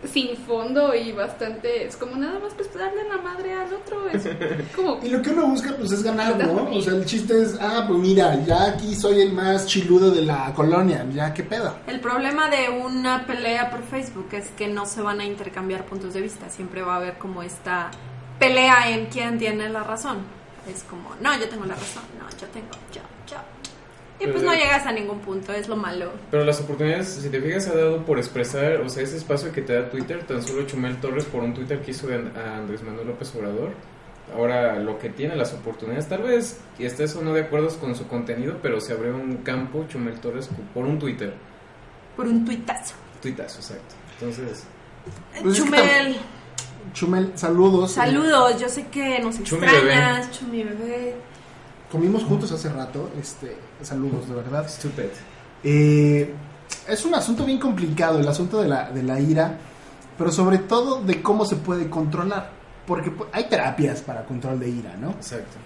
sin 0.06 0.38
fondo 0.38 0.94
y 0.94 1.12
bastante, 1.12 1.86
es 1.86 1.96
como 1.96 2.16
nada 2.16 2.40
más 2.40 2.54
pues 2.54 2.72
darle 2.74 3.04
la 3.10 3.18
madre 3.18 3.54
al 3.54 3.74
otro, 3.74 4.08
es 4.10 4.28
como... 4.76 5.00
Y 5.04 5.10
lo 5.10 5.22
que 5.22 5.32
uno 5.32 5.48
busca 5.48 5.76
pues 5.76 5.92
es 5.92 6.04
ganar, 6.04 6.38
¿no? 6.38 6.70
O 6.72 6.82
sea, 6.82 6.94
el 6.94 7.06
chiste 7.06 7.42
es, 7.42 7.58
ah, 7.60 7.86
pues 7.88 8.00
mira, 8.00 8.36
ya 8.46 8.68
aquí 8.68 8.96
soy 8.96 9.22
el 9.22 9.34
más 9.34 9.66
chiludo 9.66 10.12
de 10.12 10.22
la 10.22 10.54
colonia, 10.54 11.06
ya 11.14 11.34
qué 11.34 11.44
pedo. 11.44 11.76
El 11.88 12.00
problema 12.00 12.50
de 12.50 12.70
una 12.70 13.26
pelea 13.26 13.70
por 13.70 13.84
Facebook 13.84 14.30
es 14.34 14.50
que 14.52 14.68
no 14.68 14.86
se 14.86 15.02
van 15.02 15.20
a 15.20 15.26
intercambiar 15.26 15.86
puntos 15.86 16.14
de 16.14 16.22
vista. 16.22 16.50
Siempre 16.50 16.82
va 16.82 16.94
a 16.94 16.98
haber 16.98 17.18
como 17.18 17.42
esta 17.42 17.92
pelea 18.40 18.90
en 18.90 19.08
quién 19.08 19.38
tiene 19.38 19.70
la 19.70 19.84
razón. 19.84 20.20
Es 20.72 20.84
como, 20.84 21.16
no, 21.22 21.38
yo 21.40 21.48
tengo 21.48 21.66
la 21.66 21.76
razón, 21.76 22.04
no, 22.20 22.30
yo 22.38 22.48
tengo, 22.48 22.72
yo, 22.94 23.02
yo. 23.26 23.57
Y 24.20 24.28
pues 24.28 24.42
no 24.44 24.52
llegas 24.54 24.86
a 24.86 24.92
ningún 24.92 25.20
punto, 25.20 25.54
es 25.54 25.68
lo 25.68 25.76
malo. 25.76 26.12
Pero 26.32 26.44
las 26.44 26.60
oportunidades, 26.60 27.08
si 27.08 27.30
te 27.30 27.40
fijas, 27.40 27.68
ha 27.68 27.76
dado 27.76 28.04
por 28.04 28.18
expresar, 28.18 28.78
o 28.82 28.90
sea, 28.90 29.04
ese 29.04 29.18
espacio 29.18 29.52
que 29.52 29.62
te 29.62 29.74
da 29.74 29.90
Twitter, 29.90 30.24
tan 30.24 30.42
solo 30.42 30.66
Chumel 30.66 30.98
Torres 30.98 31.26
por 31.26 31.44
un 31.44 31.54
Twitter 31.54 31.82
que 31.82 31.92
hizo 31.92 32.08
de 32.08 32.16
a 32.16 32.58
Andrés 32.58 32.82
Manuel 32.82 33.08
López 33.08 33.34
Obrador. 33.36 33.72
Ahora 34.36 34.78
lo 34.80 34.98
que 35.00 35.10
tiene 35.10 35.36
las 35.36 35.54
oportunidades, 35.54 36.08
tal 36.10 36.24
vez 36.24 36.60
y 36.78 36.86
estés 36.86 37.16
o 37.16 37.22
no 37.22 37.34
de 37.34 37.42
acuerdo 37.42 37.70
con 37.80 37.96
su 37.96 38.08
contenido, 38.08 38.58
pero 38.62 38.82
se 38.82 38.92
abrió 38.94 39.16
un 39.16 39.38
campo 39.38 39.86
Chumel 39.88 40.20
Torres 40.20 40.50
por 40.74 40.86
un 40.86 40.98
Twitter. 41.00 41.34
Por 42.16 42.26
un 42.28 42.44
tuitazo. 42.44 42.96
Tuitazo, 43.22 43.60
exacto. 43.60 43.96
Entonces, 44.20 44.64
Pues 45.42 45.58
es 45.60 45.64
que 45.64 45.70
Chumel, 45.70 46.18
Chumel, 46.94 47.32
saludos. 47.36 47.92
saludos, 47.92 48.60
yo 48.60 48.68
sé 48.68 48.88
que 48.88 49.20
nos 49.20 49.42
Chumi 49.44 49.66
extrañas, 49.66 50.32
Chumi 50.32 50.64
bebé. 50.64 51.16
Comimos 51.92 52.24
juntos 52.24 52.52
hace 52.52 52.68
rato, 52.70 53.10
este, 53.20 53.56
saludos, 53.82 54.28
de 54.28 54.36
verdad. 54.36 54.68
stupid. 54.70 55.06
Eh, 55.64 56.34
es 56.88 57.06
un 57.06 57.16
asunto 57.16 57.46
bien 57.46 57.60
complicado, 57.60 58.20
el 58.20 58.28
asunto 58.28 58.62
de 58.62 58.68
la, 58.68 58.92
de 58.92 59.04
la 59.04 59.20
ira, 59.20 59.58
pero 60.18 60.32
sobre 60.32 60.60
todo 60.60 61.02
de 61.04 61.22
cómo 61.22 61.46
se 61.46 61.56
puede 61.58 61.90
controlar. 61.90 62.52
Porque 62.86 63.12
hay 63.34 63.46
terapias 63.50 64.02
para 64.02 64.24
control 64.26 64.60
de 64.60 64.70
ira, 64.70 64.96
¿no? 65.00 65.10
Exacto. 65.12 65.58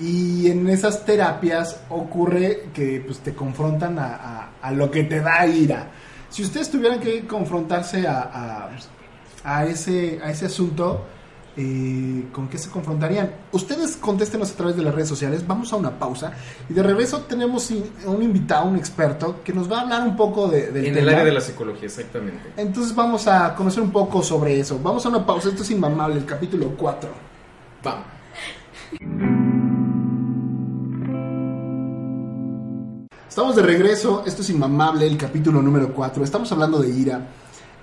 Y 0.00 0.48
en 0.50 0.68
esas 0.68 1.04
terapias 1.04 1.80
ocurre 1.88 2.64
que 2.74 3.00
pues, 3.06 3.20
te 3.20 3.32
confrontan 3.32 3.98
a, 3.98 4.14
a- 4.16 4.50
a 4.60 4.72
lo 4.72 4.90
que 4.90 5.04
te 5.04 5.20
da 5.20 5.46
ira. 5.46 5.86
Si 6.30 6.42
ustedes 6.42 6.68
tuvieran 6.70 6.98
que 6.98 7.24
confrontarse 7.26 8.06
a, 8.08 8.22
a, 9.44 9.58
a 9.58 9.64
ese, 9.66 10.18
a 10.24 10.30
ese 10.30 10.46
asunto, 10.46 11.04
eh, 11.56 12.24
¿con 12.32 12.48
qué 12.48 12.58
se 12.58 12.68
confrontarían? 12.70 13.30
Ustedes 13.52 13.96
contéstenos 13.96 14.50
a 14.50 14.56
través 14.56 14.76
de 14.76 14.82
las 14.82 14.94
redes 14.94 15.08
sociales. 15.08 15.46
Vamos 15.46 15.72
a 15.72 15.76
una 15.76 15.98
pausa. 15.98 16.32
Y 16.68 16.72
de 16.72 16.82
regreso 16.82 17.20
tenemos 17.20 17.70
un 18.06 18.22
invitado, 18.22 18.66
un 18.66 18.76
experto, 18.76 19.42
que 19.44 19.52
nos 19.52 19.70
va 19.70 19.78
a 19.78 19.80
hablar 19.82 20.02
un 20.02 20.16
poco 20.16 20.48
de, 20.48 20.72
del 20.72 20.86
En 20.86 20.94
tema. 20.94 21.06
el 21.06 21.08
área 21.10 21.24
de 21.24 21.32
la 21.32 21.40
psicología, 21.40 21.86
exactamente. 21.86 22.52
Entonces 22.56 22.94
vamos 22.94 23.26
a 23.28 23.54
conocer 23.54 23.82
un 23.82 23.90
poco 23.90 24.22
sobre 24.22 24.58
eso. 24.58 24.78
Vamos 24.82 25.06
a 25.06 25.08
una 25.08 25.24
pausa. 25.24 25.48
Esto 25.48 25.62
es 25.62 25.70
Inmamable, 25.70 26.16
el 26.16 26.24
capítulo 26.24 26.74
4. 26.76 27.10
Vamos. 27.82 28.04
Estamos 33.28 33.56
de 33.56 33.62
regreso, 33.62 34.22
esto 34.26 34.42
es 34.42 34.50
Inmamable, 34.50 35.06
el 35.06 35.16
capítulo 35.16 35.60
número 35.60 35.92
4. 35.92 36.22
Estamos 36.22 36.52
hablando 36.52 36.78
de 36.78 36.88
ira 36.90 37.20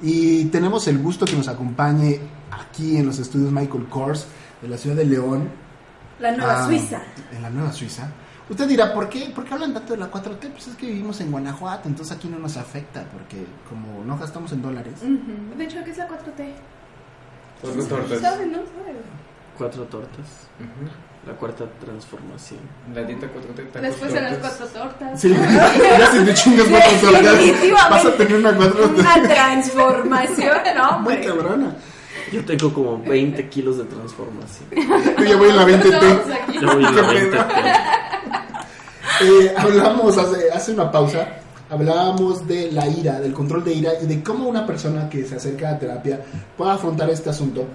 y 0.01 0.45
tenemos 0.45 0.87
el 0.87 0.97
gusto 0.99 1.25
que 1.25 1.33
nos 1.35 1.47
acompañe 1.47 2.19
aquí 2.51 2.97
en 2.97 3.05
los 3.05 3.19
estudios 3.19 3.51
Michael 3.51 3.85
Kors 3.87 4.25
de 4.61 4.67
la 4.67 4.77
ciudad 4.77 4.95
de 4.95 5.05
León. 5.05 5.49
La 6.19 6.31
Nueva 6.35 6.63
Ah, 6.63 6.67
Suiza. 6.67 7.01
En 7.31 7.41
la 7.41 7.49
Nueva 7.49 7.71
Suiza. 7.73 8.09
Usted 8.49 8.67
dirá, 8.67 8.93
¿por 8.93 9.07
qué, 9.09 9.31
¿por 9.33 9.45
qué 9.45 9.53
hablan 9.53 9.73
tanto 9.73 9.93
de 9.93 9.99
la 9.99 10.11
4T? 10.11 10.49
Pues 10.51 10.67
es 10.67 10.75
que 10.75 10.85
vivimos 10.87 11.21
en 11.21 11.31
Guanajuato, 11.31 11.87
entonces 11.87 12.15
aquí 12.17 12.27
no 12.27 12.37
nos 12.37 12.57
afecta 12.57 13.05
porque 13.11 13.45
como 13.69 14.03
no 14.03 14.17
gastamos 14.17 14.51
en 14.51 14.61
dólares. 14.61 14.95
De 15.57 15.63
hecho, 15.63 15.77
¿qué 15.85 15.91
es 15.91 15.97
la 15.97 16.07
4T? 16.09 16.51
Cuatro 17.61 17.85
tortas. 17.85 18.19
¿Saben, 18.19 18.51
no? 18.51 18.57
¿Saben? 18.57 18.97
Cuatro 19.57 19.83
tortas. 19.85 20.25
Ujú. 20.59 20.89
La 21.27 21.33
cuarta 21.33 21.65
transformación. 21.79 22.59
La 22.95 23.03
dieta 23.03 23.27
4T. 23.27 23.67
tacos, 23.67 23.81
Después 23.81 24.13
de 24.13 24.21
las 24.21 24.31
tortas. 24.39 24.57
cuatro 24.57 24.81
tortas. 24.81 25.21
Sí, 25.21 25.29
ya 25.29 26.11
si 26.11 26.25
te 26.25 26.33
chingas 26.33 26.67
cuatro 26.67 27.11
tortas, 27.11 27.89
vas 27.91 28.05
a 28.05 28.11
tener 28.17 28.35
una 28.37 28.51
4T 28.57 28.99
Una 28.99 29.23
transformación, 29.23 30.57
¿no, 30.75 30.99
muy 31.01 31.17
cabrona. 31.17 31.75
Yo 32.31 32.43
tengo 32.45 32.73
como 32.73 32.97
20 33.03 33.49
kilos 33.49 33.77
de 33.77 33.83
transformación. 33.83 34.69
Yo 35.19 35.23
ya 35.25 35.37
voy 35.37 35.49
en 35.49 35.55
la 35.57 35.65
20T. 35.67 35.99
Todos 35.99 36.35
aquí. 36.41 36.59
Yo 36.59 36.73
voy 36.73 36.85
en 36.85 36.95
la 36.95 37.01
Qué 37.07 37.19
20. 37.19 37.37
Eh, 39.23 39.53
hablamos 39.55 40.17
hace, 40.17 40.49
hace 40.51 40.71
una 40.71 40.91
pausa, 40.91 41.27
hablábamos 41.69 42.47
de 42.47 42.71
la 42.71 42.87
ira, 42.87 43.19
del 43.19 43.33
control 43.33 43.63
de 43.63 43.73
ira 43.73 43.91
y 44.01 44.07
de 44.07 44.23
cómo 44.23 44.49
una 44.49 44.65
persona 44.65 45.07
que 45.09 45.23
se 45.25 45.35
acerca 45.35 45.69
a 45.69 45.77
terapia 45.77 46.19
puede 46.57 46.71
afrontar 46.71 47.09
este 47.11 47.29
asunto, 47.29 47.65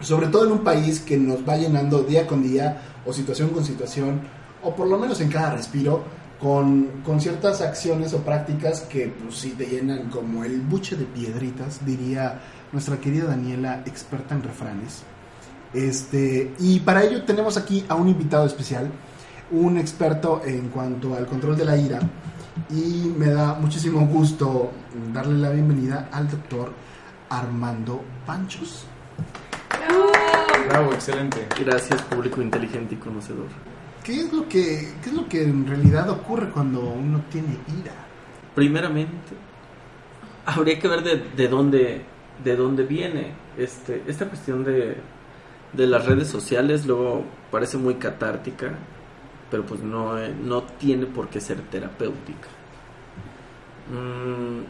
sobre 0.00 0.28
todo 0.28 0.46
en 0.46 0.52
un 0.52 0.64
país 0.64 1.00
que 1.00 1.16
nos 1.16 1.46
va 1.48 1.56
llenando 1.56 2.02
día 2.02 2.26
con 2.26 2.42
día 2.42 2.82
o 3.04 3.12
situación 3.12 3.50
con 3.50 3.64
situación, 3.64 4.20
o 4.62 4.74
por 4.74 4.88
lo 4.88 4.98
menos 4.98 5.20
en 5.20 5.28
cada 5.28 5.50
respiro, 5.50 6.04
con, 6.40 7.02
con 7.04 7.20
ciertas 7.20 7.60
acciones 7.60 8.12
o 8.12 8.18
prácticas 8.18 8.80
que 8.80 9.08
pues 9.08 9.36
sí 9.36 9.54
te 9.56 9.66
llenan 9.66 10.10
como 10.10 10.44
el 10.44 10.60
buche 10.60 10.96
de 10.96 11.04
piedritas, 11.04 11.84
diría 11.84 12.40
nuestra 12.72 12.98
querida 12.98 13.26
Daniela, 13.26 13.82
experta 13.86 14.34
en 14.34 14.42
refranes. 14.42 15.02
Este, 15.72 16.54
y 16.58 16.80
para 16.80 17.04
ello 17.04 17.22
tenemos 17.24 17.56
aquí 17.56 17.84
a 17.88 17.94
un 17.94 18.08
invitado 18.08 18.46
especial, 18.46 18.90
un 19.50 19.78
experto 19.78 20.42
en 20.44 20.68
cuanto 20.68 21.14
al 21.14 21.26
control 21.26 21.56
de 21.56 21.64
la 21.64 21.76
ira. 21.76 22.00
Y 22.70 23.12
me 23.16 23.28
da 23.28 23.54
muchísimo 23.54 24.06
gusto 24.06 24.70
darle 25.12 25.38
la 25.38 25.50
bienvenida 25.50 26.08
al 26.12 26.28
doctor 26.28 26.72
Armando 27.28 28.02
Panchos. 28.24 28.86
Bravo, 30.68 30.92
excelente. 30.92 31.46
Gracias, 31.64 32.02
público 32.02 32.42
inteligente 32.42 32.94
y 32.94 32.98
conocedor. 32.98 33.46
¿Qué 34.04 34.20
es 34.20 34.32
lo 34.32 34.48
que, 34.48 34.92
qué 35.02 35.10
es 35.10 35.12
lo 35.12 35.28
que 35.28 35.42
en 35.42 35.66
realidad 35.66 36.08
ocurre 36.10 36.50
cuando 36.50 36.80
uno 36.80 37.22
tiene 37.30 37.58
ira? 37.80 37.92
Primeramente, 38.54 39.34
habría 40.44 40.78
que 40.78 40.88
ver 40.88 41.02
de, 41.02 41.16
de 41.36 41.48
dónde 41.48 42.04
de 42.42 42.54
dónde 42.54 42.84
viene 42.84 43.32
este 43.56 44.02
esta 44.06 44.26
cuestión 44.28 44.62
de, 44.64 44.96
de 45.72 45.86
las 45.86 46.06
redes 46.06 46.28
sociales. 46.28 46.86
Luego 46.86 47.24
parece 47.50 47.78
muy 47.78 47.94
catártica, 47.94 48.72
pero 49.50 49.64
pues 49.64 49.80
no, 49.82 50.18
eh, 50.18 50.34
no 50.42 50.62
tiene 50.62 51.06
por 51.06 51.28
qué 51.28 51.40
ser 51.40 51.60
terapéutica. 51.62 52.48
Mm, 53.90 54.64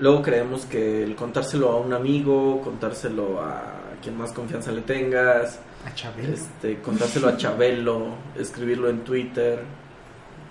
luego 0.00 0.22
creemos 0.22 0.66
que 0.66 1.04
el 1.04 1.14
contárselo 1.14 1.70
a 1.70 1.76
un 1.76 1.92
amigo, 1.92 2.60
contárselo 2.62 3.40
a 3.40 3.79
quien 4.02 4.16
más 4.16 4.32
confianza 4.32 4.72
le 4.72 4.82
tengas, 4.82 5.58
A 5.86 5.94
Chabelo. 5.94 6.34
este, 6.34 6.80
contárselo 6.80 7.28
a 7.28 7.36
Chabelo, 7.36 8.14
escribirlo 8.38 8.88
en 8.88 9.00
Twitter, 9.04 9.62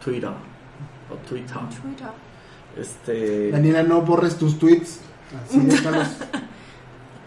Twitter 0.04 0.30
o 0.30 1.16
Twitter. 1.28 1.58
Este, 2.78 3.52
Daniela, 3.52 3.84
no 3.84 4.02
borres 4.02 4.38
tus 4.38 4.58
tweets. 4.60 5.02
Así 5.46 5.60
déjalos. 5.66 6.08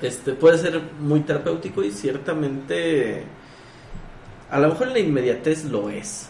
este 0.00 0.32
puede 0.32 0.58
ser 0.58 0.80
muy 1.00 1.20
terapéutico 1.20 1.82
y 1.84 1.90
ciertamente 1.90 3.24
a 4.50 4.58
lo 4.58 4.68
mejor 4.68 4.88
en 4.88 4.92
la 4.92 4.98
inmediatez 5.00 5.64
lo 5.64 5.88
es. 5.88 6.28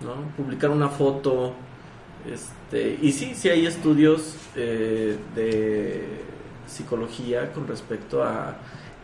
¿no? 0.00 0.14
Publicar 0.36 0.70
una 0.70 0.88
foto, 0.88 1.54
este, 2.30 2.98
y 3.02 3.12
sí, 3.12 3.34
sí 3.34 3.48
hay 3.48 3.66
estudios 3.66 4.36
eh, 4.54 5.18
de 5.34 6.22
psicología 6.66 7.52
con 7.52 7.66
respecto 7.66 8.22
a 8.22 8.56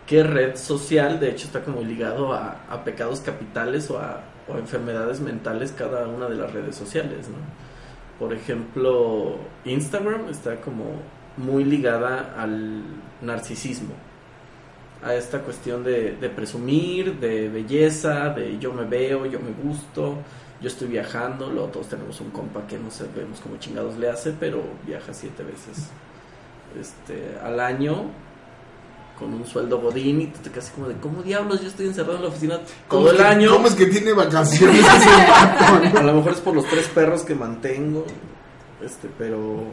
qué 0.06 0.22
red 0.22 0.56
social, 0.56 1.20
de 1.20 1.30
hecho 1.30 1.46
está 1.46 1.62
como 1.62 1.80
ligado 1.82 2.32
a, 2.32 2.82
pecados 2.84 3.20
capitales 3.20 3.90
o 3.90 3.98
a, 3.98 4.22
enfermedades 4.58 5.20
mentales 5.20 5.72
cada 5.72 6.06
una 6.06 6.28
de 6.28 6.36
las 6.36 6.52
redes 6.52 6.76
sociales, 6.76 7.28
¿no? 7.28 7.38
Por 8.18 8.34
ejemplo, 8.34 9.36
Instagram 9.64 10.28
está 10.28 10.60
como 10.60 10.84
muy 11.38 11.64
ligada 11.64 12.34
al 12.36 12.82
narcisismo, 13.22 13.94
a 15.02 15.14
esta 15.14 15.40
cuestión 15.40 15.82
de, 15.82 16.16
de 16.16 16.28
presumir, 16.28 17.18
de 17.18 17.48
belleza, 17.48 18.28
de 18.28 18.58
yo 18.58 18.72
me 18.72 18.84
veo, 18.84 19.24
yo 19.24 19.40
me 19.40 19.50
gusto, 19.50 20.18
yo 20.60 20.68
estoy 20.68 20.88
viajando, 20.88 21.50
luego 21.50 21.68
todos 21.68 21.88
tenemos 21.88 22.20
un 22.20 22.30
compa 22.30 22.66
que 22.66 22.78
no 22.78 22.90
sabemos 22.90 23.40
cómo 23.40 23.56
chingados 23.56 23.96
le 23.96 24.10
hace, 24.10 24.32
pero 24.38 24.62
viaja 24.86 25.12
siete 25.14 25.42
veces 25.42 25.90
este, 26.80 27.38
al 27.42 27.60
año 27.60 28.10
con 29.18 29.33
un 29.33 29.46
sueldo 29.46 29.81
godín 29.81 30.20
y 30.22 30.27
tú 30.27 30.40
te 30.42 30.50
quedas 30.50 30.70
como 30.74 30.88
de, 30.88 30.96
¿cómo 30.96 31.22
diablos 31.22 31.61
yo 31.61 31.68
estoy 31.68 31.87
encerrado 31.87 32.16
en 32.16 32.22
la 32.22 32.29
oficina 32.29 32.59
¿Cómo 32.88 33.03
todo 33.03 33.11
el 33.12 33.16
que- 33.18 33.22
año? 33.22 33.50
¿Cómo 33.53 33.66
es 33.68 33.74
que 33.74 33.87
tiene 33.87 34.12
vacaciones 34.12 34.81
ese 34.85 35.11
vato, 35.31 35.64
no? 35.92 35.98
A 36.00 36.03
lo 36.03 36.14
mejor 36.14 36.33
es 36.33 36.40
por 36.40 36.55
los 36.55 36.66
tres 36.66 36.87
perros 36.88 37.22
que 37.22 37.35
mantengo, 37.35 38.05
este, 38.85 39.09
pero 39.16 39.64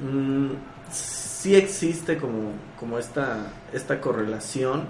mm, 0.00 0.50
sí 0.92 1.56
existe 1.56 2.18
como, 2.18 2.52
como 2.78 2.98
esta, 2.98 3.52
esta 3.72 4.00
correlación 4.00 4.84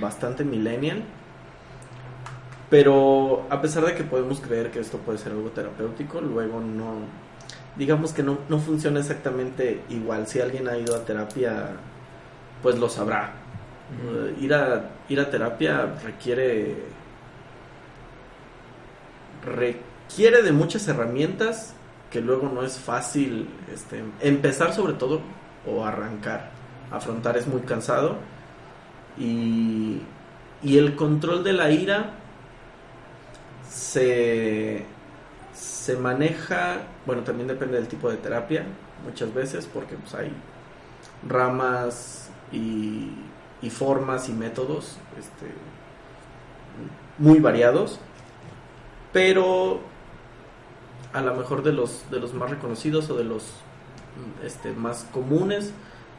bastante 0.00 0.44
millennial, 0.44 1.02
pero 2.70 3.46
a 3.50 3.60
pesar 3.60 3.84
de 3.86 3.94
que 3.94 4.04
podemos 4.04 4.40
creer 4.40 4.70
que 4.70 4.80
esto 4.80 4.98
puede 4.98 5.18
ser 5.18 5.32
algo 5.32 5.48
terapéutico, 5.50 6.20
luego 6.20 6.60
no, 6.60 6.96
digamos 7.76 8.12
que 8.12 8.22
no, 8.22 8.38
no 8.48 8.58
funciona 8.58 9.00
exactamente 9.00 9.82
igual. 9.88 10.26
Si 10.26 10.40
alguien 10.40 10.68
ha 10.68 10.76
ido 10.76 10.94
a 10.94 11.04
terapia, 11.04 11.70
pues 12.62 12.78
lo 12.78 12.88
sabrá. 12.88 13.32
Ir, 14.40 14.52
a, 14.52 14.90
ir 15.08 15.18
a 15.18 15.30
terapia 15.30 15.94
requiere 16.04 16.76
requiere 19.44 20.42
de 20.42 20.52
muchas 20.52 20.86
herramientas 20.88 21.74
que 22.10 22.20
luego 22.20 22.50
no 22.52 22.62
es 22.62 22.78
fácil 22.78 23.48
este, 23.72 24.02
empezar 24.20 24.74
sobre 24.74 24.94
todo 24.94 25.20
o 25.66 25.84
arrancar. 25.84 26.50
Afrontar 26.90 27.36
es 27.36 27.46
muy 27.46 27.60
cansado 27.62 28.16
y, 29.18 30.00
y 30.62 30.78
el 30.78 30.96
control 30.96 31.44
de 31.44 31.52
la 31.52 31.70
ira 31.70 32.12
se, 33.68 34.84
se 35.52 35.96
maneja, 35.96 36.78
bueno, 37.04 37.22
también 37.22 37.48
depende 37.48 37.76
del 37.76 37.88
tipo 37.88 38.10
de 38.10 38.16
terapia 38.16 38.64
muchas 39.04 39.32
veces 39.32 39.68
porque 39.72 39.96
pues, 39.96 40.14
hay 40.14 40.32
ramas 41.26 42.30
y, 42.52 43.12
formas 43.70 44.28
y 44.28 44.32
métodos 44.32 44.96
este, 45.18 45.46
muy 47.18 47.38
variados 47.38 48.00
pero 49.12 49.80
a 51.12 51.20
lo 51.20 51.34
mejor 51.34 51.62
de 51.62 51.72
los 51.72 52.10
de 52.10 52.18
los 52.18 52.32
más 52.32 52.50
reconocidos 52.50 53.10
o 53.10 53.16
de 53.16 53.24
los 53.24 53.44
este, 54.42 54.72
más 54.72 55.06
comunes 55.12 55.72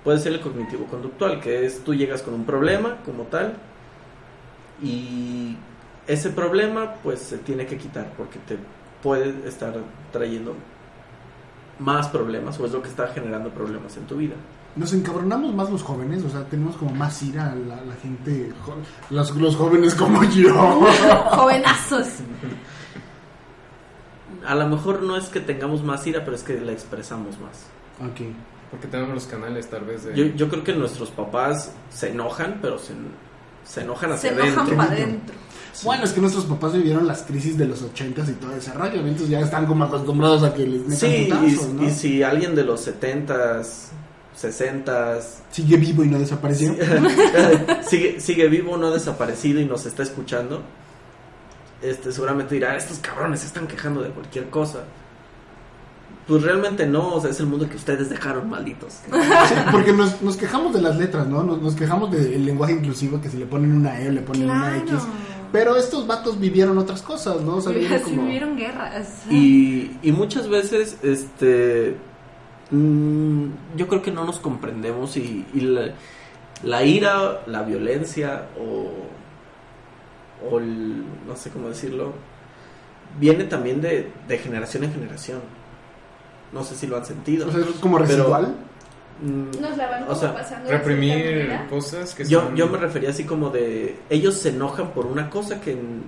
puede 0.04 0.20
ser 0.20 0.34
el 0.34 0.42
cognitivo 0.42 0.86
conductual 0.86 1.40
que 1.40 1.66
es 1.66 1.84
tú 1.84 1.96
llegas 1.96 2.22
con 2.22 2.36
un 2.36 2.46
problema 2.46 2.98
como 3.04 3.24
tal 3.24 3.56
y 4.84 5.58
ese 6.08 6.30
problema 6.30 6.96
pues 7.02 7.20
se 7.20 7.38
tiene 7.38 7.66
que 7.66 7.78
quitar 7.78 8.12
porque 8.18 8.40
te 8.40 8.58
puede 9.02 9.48
estar 9.48 9.74
trayendo 10.12 10.56
más 11.80 12.10
problemas 12.10 12.60
o 12.60 12.66
es 12.66 12.72
lo 12.72 12.82
que 12.82 12.90
está 12.90 13.08
generando 13.08 13.50
problemas 13.50 13.96
en 13.98 14.06
tu 14.06 14.18
vida. 14.18 14.36
Nos 14.76 14.94
encabronamos 14.94 15.54
más 15.56 15.70
los 15.70 15.82
jóvenes, 15.84 16.24
o 16.24 16.30
sea, 16.30 16.46
tenemos 16.46 16.76
como 16.78 16.92
más 16.94 17.22
ira 17.24 17.52
a 17.52 17.56
la, 17.56 17.76
la 17.84 17.96
gente, 18.02 18.52
jo- 18.64 18.76
los, 19.10 19.36
los 19.36 19.56
jóvenes 19.56 19.94
como 19.96 20.24
yo. 20.24 20.54
Jovenazos. 21.32 22.08
A 24.46 24.56
lo 24.56 24.68
mejor 24.68 25.02
no 25.02 25.18
es 25.18 25.26
que 25.26 25.40
tengamos 25.40 25.84
más 25.84 26.06
ira, 26.08 26.24
pero 26.24 26.36
es 26.36 26.44
que 26.44 26.60
la 26.60 26.72
expresamos 26.72 27.36
más. 27.40 28.08
ok. 28.10 28.22
Porque 28.72 28.86
tenemos 28.86 29.16
los 29.16 29.26
canales 29.26 29.68
tal 29.68 29.82
vez 29.84 30.04
de... 30.06 30.16
Yo, 30.16 30.26
yo 30.36 30.48
creo 30.48 30.64
que 30.64 30.74
nuestros 30.76 31.10
papás 31.10 31.72
se 31.90 32.12
enojan, 32.12 32.60
pero 32.62 32.78
se, 32.78 32.94
se 33.66 33.82
enojan 33.82 34.12
Se 34.12 34.30
hacia 34.30 34.32
enojan 34.32 34.60
adentro. 34.60 34.78
para 34.78 34.92
adentro. 34.92 35.36
Bueno, 35.84 36.04
es 36.04 36.12
que 36.12 36.22
nuestros 36.22 36.46
papás 36.46 36.74
vivieron 36.74 37.08
las 37.08 37.24
crisis 37.24 37.58
de 37.58 37.66
los 37.66 37.82
ochentas 37.82 38.30
y 38.30 38.34
todo 38.34 38.54
ese 38.56 38.72
rollo, 38.74 39.00
entonces 39.00 39.30
ya 39.30 39.40
están 39.40 39.66
como 39.66 39.86
acostumbrados 39.86 40.44
a 40.44 40.54
que 40.54 40.68
les 40.68 40.82
metan 40.82 40.98
Sí, 41.00 41.08
y, 41.08 41.26
putazos, 41.26 41.68
¿no? 41.74 41.84
y 41.84 41.90
si 41.90 42.22
alguien 42.22 42.54
de 42.54 42.64
los 42.64 42.88
70s, 42.88 43.66
60s, 44.42 45.22
Sigue 45.52 45.78
vivo 45.78 46.04
y 46.04 46.08
no 46.08 46.20
desapareció. 46.20 46.76
sigue, 47.88 48.20
sigue 48.20 48.48
vivo, 48.48 48.78
no 48.78 48.88
ha 48.88 48.92
desaparecido 48.92 49.60
y 49.60 49.66
nos 49.66 49.86
está 49.86 50.04
escuchando, 50.04 50.62
este, 51.82 52.12
seguramente 52.12 52.56
dirá, 52.56 52.76
estos 52.76 53.00
cabrones 53.00 53.42
se 53.42 53.48
están 53.48 53.68
quejando 53.68 54.02
de 54.02 54.10
cualquier 54.10 54.50
cosa. 54.50 54.84
Pues 56.28 56.44
realmente 56.44 56.86
no, 56.86 57.16
o 57.16 57.22
sea, 57.22 57.32
es 57.32 57.40
el 57.40 57.48
mundo 57.48 57.68
que 57.68 57.76
ustedes 57.76 58.10
dejaron, 58.10 58.50
malditos. 58.50 58.94
Sí, 58.94 59.56
porque 59.72 59.92
nos, 59.92 60.22
nos 60.22 60.38
quejamos 60.38 60.74
de 60.74 60.82
las 60.82 60.96
letras, 60.96 61.26
¿no? 61.28 61.42
Nos, 61.42 61.60
nos 61.60 61.76
quejamos 61.76 62.12
del 62.12 62.46
lenguaje 62.46 62.74
inclusivo, 62.74 63.20
que 63.20 63.30
si 63.30 63.38
le 63.38 63.48
ponen 63.48 63.72
una 63.72 64.00
E, 64.00 64.12
le 64.12 64.22
ponen 64.22 64.44
una 64.44 64.78
X. 64.78 64.90
Claro. 64.92 65.06
Pero 65.52 65.76
estos 65.76 66.06
vatos 66.06 66.40
vivieron 66.40 66.78
otras 66.78 67.02
cosas, 67.02 67.42
¿no? 67.42 67.56
O 67.56 67.62
sea, 67.62 67.72
vivieron 67.72 68.02
como... 68.02 68.22
vivieron 68.22 68.56
guerras. 68.56 69.24
Y, 69.32 69.98
y 70.04 70.12
muchas 70.12 70.48
veces, 70.48 70.98
este, 71.02 71.98
mm, 72.72 73.46
yo 73.76 73.88
creo 73.88 74.02
que 74.02 74.12
no 74.12 74.26
nos 74.26 74.40
comprendemos 74.40 75.18
y, 75.18 75.46
y 75.54 75.62
la, 75.62 75.94
la 76.64 76.84
ira, 76.84 77.42
la 77.48 77.64
violencia 77.64 78.48
o, 78.60 78.92
o 80.50 80.60
el- 80.60 81.04
no 81.28 81.36
sé 81.36 81.50
cómo 81.50 81.70
decirlo, 81.70 82.14
viene 83.20 83.44
también 83.46 83.82
de, 83.82 84.12
de 84.28 84.38
generación 84.38 84.84
en 84.84 84.94
generación. 84.94 85.42
No 86.52 86.64
sé 86.64 86.76
si 86.76 86.88
lo 86.88 86.98
han 86.98 87.06
sentido. 87.06 87.48
O 87.48 87.52
sea, 87.52 87.62
es 87.62 87.68
como 87.80 87.98
Pero- 87.98 88.08
residual. 88.10 88.56
Mm, 89.22 89.62
Nos 89.62 89.76
la 89.76 89.88
van 89.90 90.04
O 90.04 90.08
como 90.08 90.20
sea, 90.20 90.34
pasando 90.34 90.70
Reprimir 90.72 91.52
cosas 91.70 92.16
que 92.16 92.24
yo, 92.24 92.40
son... 92.42 92.56
yo 92.56 92.68
me 92.70 92.78
refería 92.78 93.10
así 93.10 93.26
como 93.26 93.50
de 93.50 93.98
ellos 94.10 94.36
se 94.36 94.50
enojan 94.50 94.92
por 94.92 95.06
una 95.06 95.30
cosa 95.30 95.60
que 95.60 95.74
en- 95.74 96.04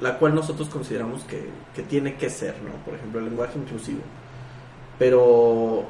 la 0.00 0.18
cual 0.18 0.34
nosotros 0.34 0.68
consideramos 0.68 1.22
que, 1.24 1.48
que 1.74 1.82
tiene 1.82 2.16
que 2.16 2.28
ser, 2.28 2.56
¿no? 2.62 2.72
Por 2.84 2.94
ejemplo, 2.94 3.20
el 3.20 3.26
lenguaje 3.26 3.56
inclusivo. 3.58 4.00
Pero 5.02 5.82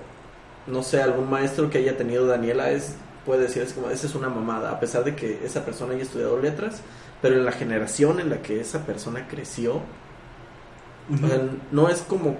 no 0.66 0.82
sé, 0.82 1.02
algún 1.02 1.28
maestro 1.28 1.68
que 1.68 1.76
haya 1.76 1.98
tenido 1.98 2.26
Daniela 2.26 2.70
es 2.70 2.94
puede 3.26 3.42
decir 3.42 3.62
es 3.62 3.74
como 3.74 3.90
esa 3.90 4.06
es 4.06 4.14
una 4.14 4.30
mamada, 4.30 4.70
a 4.70 4.80
pesar 4.80 5.04
de 5.04 5.14
que 5.14 5.44
esa 5.44 5.66
persona 5.66 5.92
haya 5.92 6.02
estudiado 6.02 6.40
letras, 6.40 6.80
pero 7.20 7.36
en 7.36 7.44
la 7.44 7.52
generación 7.52 8.20
en 8.20 8.30
la 8.30 8.40
que 8.40 8.58
esa 8.58 8.86
persona 8.86 9.28
creció, 9.28 9.82
o 11.12 11.16
sea, 11.18 11.42
no 11.72 11.90
es 11.90 12.00
como 12.00 12.38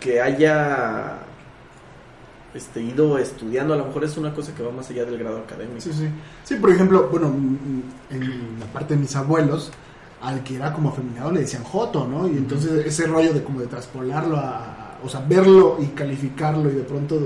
que 0.00 0.22
haya 0.22 1.18
este, 2.54 2.80
ido 2.80 3.18
estudiando, 3.18 3.74
a 3.74 3.76
lo 3.76 3.84
mejor 3.84 4.04
es 4.04 4.16
una 4.16 4.32
cosa 4.32 4.54
que 4.54 4.62
va 4.62 4.72
más 4.72 4.88
allá 4.88 5.04
del 5.04 5.18
grado 5.18 5.40
académico. 5.40 5.82
Sí, 5.82 5.92
sí. 5.92 6.08
Sí, 6.44 6.54
por 6.54 6.70
ejemplo, 6.70 7.10
bueno, 7.10 7.26
en 8.08 8.58
la 8.58 8.64
parte 8.72 8.94
de 8.94 9.00
mis 9.00 9.14
abuelos, 9.14 9.70
al 10.22 10.42
que 10.42 10.56
era 10.56 10.72
como 10.72 10.88
afeminado 10.88 11.30
le 11.30 11.40
decían 11.40 11.62
Joto, 11.62 12.08
¿no? 12.08 12.26
Y 12.26 12.38
entonces 12.38 12.86
ese 12.86 13.06
rollo 13.06 13.34
de 13.34 13.44
como 13.44 13.60
de 13.60 13.66
traspolarlo 13.66 14.38
a, 14.38 14.75
o 15.04 15.08
sea, 15.08 15.24
verlo 15.26 15.76
y 15.80 15.86
calificarlo 15.86 16.70
y 16.70 16.74
de 16.74 16.82
pronto, 16.82 17.18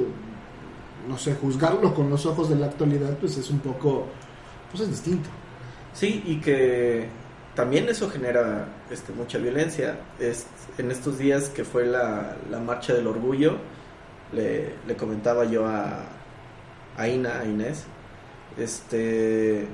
no 1.09 1.19
sé, 1.19 1.35
juzgarlo 1.35 1.95
con 1.95 2.11
los 2.11 2.27
ojos 2.27 2.49
de 2.49 2.57
la 2.57 2.67
actualidad, 2.67 3.17
pues 3.19 3.37
es 3.37 3.51
un 3.51 3.61
poco, 3.61 4.07
pues 4.71 4.83
es 4.83 4.91
distinto. 4.91 5.29
Sí, 5.93 6.23
y 6.27 6.37
que 6.41 7.09
también 7.55 7.89
eso 7.89 8.09
genera 8.09 8.69
este, 8.91 9.13
mucha 9.13 9.39
violencia. 9.39 9.99
Es, 10.19 10.47
en 10.79 10.91
estos 10.91 11.19
días 11.19 11.49
que 11.49 11.65
fue 11.65 11.85
la, 11.87 12.37
la 12.51 12.61
marcha 12.61 12.95
del 12.95 13.07
orgullo, 13.07 13.57
le, 14.33 14.97
comentaba 14.97 15.45
yo 15.45 15.67
a, 15.67 16.05
a 16.97 17.09
Ina, 17.09 17.41
a 17.41 17.45
Inés, 17.45 17.85
este, 18.59 19.67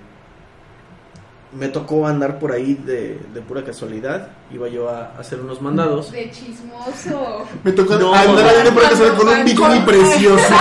me 1.52 1.68
tocó 1.68 2.06
andar 2.06 2.38
por 2.38 2.52
ahí 2.52 2.74
de, 2.74 3.20
de 3.32 3.40
pura 3.40 3.64
casualidad, 3.64 4.28
iba 4.52 4.68
yo 4.68 4.88
a 4.88 5.12
hacer 5.18 5.40
unos 5.40 5.62
mandados. 5.62 6.10
De 6.10 6.30
chismoso. 6.30 7.46
Me 7.64 7.72
tocó 7.72 7.96
No, 7.96 8.12
andar 8.12 8.46
ahí 8.46 8.64
de 8.64 8.72
pronto 8.72 8.96
cuando 8.96 9.16
con 9.16 9.28
un 9.28 9.44
bikini 9.44 9.80
precioso. 9.80 10.44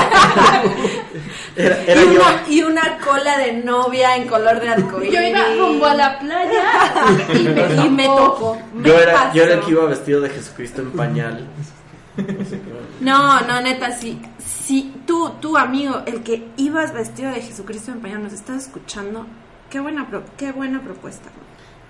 Era, 1.58 1.82
era 1.84 2.04
y, 2.04 2.14
yo, 2.14 2.22
una, 2.22 2.44
y 2.50 2.62
una 2.64 2.98
cola 2.98 3.38
de 3.38 3.54
novia 3.54 4.18
en 4.18 4.28
color 4.28 4.60
de 4.60 4.68
arcoíris. 4.68 5.14
Yo 5.14 5.22
iba 5.22 5.40
rumbo 5.58 5.86
a 5.86 5.94
la 5.94 6.20
playa 6.20 6.64
y 7.34 7.44
me, 7.44 7.86
y 7.86 7.90
me 7.90 8.06
tocó. 8.08 8.58
me 8.74 8.90
yo, 8.90 9.00
era, 9.00 9.32
yo 9.32 9.44
era 9.44 9.54
el 9.54 9.62
que 9.62 9.72
iba 9.72 9.86
vestido 9.86 10.20
de 10.20 10.32
Jesucristo 10.32 10.82
en 10.82 10.92
pañal. 10.92 11.48
No, 13.00 13.40
no, 13.42 13.62
neta, 13.62 13.92
sí. 13.94 14.22
Si 14.38 14.94
tú, 15.08 15.32
tú, 15.40 15.56
amigo, 15.56 16.02
el 16.06 16.24
que 16.24 16.46
ibas 16.58 16.94
vestido 16.94 17.32
de 17.32 17.42
Jesucristo 17.42 17.94
en 17.94 18.02
pañal, 18.02 18.24
nos 18.24 18.34
estás 18.34 18.64
escuchando, 18.64 19.26
qué 19.76 19.82
buena, 19.82 20.08
pro- 20.10 20.24
qué 20.38 20.52
buena 20.54 20.82
propuesta. 20.82 21.30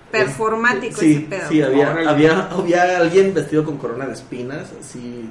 Performático 0.10 1.00
sí, 1.00 1.12
ese 1.12 1.20
pedo. 1.22 1.50
Sí, 1.50 1.62
había, 1.62 1.92
había, 2.10 2.48
había 2.50 2.98
alguien 2.98 3.32
vestido 3.34 3.64
con 3.64 3.78
corona 3.78 4.08
de 4.08 4.14
espinas, 4.14 4.72
así, 4.80 5.30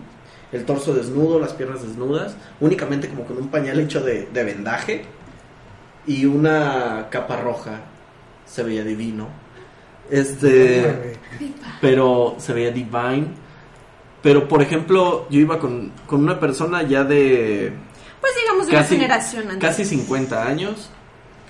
el 0.52 0.64
torso 0.64 0.94
desnudo, 0.94 1.40
las 1.40 1.52
piernas 1.52 1.82
desnudas, 1.82 2.36
únicamente 2.60 3.08
como 3.08 3.24
con 3.24 3.38
un 3.38 3.48
pañal 3.48 3.80
hecho 3.80 4.00
de, 4.02 4.28
de 4.32 4.44
vendaje 4.44 5.04
y 6.06 6.26
una 6.26 7.08
capa 7.10 7.38
roja. 7.40 7.80
Se 8.46 8.62
veía 8.62 8.84
divino. 8.84 9.26
Este, 10.10 11.18
pero 11.80 12.36
se 12.38 12.52
veía 12.52 12.70
divine. 12.70 13.26
Pero, 14.22 14.46
por 14.46 14.62
ejemplo, 14.62 15.26
yo 15.28 15.40
iba 15.40 15.58
con, 15.58 15.90
con 16.06 16.22
una 16.22 16.38
persona 16.38 16.82
ya 16.84 17.02
de 17.02 17.72
Pues 18.20 18.32
digamos 18.40 18.66
de 18.68 18.72
Casi- 18.74 18.94
una 18.94 19.02
generación 19.02 19.50
antes. 19.50 19.68
casi 19.70 19.84
50 19.84 20.46
años. 20.46 20.90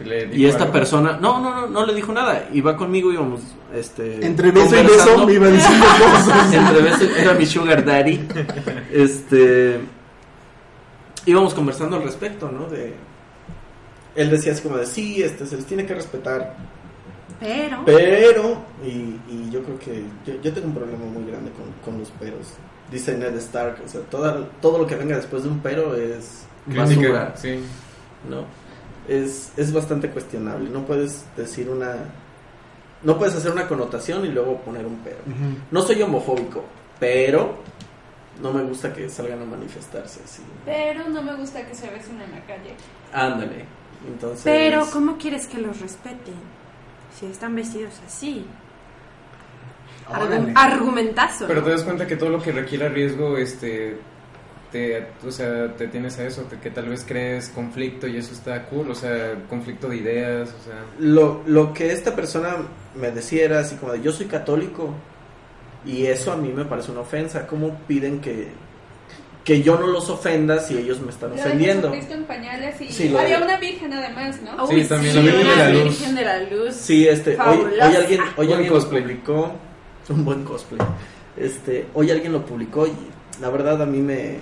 Le 0.03 0.35
Y 0.35 0.47
esta 0.47 0.63
algo. 0.65 0.73
persona, 0.73 1.19
no, 1.21 1.39
no, 1.41 1.55
no, 1.55 1.67
no 1.69 1.87
le 1.87 1.95
dijo 1.95 2.13
nada. 2.13 2.49
Iba 2.53 2.77
conmigo, 2.77 3.13
íbamos, 3.13 3.43
este. 3.73 4.25
Entre 4.27 4.51
beso 4.51 4.77
y 4.77 4.83
beso 4.83 5.27
me 5.27 5.35
iba 5.35 5.47
diciendo 5.49 5.87
cosas. 6.01 6.53
Entre 6.53 6.83
beso, 6.83 7.05
era 7.17 7.35
mi 7.35 7.47
sugar 7.47 7.85
daddy. 7.85 8.27
Este. 8.93 9.81
Íbamos 11.27 11.55
conversando 11.55 11.97
al 11.97 12.03
respecto, 12.03 12.51
¿no? 12.51 12.67
De. 12.67 12.95
Él 14.17 14.31
decía 14.31 14.53
así 14.53 14.63
como 14.63 14.77
de, 14.77 14.87
sí, 14.87 15.23
este, 15.23 15.47
se 15.47 15.57
les 15.57 15.67
tiene 15.67 15.87
que 15.87 15.95
respetar. 15.95 16.57
Pero. 17.41 17.83
Pero, 17.85 18.59
y, 18.85 19.19
y 19.33 19.51
yo 19.51 19.63
creo 19.63 19.79
que 19.79 20.03
yo, 20.27 20.41
yo 20.43 20.53
tengo 20.53 20.69
un 20.69 20.75
problema 20.75 21.05
muy 21.05 21.25
grande 21.31 21.51
con, 21.53 21.67
con 21.85 22.01
los 22.01 22.11
peros. 22.11 22.55
Dice 22.91 23.17
Ned 23.17 23.35
Stark, 23.37 23.79
o 23.85 23.89
sea, 23.89 24.01
toda, 24.03 24.47
todo 24.61 24.79
lo 24.79 24.87
que 24.87 24.95
venga 24.95 25.17
después 25.17 25.43
de 25.43 25.49
un 25.49 25.59
pero 25.61 25.97
es 25.97 26.47
Crítica, 26.67 26.85
basura. 26.85 27.33
sí. 27.37 27.61
¿no? 28.29 28.45
Es, 29.09 29.53
es 29.57 29.73
bastante 29.73 30.09
cuestionable. 30.09 30.71
No 30.71 30.85
puedes 30.85 31.25
decir 31.37 31.69
una. 31.69 31.95
No 33.03 33.19
puedes 33.19 33.35
hacer 33.35 33.53
una 33.53 33.69
connotación 33.69 34.25
y 34.25 34.29
luego 34.29 34.61
poner 34.61 34.87
un 34.87 34.99
pero. 35.05 35.19
No 35.71 35.83
soy 35.83 36.01
homofóbico, 36.03 36.65
pero 36.99 37.59
no 38.41 38.53
me 38.53 38.63
gusta 38.63 38.93
que 38.93 39.09
salgan 39.09 39.43
a 39.43 39.45
manifestarse 39.45 40.21
así. 40.25 40.43
Pero 40.65 41.09
no 41.09 41.23
me 41.23 41.35
gusta 41.37 41.67
que 41.67 41.75
se 41.75 41.89
besen 41.91 42.21
en 42.21 42.31
la 42.31 42.41
calle. 42.47 42.75
Ándale. 43.13 43.65
Entonces. 44.07 44.43
Pero, 44.45 44.87
¿cómo 44.93 45.17
quieres 45.19 45.47
que 45.47 45.59
los 45.59 45.81
respeten? 45.81 46.35
Si 47.19 47.27
están 47.27 47.55
vestidos 47.55 47.95
así. 48.07 48.45
Órale. 50.09 50.53
Argumentazo. 50.55 51.47
Pero 51.47 51.63
te 51.63 51.71
das 51.71 51.83
cuenta 51.83 52.07
que 52.07 52.17
todo 52.17 52.31
lo 52.31 52.43
que 52.43 52.53
requiera 52.53 52.89
riesgo, 52.89 53.39
este, 53.39 53.99
te, 54.75 55.07
o 55.25 55.31
sea, 55.31 55.73
te 55.77 55.87
tienes 55.87 56.19
a 56.19 56.27
eso, 56.27 56.43
te- 56.43 56.59
que 56.59 56.69
tal 56.69 56.89
vez 56.89 57.05
crees 57.07 57.49
conflicto 57.51 58.09
y 58.09 58.17
eso 58.17 58.33
está 58.33 58.65
cool, 58.67 58.91
o 58.91 58.95
sea, 58.97 59.35
conflicto 59.49 59.89
de 59.89 59.99
ideas, 59.99 60.49
o 60.49 60.65
sea, 60.65 60.75
Lo, 60.99 61.43
lo 61.47 61.73
que 61.73 61.93
esta 61.93 62.17
persona 62.17 62.57
me 63.01 63.13
decía 63.13 63.45
era 63.45 63.61
así 63.61 63.77
como 63.77 63.93
de 63.93 64.03
yo 64.03 64.11
soy 64.11 64.27
católico 64.27 64.93
y 65.87 66.07
eso 66.07 66.33
a 66.33 66.37
mí 66.37 66.49
me 66.49 66.65
parece 66.65 66.91
una 66.91 67.03
ofensa. 67.03 67.47
¿Cómo 67.47 67.79
piden 67.87 68.21
que, 68.21 68.49
que 69.45 69.63
yo 69.63 69.79
no 69.79 69.87
los 69.87 70.11
ofenda 70.11 70.59
si 70.59 70.77
ellos 70.77 70.99
me 71.01 71.11
están 71.13 71.31
Lo 71.31 71.37
ofendiendo? 71.37 71.91
Jesucristo 71.91 72.15
en 72.15 72.25
pañales 72.25 72.81
y 72.81 72.89
Sí, 72.91 73.09
lo 73.11 73.21
había 73.21 73.39
de- 73.39 73.45
una 73.45 73.59
virgen 73.59 73.93
además, 73.93 74.41
¿no? 74.43 74.67
Sí, 74.67 74.83
también 74.87 75.15
la 75.15 75.23
Virgen 75.23 75.47
de 75.49 75.57
la 75.57 75.69
Luz. 75.71 75.85
Virgen 75.85 76.15
de 76.17 76.25
la 76.25 76.41
Luz. 76.43 76.75
Sí, 76.75 77.07
este, 77.07 77.39
hoy, 77.41 77.79
alguien, 77.81 78.21
hoy 78.37 78.53
alguien 78.53 78.73
lo 78.73 78.91
publicó, 78.91 79.53
un 80.09 80.25
buen 80.25 80.43
cosplay. 80.43 80.81
Este, 81.37 81.87
hoy 81.95 82.11
alguien 82.11 82.33
lo 82.33 82.45
publicó 82.45 82.89
y 82.89 82.93
la 83.41 83.51
verdad 83.51 83.81
a 83.83 83.87
mí 83.87 84.01
me, 84.01 84.39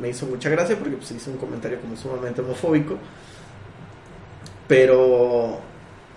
me 0.00 0.08
hizo 0.10 0.26
mucha 0.26 0.48
gracia 0.50 0.76
porque 0.78 0.96
pues 0.96 1.10
hizo 1.12 1.30
un 1.30 1.36
comentario 1.38 1.80
como 1.80 1.96
sumamente 1.96 2.40
homofóbico. 2.40 2.96
Pero 4.66 5.58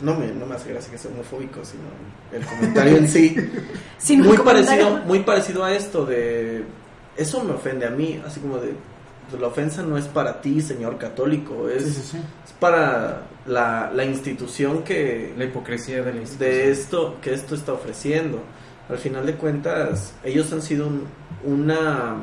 no 0.02 0.16
me, 0.16 0.28
no 0.28 0.46
me 0.46 0.56
hace 0.56 0.70
gracia 0.72 0.92
que 0.92 0.98
sea 0.98 1.12
homofóbico, 1.12 1.60
sino 1.66 1.84
el 2.32 2.46
comentario 2.46 2.98
en 2.98 3.08
sí. 3.08 3.36
Sin 3.98 4.22
muy 4.22 4.38
comentario. 4.38 4.84
parecido, 4.86 5.06
muy 5.06 5.20
parecido 5.20 5.64
a 5.66 5.74
esto 5.74 6.06
de 6.06 6.64
eso 7.18 7.44
me 7.44 7.54
ofende 7.54 7.86
a 7.88 7.90
mí, 7.90 8.22
así 8.26 8.40
como 8.40 8.60
de, 8.60 8.74
pues, 9.30 9.42
la 9.42 9.48
ofensa 9.48 9.82
no 9.82 9.98
es 9.98 10.06
para 10.06 10.40
ti, 10.40 10.62
señor 10.62 10.98
católico, 11.00 11.68
es, 11.68 11.84
Sí, 11.84 11.92
sí, 11.94 12.02
sí. 12.12 12.18
es 12.46 12.54
para 12.54 13.24
la, 13.48 13.92
la 13.94 14.06
institución 14.06 14.84
que 14.84 15.34
La 15.36 15.46
hipocresía 15.46 16.04
de 16.04 16.14
la 16.14 16.20
institución. 16.22 16.40
de 16.52 16.72
esto 16.72 17.18
que 17.22 17.34
esto 17.34 17.56
está 17.56 17.74
ofreciendo. 17.74 18.40
Al 18.88 19.00
final 19.00 19.26
de 19.26 19.34
cuentas, 19.34 20.14
ellos 20.24 20.54
han 20.54 20.62
sido 20.62 20.88
un- 20.88 21.06
una 21.44 22.16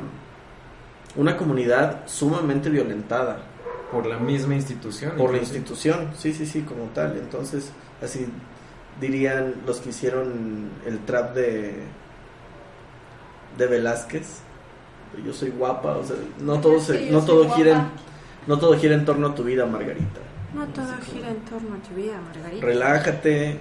una 1.15 1.37
comunidad 1.37 2.01
sumamente 2.07 2.69
violentada 2.69 3.37
Por 3.91 4.05
la 4.05 4.17
misma 4.17 4.55
institución. 4.55 5.13
por 5.17 5.31
la 5.31 5.37
institución, 5.37 6.09
sí, 6.17 6.33
sí, 6.33 6.45
sí, 6.45 6.61
como 6.61 6.85
tal. 6.93 7.17
Entonces, 7.17 7.71
así 8.03 8.27
dirían 8.99 9.55
los 9.65 9.79
que 9.79 9.89
hicieron 9.89 10.69
el 10.85 10.99
trap 10.99 11.33
de 11.35 11.75
de 13.57 13.67
Velázquez. 13.67 14.39
Yo 15.25 15.31
soy 15.31 15.49
guapa, 15.51 15.95
o 15.95 16.03
sea, 16.03 16.17
no 16.41 16.59
todo 16.59 16.79
se- 16.79 17.09
no 17.09 17.21
todo 17.21 17.49
gira 17.51 17.71
en, 17.71 17.81
no 18.47 18.59
todo 18.59 18.77
gira 18.77 18.95
en 18.95 19.05
torno 19.05 19.27
a 19.27 19.35
tu 19.35 19.43
vida, 19.43 19.65
Margarita. 19.65 20.19
No 20.53 20.65
todo 20.67 20.87
gira 21.09 21.29
en 21.29 21.37
torno 21.45 21.75
a 21.75 21.87
tu 21.87 21.95
vida, 21.95 22.19
Margarita. 22.21 22.65
relájate. 22.65 23.59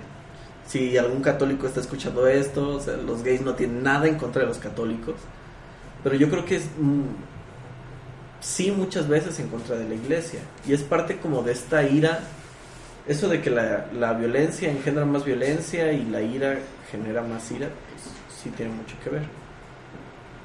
Si 0.67 0.97
algún 0.97 1.21
católico 1.21 1.67
está 1.67 1.81
escuchando 1.81 2.27
esto, 2.27 2.77
o 2.77 2.81
sea, 2.81 2.97
los 2.97 3.23
gays 3.23 3.43
no 3.43 3.55
tienen 3.55 3.83
nada 3.83 4.09
en 4.09 4.17
contra 4.17 4.43
de 4.43 4.49
los 4.49 4.59
católicos, 4.59 5.15
pero 6.03 6.17
yo 6.17 6.29
creo 6.31 6.45
que 6.47 6.57
es 6.57 6.65
mm, 6.79 7.03
sí 8.45 8.71
muchas 8.71 9.09
veces 9.09 9.41
en 9.41 9.49
contra 9.49 9.75
de 9.77 9.89
la 9.89 9.95
iglesia 9.95 10.41
y 10.69 10.75
es 10.75 10.83
parte 10.83 11.17
como 11.17 11.43
de 11.43 11.53
esta 11.53 11.83
ira, 11.83 12.21
eso 13.09 13.29
de 13.29 13.41
que 13.41 13.49
la, 13.51 13.87
la 13.99 14.13
violencia 14.13 14.71
engendra 14.71 15.05
más 15.07 15.25
violencia 15.25 15.91
y 15.93 16.05
la 16.05 16.21
ira 16.21 16.59
genera 16.91 17.23
más 17.23 17.51
ira, 17.51 17.69
pues 17.69 18.03
sí 18.43 18.51
tiene 18.51 18.73
mucho 18.73 18.95
que 19.03 19.09
ver. 19.11 19.23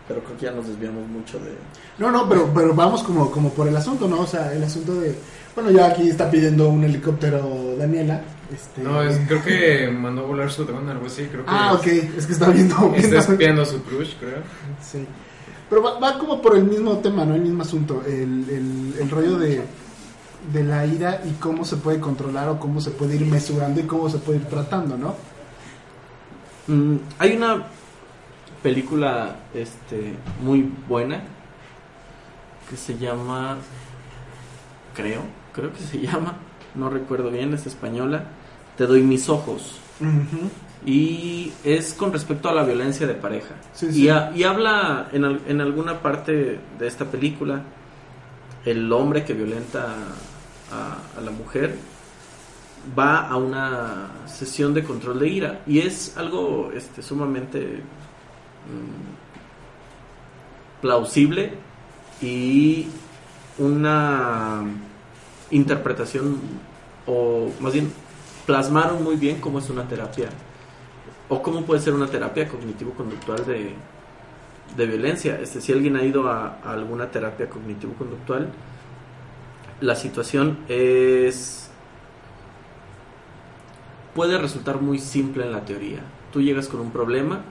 Pero 0.08 0.22
creo 0.24 0.38
que 0.38 0.46
ya 0.46 0.52
nos 0.52 0.68
desviamos 0.68 1.08
mucho 1.08 1.38
de... 1.40 1.52
No, 2.00 2.10
no, 2.10 2.28
pero, 2.28 2.50
pero 2.54 2.74
vamos 2.74 3.04
como, 3.04 3.30
como 3.30 3.50
por 3.52 3.68
el 3.68 3.76
asunto, 3.78 4.08
¿no? 4.08 4.22
O 4.22 4.28
sea, 4.28 4.52
el 4.54 4.64
asunto 4.64 4.96
de... 5.00 5.14
Bueno, 5.54 5.70
ya 5.72 5.88
aquí 5.88 6.10
está 6.10 6.32
pidiendo 6.32 6.68
un 6.70 6.84
helicóptero 6.84 7.76
Daniela. 7.78 8.22
Este... 8.52 8.82
No, 8.82 9.04
es- 9.04 9.20
creo 9.28 9.44
que 9.44 9.88
mandó 9.92 10.24
a 10.24 10.26
volar 10.28 10.50
su 10.52 10.66
dron, 10.66 10.90
algo 10.90 11.06
así. 11.06 11.26
Creo 11.26 11.46
que 11.46 11.52
Ah, 11.54 11.74
ok, 11.74 11.86
es 12.18 12.26
que 12.26 12.34
está 12.34 12.50
viendo... 12.50 12.92
está 12.96 13.18
espiando 13.20 13.62
a 13.62 13.66
su 13.66 13.84
crush, 13.84 14.14
creo. 14.20 14.42
Sí. 14.82 15.06
Pero 15.70 15.84
va, 15.84 16.00
va 16.00 16.18
como 16.18 16.42
por 16.42 16.56
el 16.58 16.64
mismo 16.64 16.98
tema, 16.98 17.26
¿no? 17.26 17.36
El 17.36 17.42
mismo 17.42 17.62
asunto. 17.62 18.04
El, 18.06 18.50
el, 18.50 18.96
el 19.00 19.10
rollo 19.10 19.38
de, 19.38 19.62
de 20.52 20.64
la 20.64 20.86
ira 20.86 21.22
y 21.26 21.34
cómo 21.34 21.64
se 21.66 21.78
puede 21.78 22.00
controlar 22.00 22.50
o 22.50 22.60
cómo 22.60 22.82
se 22.82 22.92
puede 22.92 23.16
ir 23.16 23.26
mesurando 23.26 23.80
y 23.80 23.84
cómo 23.84 24.10
se 24.10 24.18
puede 24.18 24.40
ir 24.40 24.46
tratando, 24.46 24.98
¿no? 24.98 25.16
Mm, 26.68 26.98
hay 27.18 27.36
una 27.36 27.64
película 28.62 29.38
este 29.54 30.16
muy 30.44 30.72
buena 30.88 31.22
que 32.70 32.78
se 32.78 32.98
llama 32.98 33.58
creo 34.94 35.22
creo 35.54 35.74
que 35.74 35.80
se 35.80 36.00
llama 36.00 36.36
no 36.76 36.90
recuerdo 36.90 37.32
bien 37.32 37.54
es 37.54 37.66
española 37.66 38.26
te 38.78 38.86
doy 38.86 39.02
mis 39.02 39.30
ojos 39.30 39.80
Ujú. 40.02 40.50
Y 40.86 41.52
es 41.64 41.94
con 41.94 42.14
respecto 42.14 42.50
a 42.50 42.54
la 42.54 42.64
violencia 42.64 43.06
de 43.06 43.14
pareja. 43.14 43.56
Sí, 43.74 44.10
y, 44.36 44.44
habla 44.44 45.10
en, 45.12 45.26
al- 45.26 45.42
en 45.48 45.62
alguna 45.62 46.00
parte 46.02 46.60
de 46.80 46.88
esta 46.88 47.06
película 47.06 47.62
el 48.66 48.92
hombre 48.92 49.24
que 49.26 49.34
violenta 49.34 49.88
a, 50.72 51.18
a 51.18 51.22
la 51.22 51.32
mujer 51.32 51.76
va 52.98 53.28
a 53.28 53.36
una 53.36 54.08
sesión 54.26 54.74
de 54.74 54.84
control 54.84 55.20
de 55.20 55.28
ira. 55.28 55.60
Y 55.68 55.80
es 55.80 56.16
algo 56.18 56.72
este, 56.74 57.02
sumamente 57.02 57.82
mm, 58.70 60.82
plausible 60.82 61.54
y 62.22 62.88
una 63.58 64.62
interpretación 65.52 66.38
o 67.06 67.50
más 67.60 67.74
bien 67.74 67.92
plasmaron 68.46 69.04
muy 69.04 69.16
bien 69.16 69.42
cómo 69.42 69.60
es 69.60 69.70
una 69.70 69.88
terapia 69.88 70.30
o 71.30 71.42
cómo 71.42 71.64
puede 71.64 71.80
ser 71.82 71.94
una 71.94 72.08
terapia 72.08 72.48
cognitivo-conductual 72.48 73.46
de, 73.46 73.74
de 74.76 74.86
violencia. 74.86 75.40
Este, 75.40 75.62
si 75.62 75.72
alguien 75.72 75.96
ha 75.96 76.04
ido 76.04 76.28
a, 76.30 76.60
a 76.64 76.74
alguna 76.74 77.10
terapia 77.12 77.50
cognitivo-conductual, 77.50 78.50
la 79.82 79.96
situación 79.96 80.60
es 80.68 81.70
puede 84.14 84.38
resultar 84.38 84.82
muy 84.82 85.00
simple 85.00 85.46
en 85.46 85.52
la 85.52 85.64
teoría. 85.64 86.00
Tú 86.34 86.42
llegas 86.42 86.68
con 86.68 86.82
un 86.82 86.92
problema, 86.92 87.42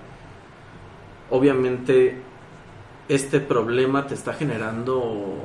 obviamente 1.31 2.21
este 3.09 3.41
problema 3.41 4.07
te 4.07 4.15
está 4.15 4.35
generando 4.35 5.37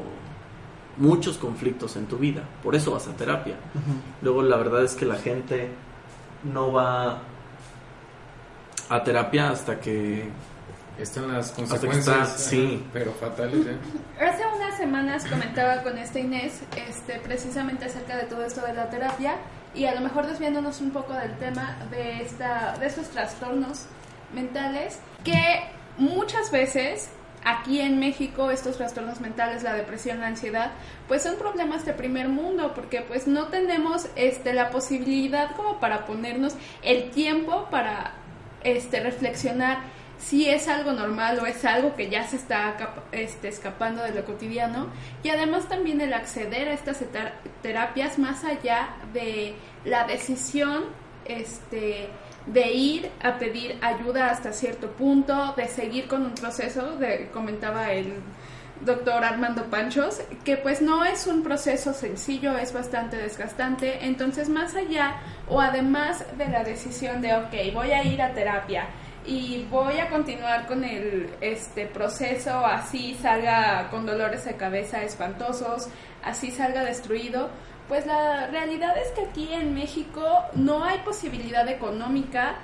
muchos 0.97 1.38
conflictos 1.38 1.95
en 1.95 2.07
tu 2.07 2.17
vida, 2.17 2.43
por 2.61 2.75
eso 2.75 2.91
vas 2.91 3.07
a 3.07 3.15
terapia. 3.15 3.55
Luego 4.21 4.41
la 4.43 4.57
verdad 4.57 4.84
es 4.84 4.95
que 4.95 5.05
la 5.05 5.15
gente 5.15 5.69
no 6.43 6.73
va 6.73 7.21
a 8.93 9.03
terapia 9.03 9.49
hasta 9.49 9.79
que 9.79 10.29
Están 10.99 11.33
las 11.33 11.49
que 11.49 11.55
consecuencias. 11.63 12.07
está, 12.07 12.21
ajá, 12.21 12.37
sí. 12.37 12.85
Pero 12.93 13.11
fatales, 13.13 13.65
¿eh? 13.65 13.75
Hace 14.23 14.43
unas 14.55 14.77
semanas 14.77 15.25
comentaba 15.25 15.81
con 15.81 15.97
esta 15.97 16.19
Inés 16.19 16.61
este, 16.87 17.19
precisamente 17.19 17.85
acerca 17.85 18.15
de 18.15 18.23
todo 18.25 18.45
esto 18.45 18.61
de 18.61 18.73
la 18.73 18.89
terapia 18.91 19.37
y 19.73 19.85
a 19.85 19.95
lo 19.95 20.01
mejor 20.01 20.27
desviándonos 20.27 20.81
un 20.81 20.91
poco 20.91 21.13
del 21.13 21.35
tema 21.39 21.77
de, 21.89 22.21
esta, 22.21 22.77
de 22.79 22.85
estos 22.85 23.07
trastornos 23.09 23.85
mentales 24.35 24.99
que 25.23 25.63
muchas 25.97 26.51
veces 26.51 27.09
aquí 27.43 27.81
en 27.81 27.99
México 27.99 28.51
estos 28.51 28.77
trastornos 28.77 29.19
mentales, 29.19 29.63
la 29.63 29.73
depresión, 29.73 30.19
la 30.19 30.27
ansiedad, 30.27 30.71
pues 31.07 31.23
son 31.23 31.37
problemas 31.37 31.85
de 31.85 31.93
primer 31.93 32.29
mundo 32.29 32.73
porque 32.75 33.01
pues 33.01 33.25
no 33.27 33.47
tenemos 33.47 34.07
este, 34.15 34.53
la 34.53 34.69
posibilidad 34.69 35.55
como 35.55 35.79
para 35.79 36.05
ponernos 36.05 36.53
el 36.83 37.09
tiempo 37.09 37.67
para 37.71 38.13
este, 38.64 38.99
reflexionar 38.99 39.80
si 40.18 40.47
es 40.49 40.68
algo 40.68 40.93
normal 40.93 41.39
o 41.39 41.45
es 41.45 41.66
algo 41.66 41.95
que 41.95 42.09
ya 42.09 42.26
se 42.28 42.38
está 42.38 42.78
este, 43.11 43.49
escapando 43.49 44.03
de 44.03 44.11
lo 44.11 44.26
cotidiano. 44.26 44.88
Y 45.22 45.30
además 45.30 45.68
también 45.68 45.99
el 46.01 46.14
acceder 46.14 46.70
a 46.70 46.74
estas 46.74 46.99
terapias 47.61 48.18
más 48.18 48.43
allá 48.43 48.89
de 49.14 49.53
la 49.84 50.05
decisión 50.05 50.86
este, 51.26 52.09
de 52.45 52.72
ir 52.72 53.09
a 53.22 53.38
pedir 53.38 53.78
ayuda 53.82 54.30
hasta 54.30 54.53
cierto 54.53 54.91
punto, 54.91 55.53
de 55.55 55.68
seguir 55.68 56.07
con 56.07 56.26
un 56.26 56.36
proceso, 56.36 56.97
de, 56.97 57.30
comentaba 57.34 57.91
el 57.91 58.14
doctor 58.86 59.23
Armando 59.23 59.63
Panchos, 59.65 60.21
que 60.43 60.57
pues 60.57 60.81
no 60.81 61.05
es 61.05 61.27
un 61.27 61.43
proceso 61.43 61.93
sencillo, 61.93 62.57
es 62.57 62.73
bastante 62.73 63.17
desgastante, 63.17 64.05
entonces 64.05 64.49
más 64.49 64.75
allá 64.75 65.15
o 65.47 65.61
además 65.61 66.25
de 66.38 66.47
la 66.47 66.63
decisión 66.63 67.21
de, 67.21 67.34
ok, 67.34 67.73
voy 67.73 67.91
a 67.91 68.03
ir 68.03 68.21
a 68.21 68.34
terapia 68.34 68.88
y 69.25 69.65
voy 69.69 69.99
a 69.99 70.09
continuar 70.09 70.67
con 70.67 70.84
el 70.84 71.29
este 71.39 71.86
proceso, 71.86 72.65
así 72.65 73.17
salga 73.21 73.89
con 73.89 74.05
dolores 74.05 74.45
de 74.45 74.55
cabeza 74.55 75.01
espantosos, 75.01 75.88
así 76.23 76.51
salga 76.51 76.84
destruido, 76.84 77.49
pues 77.88 78.05
la 78.05 78.47
realidad 78.47 78.97
es 78.97 79.11
que 79.11 79.21
aquí 79.21 79.53
en 79.53 79.73
México 79.73 80.21
no 80.55 80.84
hay 80.84 80.99
posibilidad 80.99 81.67
económica 81.67 82.55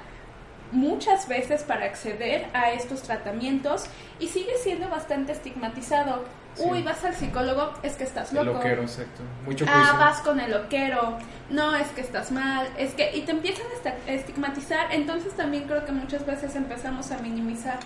muchas 0.71 1.27
veces 1.27 1.63
para 1.63 1.85
acceder 1.85 2.47
a 2.53 2.71
estos 2.71 3.01
tratamientos 3.01 3.85
y 4.19 4.27
sigue 4.27 4.53
siendo 4.61 4.89
bastante 4.89 5.31
estigmatizado. 5.31 6.23
Sí. 6.55 6.63
Uy, 6.65 6.81
vas 6.83 7.03
al 7.05 7.15
psicólogo, 7.15 7.73
es 7.83 7.93
que 7.95 8.03
estás 8.03 8.31
El 8.31 8.45
loco. 8.45 8.57
loquero, 8.57 8.81
exacto. 8.81 9.21
Mucho 9.45 9.65
Ah, 9.67 9.95
vas 9.97 10.19
con 10.21 10.39
el 10.39 10.51
loquero. 10.51 11.17
No, 11.49 11.75
es 11.75 11.87
que 11.89 12.01
estás 12.01 12.31
mal. 12.31 12.67
Es 12.77 12.93
que 12.95 13.15
y 13.15 13.21
te 13.21 13.31
empiezan 13.31 13.65
a 14.07 14.11
estigmatizar. 14.11 14.91
Entonces 14.91 15.33
también 15.33 15.63
creo 15.65 15.85
que 15.85 15.91
muchas 15.91 16.25
veces 16.25 16.55
empezamos 16.55 17.11
a 17.11 17.17
minimizar 17.19 17.77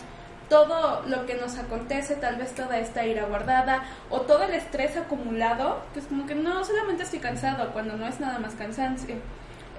todo 0.50 1.04
lo 1.08 1.26
que 1.26 1.36
nos 1.36 1.58
acontece, 1.58 2.16
tal 2.16 2.36
vez 2.36 2.54
toda 2.54 2.78
esta 2.78 3.06
ira 3.06 3.26
guardada 3.26 3.84
o 4.10 4.22
todo 4.22 4.44
el 4.44 4.54
estrés 4.54 4.96
acumulado, 4.98 5.82
que 5.94 6.00
es 6.00 6.06
como 6.06 6.26
que 6.26 6.36
no, 6.36 6.64
solamente 6.64 7.04
estoy 7.04 7.20
cansado, 7.20 7.72
cuando 7.72 7.96
no 7.96 8.08
es 8.08 8.20
nada 8.20 8.40
más 8.40 8.54
cansancio. 8.54 9.16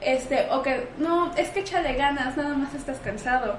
Este, 0.04 0.48
o 0.50 0.62
que 0.62 0.88
no, 0.98 1.34
es 1.34 1.48
que 1.50 1.60
échale 1.60 1.94
ganas, 1.94 2.36
nada 2.36 2.54
más 2.54 2.74
estás 2.74 2.98
cansado. 2.98 3.56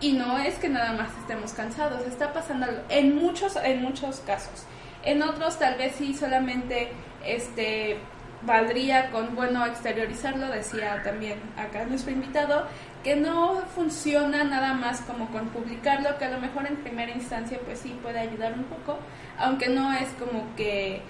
Y 0.00 0.12
no 0.12 0.38
es 0.38 0.54
que 0.56 0.68
nada 0.68 0.92
más 0.92 1.10
estemos 1.18 1.52
cansados, 1.52 2.06
está 2.06 2.32
pasando 2.32 2.66
en 2.88 3.16
muchos, 3.16 3.56
en 3.56 3.82
muchos 3.82 4.20
casos. 4.20 4.64
En 5.04 5.22
otros 5.22 5.58
tal 5.58 5.76
vez 5.76 5.94
sí 5.96 6.14
solamente 6.14 6.90
este 7.24 7.98
valdría 8.42 9.10
con 9.10 9.34
bueno 9.34 9.66
exteriorizarlo, 9.66 10.48
decía 10.48 11.02
también 11.02 11.40
acá 11.56 11.84
nuestro 11.84 12.12
invitado, 12.12 12.66
que 13.02 13.16
no 13.16 13.62
funciona 13.74 14.44
nada 14.44 14.74
más 14.74 15.00
como 15.00 15.28
con 15.30 15.48
publicarlo, 15.48 16.16
que 16.18 16.26
a 16.26 16.30
lo 16.30 16.40
mejor 16.40 16.66
en 16.66 16.76
primera 16.76 17.10
instancia 17.10 17.58
pues 17.64 17.80
sí 17.80 17.98
puede 18.02 18.20
ayudar 18.20 18.52
un 18.52 18.64
poco, 18.64 18.98
aunque 19.38 19.68
no 19.68 19.92
es 19.92 20.08
como 20.18 20.44
que 20.56 21.02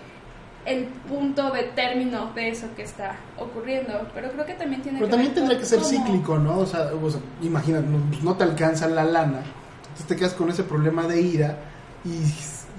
el 0.66 0.84
punto 1.08 1.50
de 1.50 1.62
término 1.74 2.32
de 2.34 2.50
eso 2.50 2.66
que 2.76 2.82
está 2.82 3.16
ocurriendo, 3.38 4.06
pero 4.14 4.30
creo 4.32 4.44
que 4.44 4.54
también 4.54 4.82
tiene 4.82 4.98
Pero 4.98 5.06
que 5.08 5.12
también 5.12 5.34
tendría 5.34 5.58
que 5.58 5.64
ser 5.64 5.78
cómo- 5.78 5.90
cíclico, 5.90 6.38
¿no? 6.38 6.58
O 6.58 6.66
sea, 6.66 6.90
o 7.02 7.10
sea, 7.10 7.20
imagina, 7.42 7.80
no, 7.80 7.98
pues, 8.10 8.22
no 8.22 8.34
te 8.36 8.44
alcanza 8.44 8.86
la 8.88 9.04
lana, 9.04 9.40
entonces 9.82 10.06
te 10.06 10.16
quedas 10.16 10.34
con 10.34 10.50
ese 10.50 10.64
problema 10.64 11.06
de 11.06 11.20
ira, 11.22 11.56
y 12.04 12.18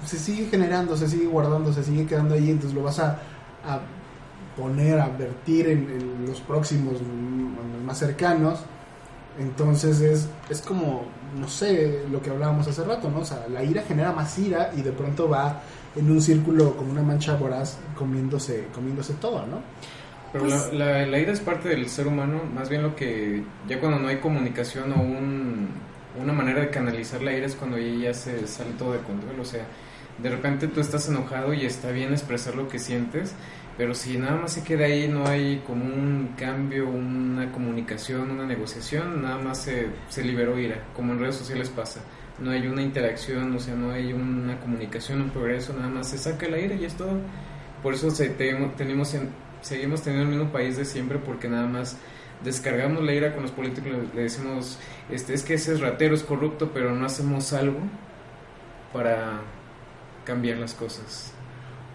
se 0.06 0.18
sigue 0.18 0.46
generando, 0.46 0.96
se 0.96 1.08
sigue 1.08 1.26
guardando, 1.26 1.72
se 1.72 1.82
sigue 1.82 2.06
quedando 2.06 2.34
ahí, 2.34 2.50
entonces 2.50 2.74
lo 2.74 2.82
vas 2.84 2.98
a, 3.00 3.18
a 3.66 3.80
poner, 4.56 4.98
a 5.00 5.08
vertir 5.08 5.68
en, 5.68 5.78
en 5.90 6.26
los 6.26 6.40
próximos 6.40 7.00
mm, 7.02 7.84
más 7.84 7.98
cercanos. 7.98 8.60
Entonces 9.38 10.00
es, 10.00 10.28
es 10.48 10.60
como, 10.60 11.04
no 11.38 11.48
sé, 11.48 12.04
lo 12.10 12.20
que 12.20 12.30
hablábamos 12.30 12.66
hace 12.66 12.82
rato, 12.84 13.08
¿no? 13.10 13.20
O 13.20 13.24
sea, 13.24 13.46
la 13.48 13.62
ira 13.62 13.82
genera 13.82 14.12
más 14.12 14.38
ira 14.38 14.70
y 14.76 14.82
de 14.82 14.92
pronto 14.92 15.28
va 15.28 15.60
en 15.96 16.10
un 16.10 16.20
círculo 16.20 16.76
como 16.76 16.92
una 16.92 17.02
mancha 17.02 17.34
voraz 17.36 17.78
comiéndose, 17.96 18.66
comiéndose 18.74 19.14
todo, 19.14 19.46
¿no? 19.46 19.60
Pero 20.32 20.44
Pues- 20.44 20.72
la, 20.72 21.00
la, 21.00 21.06
la 21.06 21.18
ira 21.18 21.32
es 21.32 21.40
parte 21.40 21.68
del 21.68 21.88
ser 21.88 22.06
humano, 22.06 22.42
más 22.54 22.68
bien 22.68 22.82
lo 22.82 22.94
que 22.94 23.42
ya 23.68 23.80
cuando 23.80 23.98
no 23.98 24.08
hay 24.08 24.18
comunicación 24.18 24.92
o 24.92 25.00
un, 25.02 25.68
una 26.20 26.32
manera 26.32 26.60
de 26.60 26.70
canalizar 26.70 27.20
la 27.22 27.32
ira 27.32 27.46
es 27.46 27.56
cuando 27.56 27.78
ya 27.78 28.04
ya 28.08 28.14
se 28.14 28.46
sale 28.46 28.70
todo 28.78 28.92
de 28.92 29.00
control, 29.00 29.40
o 29.40 29.44
sea, 29.44 29.64
de 30.18 30.28
repente 30.30 30.68
tú 30.68 30.80
estás 30.80 31.08
enojado 31.08 31.52
y 31.54 31.64
está 31.64 31.90
bien 31.90 32.12
expresar 32.12 32.54
lo 32.54 32.68
que 32.68 32.78
sientes, 32.78 33.34
pero 33.76 33.94
si 33.94 34.18
nada 34.18 34.36
más 34.36 34.52
se 34.52 34.62
queda 34.62 34.84
ahí, 34.84 35.08
no 35.08 35.26
hay 35.26 35.62
como 35.66 35.84
un 35.84 36.34
cambio, 36.36 36.88
una 36.88 37.50
comunicación, 37.50 38.30
una 38.30 38.44
negociación, 38.46 39.22
nada 39.22 39.38
más 39.38 39.62
se, 39.62 39.86
se 40.10 40.22
liberó 40.22 40.58
ira, 40.58 40.76
como 40.94 41.12
en 41.14 41.20
redes 41.20 41.36
sociales 41.36 41.70
pasa. 41.70 42.00
No 42.40 42.50
hay 42.50 42.66
una 42.66 42.82
interacción, 42.82 43.54
o 43.54 43.58
sea, 43.58 43.74
no 43.74 43.90
hay 43.90 44.12
una 44.12 44.58
comunicación, 44.60 45.20
un 45.20 45.30
progreso, 45.30 45.74
nada 45.74 45.88
más 45.88 46.08
se 46.08 46.18
saca 46.18 46.46
el 46.46 46.54
aire 46.54 46.76
y 46.76 46.84
es 46.84 46.94
todo. 46.94 47.18
Por 47.82 47.94
eso 47.94 48.10
seguimos 48.10 48.74
teniendo 48.76 50.22
el 50.22 50.28
mismo 50.28 50.52
país 50.52 50.76
de 50.76 50.84
siempre 50.84 51.18
porque 51.18 51.48
nada 51.48 51.66
más 51.66 51.98
descargamos 52.42 53.02
la 53.02 53.12
ira 53.12 53.34
con 53.34 53.42
los 53.42 53.52
políticos, 53.52 53.92
le, 54.14 54.22
decimos, 54.22 54.78
este, 55.10 55.34
es 55.34 55.42
que 55.42 55.54
ese 55.54 55.74
es 55.74 55.80
ratero, 55.80 56.14
es 56.14 56.22
corrupto, 56.22 56.70
pero 56.72 56.94
no 56.94 57.04
hacemos 57.04 57.52
algo 57.52 57.78
para 58.92 59.40
cambiar 60.24 60.58
las 60.58 60.74
cosas. 60.74 61.32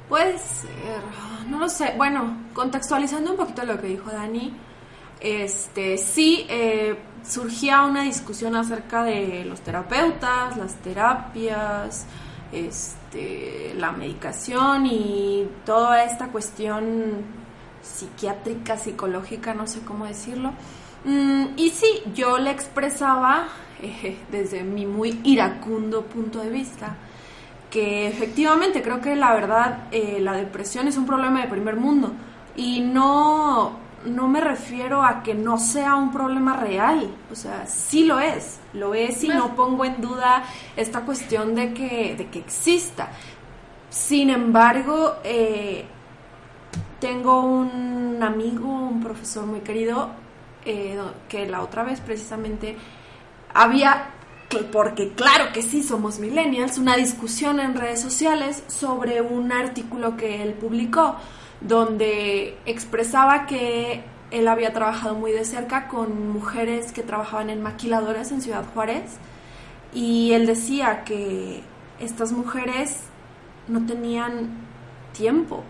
Puede 0.09 0.37
ser, 0.37 1.01
no 1.49 1.59
lo 1.59 1.69
sé. 1.69 1.93
Bueno, 1.97 2.37
contextualizando 2.53 3.31
un 3.31 3.37
poquito 3.37 3.65
lo 3.65 3.79
que 3.81 3.87
dijo 3.87 4.11
Dani, 4.11 4.53
este, 5.19 5.97
sí 5.97 6.45
eh, 6.47 6.95
surgía 7.27 7.83
una 7.83 8.03
discusión 8.03 8.55
acerca 8.55 9.03
de 9.03 9.45
los 9.45 9.61
terapeutas, 9.61 10.57
las 10.57 10.75
terapias, 10.75 12.05
este, 12.51 13.73
la 13.77 13.91
medicación 13.91 14.85
y 14.85 15.47
toda 15.65 16.03
esta 16.03 16.27
cuestión 16.27 17.23
psiquiátrica, 17.81 18.77
psicológica, 18.77 19.53
no 19.53 19.67
sé 19.67 19.81
cómo 19.81 20.05
decirlo. 20.05 20.51
Mm, 21.05 21.49
y 21.55 21.69
sí, 21.69 22.01
yo 22.13 22.37
le 22.37 22.51
expresaba 22.51 23.47
eh, 23.81 24.17
desde 24.31 24.63
mi 24.63 24.85
muy 24.85 25.19
iracundo 25.23 26.03
punto 26.03 26.39
de 26.39 26.49
vista 26.49 26.95
que 27.69 28.07
efectivamente 28.07 28.81
creo 28.81 29.01
que 29.01 29.15
la 29.15 29.33
verdad 29.33 29.87
eh, 29.91 30.19
la 30.21 30.33
depresión 30.33 30.87
es 30.87 30.97
un 30.97 31.05
problema 31.05 31.41
de 31.41 31.47
primer 31.47 31.75
mundo 31.75 32.13
y 32.55 32.79
no, 32.79 33.77
no 34.05 34.27
me 34.27 34.39
refiero 34.41 35.03
a 35.03 35.23
que 35.23 35.33
no 35.33 35.57
sea 35.57 35.95
un 35.95 36.11
problema 36.11 36.55
real, 36.55 37.09
o 37.31 37.35
sea, 37.35 37.65
sí 37.67 38.05
lo 38.05 38.19
es, 38.19 38.59
lo 38.73 38.93
es 38.93 39.23
y 39.23 39.27
no 39.29 39.55
pongo 39.55 39.83
en 39.85 39.99
duda 40.01 40.43
esta 40.75 41.01
cuestión 41.01 41.55
de 41.55 41.73
que, 41.73 42.15
de 42.15 42.27
que 42.27 42.39
exista. 42.39 43.09
Sin 43.89 44.29
embargo, 44.29 45.15
eh, 45.23 45.85
tengo 46.99 47.41
un 47.41 48.19
amigo, 48.21 48.67
un 48.67 49.01
profesor 49.01 49.45
muy 49.45 49.59
querido, 49.59 50.09
eh, 50.65 50.97
que 51.29 51.45
la 51.47 51.61
otra 51.61 51.83
vez 51.83 51.99
precisamente 52.01 52.75
había, 53.53 54.09
que- 54.49 54.59
porque 54.59 55.11
claro 55.13 55.45
que 55.53 55.61
sí 55.61 55.83
somos 55.83 56.19
millennials, 56.19 56.77
una 56.77 56.95
discusión 56.95 57.59
en 57.59 57.75
redes 57.75 58.01
sociales 58.01 58.63
sobre 58.67 59.21
un 59.21 59.51
artículo 59.51 60.17
que 60.17 60.41
él 60.41 60.53
publicó 60.53 61.15
donde 61.67 62.57
expresaba 62.65 63.45
que 63.47 64.03
él 64.31 64.47
había 64.47 64.73
trabajado 64.73 65.15
muy 65.15 65.31
de 65.31 65.45
cerca 65.45 65.87
con 65.87 66.31
mujeres 66.31 66.91
que 66.91 67.01
trabajaban 67.01 67.49
en 67.49 67.63
maquiladoras 67.63 68.31
en 68.31 68.41
Ciudad 68.41 68.65
Juárez 68.73 69.17
y 69.93 70.33
él 70.33 70.45
decía 70.45 71.03
que 71.03 71.63
estas 71.99 72.31
mujeres 72.31 73.01
no 73.67 73.85
tenían 73.85 74.49
tiempo 75.13 75.63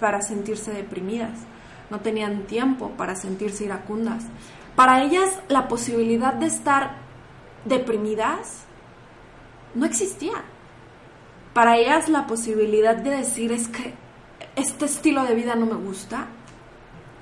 para 0.00 0.22
sentirse 0.22 0.72
deprimidas, 0.72 1.40
no 1.90 2.00
tenían 2.00 2.44
tiempo 2.44 2.90
para 2.96 3.14
sentirse 3.14 3.64
iracundas. 3.64 4.24
Para 4.76 5.02
ellas 5.02 5.40
la 5.48 5.68
posibilidad 5.68 6.32
de 6.32 6.46
estar 6.46 6.96
deprimidas 7.64 8.64
no 9.74 9.84
existía. 9.84 10.42
Para 11.52 11.76
ellas 11.76 12.08
la 12.08 12.26
posibilidad 12.26 12.96
de 12.96 13.10
decir 13.10 13.52
es 13.52 13.68
que 13.68 14.01
este 14.56 14.84
estilo 14.84 15.24
de 15.24 15.34
vida 15.34 15.54
no 15.54 15.66
me 15.66 15.74
gusta, 15.74 16.26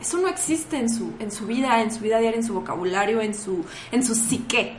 eso 0.00 0.18
no 0.18 0.28
existe 0.28 0.78
en 0.78 0.88
su, 0.88 1.12
en 1.18 1.30
su 1.30 1.46
vida, 1.46 1.80
en 1.82 1.92
su 1.92 2.00
vida 2.00 2.18
diaria, 2.18 2.38
en 2.38 2.44
su 2.44 2.54
vocabulario, 2.54 3.20
en 3.20 3.34
su, 3.34 3.64
en 3.92 4.04
su 4.04 4.14
psique. 4.14 4.76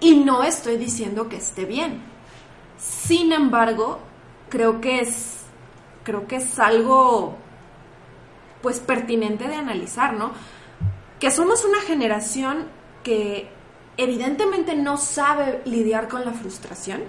Y 0.00 0.16
no 0.16 0.42
estoy 0.42 0.76
diciendo 0.76 1.28
que 1.28 1.36
esté 1.36 1.64
bien. 1.64 2.02
Sin 2.78 3.32
embargo, 3.32 4.00
creo 4.48 4.80
que 4.80 5.00
es, 5.00 5.42
creo 6.02 6.26
que 6.26 6.36
es 6.36 6.58
algo 6.58 7.36
pues 8.62 8.80
pertinente 8.80 9.46
de 9.46 9.54
analizar, 9.54 10.14
¿no? 10.14 10.32
Que 11.18 11.30
somos 11.30 11.64
una 11.64 11.80
generación 11.82 12.66
que 13.02 13.48
evidentemente 13.96 14.74
no 14.74 14.96
sabe 14.96 15.62
lidiar 15.64 16.08
con 16.08 16.24
la 16.24 16.32
frustración, 16.32 17.02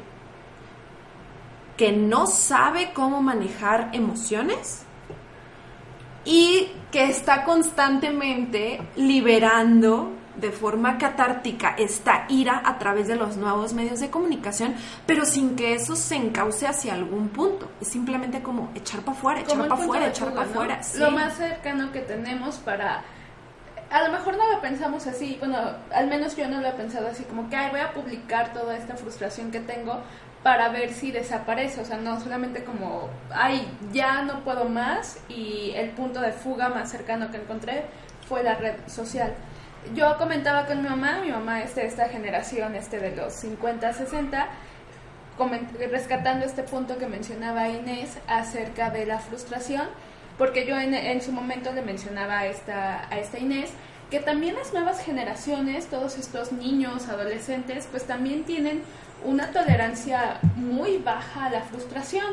que 1.82 1.92
no 1.92 2.28
sabe 2.28 2.92
cómo 2.94 3.24
manejar 3.24 3.90
emociones 3.94 4.84
y 6.24 6.70
que 6.92 7.06
está 7.06 7.44
constantemente 7.44 8.80
liberando 8.98 10.12
de 10.36 10.52
forma 10.52 11.00
catártica 11.00 11.74
esta 11.80 12.28
ira 12.30 12.62
a 12.64 12.78
través 12.78 13.08
de 13.08 13.16
los 13.16 13.36
nuevos 13.36 13.74
medios 13.74 14.00
de 14.00 14.12
comunicación, 14.12 14.76
pero 15.08 15.26
sin 15.26 15.56
que 15.56 15.74
eso 15.74 15.96
se 15.96 16.18
encauce 16.18 16.68
hacia 16.68 16.94
algún 16.94 17.30
punto. 17.30 17.72
Es 17.82 17.88
simplemente 17.88 18.44
como 18.44 18.70
echar 18.76 19.02
para 19.02 19.18
afuera, 19.18 19.40
echar 19.40 19.68
para 19.68 19.82
afuera, 19.82 20.08
echar 20.08 20.34
para 20.36 20.46
¿no? 20.46 20.52
afuera. 20.52 20.84
sí. 20.84 21.00
Lo 21.00 21.10
más 21.10 21.36
cercano 21.36 21.92
que 21.92 22.02
tenemos 22.02 22.58
para... 22.58 23.02
A 23.92 24.04
lo 24.08 24.12
mejor 24.12 24.38
no 24.38 24.50
lo 24.52 24.62
pensamos 24.62 25.06
así, 25.06 25.36
bueno, 25.40 25.58
al 25.94 26.08
menos 26.08 26.36
yo 26.38 26.48
no 26.48 26.62
lo 26.62 26.68
he 26.70 26.72
pensado 26.72 27.08
así, 27.08 27.24
como 27.26 27.50
que 27.50 27.58
"Ay, 27.58 27.72
voy 27.72 27.82
a 27.82 27.92
publicar 27.94 28.54
toda 28.54 28.76
esta 28.78 28.96
frustración 28.96 29.52
que 29.52 29.60
tengo 29.60 30.00
para 30.44 30.70
ver 30.70 30.94
si 30.94 31.12
desaparece, 31.12 31.82
o 31.82 31.86
sea, 31.86 31.98
no 31.98 32.20
solamente 32.20 32.64
como, 32.64 33.10
ay, 33.32 33.68
ya 33.92 34.22
no 34.24 34.44
puedo 34.44 34.66
más 34.70 35.20
y 35.30 35.74
el 35.76 35.90
punto 35.92 36.22
de 36.22 36.32
fuga 36.32 36.70
más 36.70 36.90
cercano 36.90 37.30
que 37.32 37.38
encontré 37.38 37.84
fue 38.28 38.42
la 38.44 38.56
red 38.56 38.76
social. 38.88 39.34
Yo 39.94 40.18
comentaba 40.18 40.66
con 40.68 40.82
mi 40.82 40.88
mamá, 40.90 41.20
mi 41.22 41.32
mamá 41.32 41.62
es 41.62 41.76
de 41.76 41.86
esta 41.86 42.08
generación, 42.08 42.76
este 42.76 42.98
de 43.00 43.16
los 43.16 43.34
50, 43.34 43.92
60, 43.94 44.48
coment- 45.38 45.72
rescatando 45.92 46.46
este 46.46 46.64
punto 46.64 46.98
que 46.98 47.08
mencionaba 47.08 47.68
Inés 47.68 48.18
acerca 48.28 48.90
de 48.90 49.06
la 49.06 49.20
frustración, 49.20 49.88
porque 50.38 50.66
yo 50.66 50.80
en, 50.80 50.94
en 50.94 51.22
su 51.22 51.32
momento 51.32 51.72
le 51.72 51.82
mencionaba 51.82 52.40
a 52.40 52.48
esta, 52.48 53.08
a 53.10 53.20
esta 53.20 53.40
Inés 53.40 53.72
que 54.12 54.20
también 54.20 54.56
las 54.56 54.74
nuevas 54.74 55.02
generaciones, 55.04 55.88
todos 55.88 56.18
estos 56.18 56.52
niños, 56.52 57.08
adolescentes, 57.08 57.88
pues 57.90 58.04
también 58.06 58.44
tienen 58.44 58.84
una 59.24 59.52
tolerancia 59.52 60.40
muy 60.58 60.98
baja 60.98 61.46
a 61.46 61.50
la 61.50 61.62
frustración. 61.62 62.26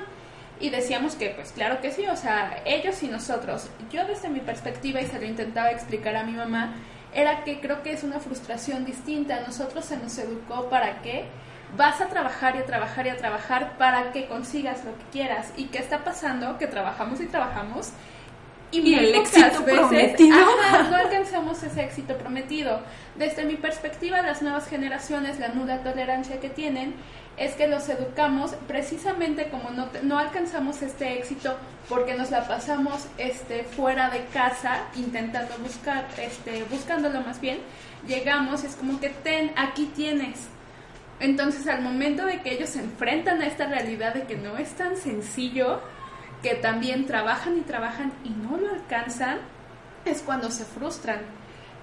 Y 0.60 0.70
decíamos 0.70 1.14
que, 1.14 1.30
pues 1.30 1.52
claro 1.52 1.80
que 1.80 1.92
sí, 1.92 2.04
o 2.08 2.16
sea, 2.16 2.62
ellos 2.66 3.00
y 3.04 3.06
nosotros. 3.06 3.68
Yo 3.92 4.04
desde 4.06 4.28
mi 4.28 4.40
perspectiva, 4.40 5.00
y 5.00 5.06
se 5.06 5.20
lo 5.20 5.26
intentaba 5.26 5.70
explicar 5.70 6.16
a 6.16 6.24
mi 6.24 6.32
mamá, 6.32 6.74
era 7.14 7.44
que 7.44 7.60
creo 7.60 7.84
que 7.84 7.92
es 7.92 8.02
una 8.02 8.18
frustración 8.18 8.84
distinta. 8.84 9.36
A 9.36 9.46
nosotros 9.46 9.84
se 9.84 9.96
nos 9.98 10.18
educó 10.18 10.68
para 10.68 11.00
que 11.00 11.26
vas 11.76 12.00
a 12.00 12.06
trabajar 12.06 12.56
y 12.56 12.60
a 12.60 12.66
trabajar 12.66 13.06
y 13.06 13.10
a 13.10 13.16
trabajar 13.16 13.76
para 13.78 14.12
que 14.12 14.26
consigas 14.26 14.84
lo 14.84 14.96
que 14.96 15.04
quieras. 15.12 15.52
¿Y 15.56 15.66
qué 15.66 15.78
está 15.78 16.04
pasando? 16.04 16.58
Que 16.58 16.66
trabajamos 16.66 17.20
y 17.20 17.26
trabajamos. 17.26 17.90
Y 18.70 18.94
el 18.94 19.14
prometido. 19.64 20.36
ajá, 20.36 20.82
no 20.90 20.96
alcanzamos 20.96 21.62
ese 21.62 21.84
éxito 21.84 22.16
prometido. 22.18 22.80
Desde 23.16 23.44
mi 23.44 23.56
perspectiva, 23.56 24.20
las 24.20 24.42
nuevas 24.42 24.68
generaciones, 24.68 25.38
la 25.38 25.48
nula 25.48 25.82
tolerancia 25.82 26.38
que 26.38 26.50
tienen, 26.50 26.94
es 27.38 27.54
que 27.54 27.66
los 27.66 27.88
educamos 27.88 28.54
precisamente 28.66 29.48
como 29.48 29.70
no, 29.70 29.88
no 30.02 30.18
alcanzamos 30.18 30.82
este 30.82 31.18
éxito 31.18 31.56
porque 31.88 32.14
nos 32.14 32.30
la 32.30 32.46
pasamos 32.46 33.06
este, 33.16 33.62
fuera 33.62 34.10
de 34.10 34.24
casa 34.26 34.82
intentando 34.96 35.56
buscar, 35.58 36.06
este, 36.18 36.64
buscándolo 36.64 37.22
más 37.22 37.40
bien, 37.40 37.60
llegamos, 38.06 38.64
es 38.64 38.74
como 38.74 39.00
que 39.00 39.08
ten, 39.08 39.52
aquí 39.56 39.86
tienes. 39.94 40.48
Entonces 41.20 41.66
al 41.66 41.82
momento 41.82 42.26
de 42.26 42.40
que 42.42 42.52
ellos 42.54 42.70
se 42.70 42.80
enfrentan 42.80 43.42
a 43.42 43.46
esta 43.46 43.66
realidad 43.66 44.14
de 44.14 44.22
que 44.22 44.36
no 44.36 44.56
es 44.56 44.70
tan 44.74 44.96
sencillo, 44.96 45.80
que 46.42 46.54
también 46.54 47.06
trabajan 47.06 47.58
y 47.58 47.62
trabajan 47.62 48.12
y 48.24 48.30
no 48.30 48.56
lo 48.56 48.70
alcanzan, 48.72 49.38
es 50.04 50.22
cuando 50.22 50.50
se 50.50 50.64
frustran. 50.64 51.20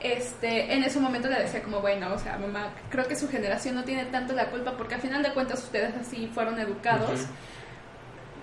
este, 0.02 0.74
en 0.74 0.84
ese 0.84 1.00
momento 1.00 1.28
le 1.30 1.40
decía 1.40 1.64
como, 1.64 1.82
bueno, 1.82 2.14
o 2.14 2.20
sea, 2.20 2.38
mamá, 2.38 2.70
creo 2.90 3.08
que 3.08 3.16
su 3.16 3.28
generación 3.28 3.76
no 3.76 3.84
tiene 3.84 4.06
tanto 4.06 4.34
la 4.34 4.50
culpa 4.52 4.74
porque 4.78 4.96
al 4.96 5.02
final 5.02 5.24
de 5.24 5.34
cuentas 5.34 5.64
ustedes 5.64 5.94
así 6.00 6.30
fueron 6.34 6.60
educados. 6.60 7.22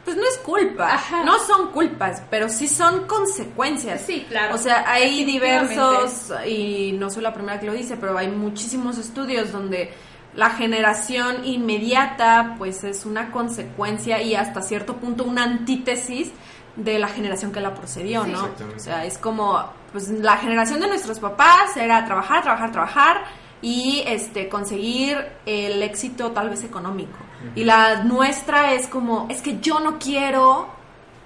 Pues 0.05 0.17
no 0.17 0.25
es 0.25 0.39
culpa, 0.39 0.95
Ajá. 0.95 1.23
no 1.25 1.39
son 1.39 1.71
culpas, 1.71 2.23
pero 2.29 2.49
sí 2.49 2.67
son 2.67 3.07
consecuencias. 3.07 4.01
Sí, 4.01 4.27
claro. 4.29 4.57
O 4.57 4.59
sea, 4.59 4.85
hay 4.91 5.25
diversos, 5.25 6.33
y 6.45 6.93
no 6.99 7.09
soy 7.09 7.23
la 7.23 7.33
primera 7.33 7.61
que 7.61 7.67
lo 7.67 7.73
dice, 7.73 7.97
pero 7.97 8.19
hay 8.19 8.29
muchísimos 8.29 8.99
estudios 8.99 9.53
donde 9.53 9.93
la 10.35 10.51
generación 10.51 11.45
inmediata 11.45 12.55
pues 12.59 12.85
es 12.85 13.05
una 13.05 13.31
consecuencia 13.31 14.23
y 14.23 14.35
hasta 14.35 14.63
cierto 14.63 14.97
punto 14.97 15.25
una 15.25 15.45
antítesis 15.45 16.33
de 16.77 16.99
la 16.99 17.09
generación 17.09 17.53
que 17.53 17.61
la 17.61 17.75
procedió. 17.75 18.27
¿no? 18.27 18.39
Exactamente. 18.39 18.77
O 18.77 18.81
sea, 18.81 19.05
es 19.05 19.19
como, 19.19 19.63
pues 19.93 20.09
la 20.09 20.37
generación 20.39 20.81
de 20.81 20.89
nuestros 20.89 21.19
papás 21.19 21.77
era 21.77 22.05
trabajar, 22.05 22.43
trabajar, 22.43 22.73
trabajar 22.73 23.25
y 23.61 24.03
este 24.07 24.49
conseguir 24.49 25.19
el 25.47 25.83
éxito 25.83 26.33
tal 26.33 26.51
vez 26.51 26.65
económico. 26.65 27.19
Y 27.57 27.65
la 27.65 28.05
nuestra 28.05 28.73
es 28.73 28.87
como, 28.87 29.27
es 29.29 29.43
que 29.43 29.59
yo 29.61 29.81
no 29.81 29.99
quiero 29.99 30.69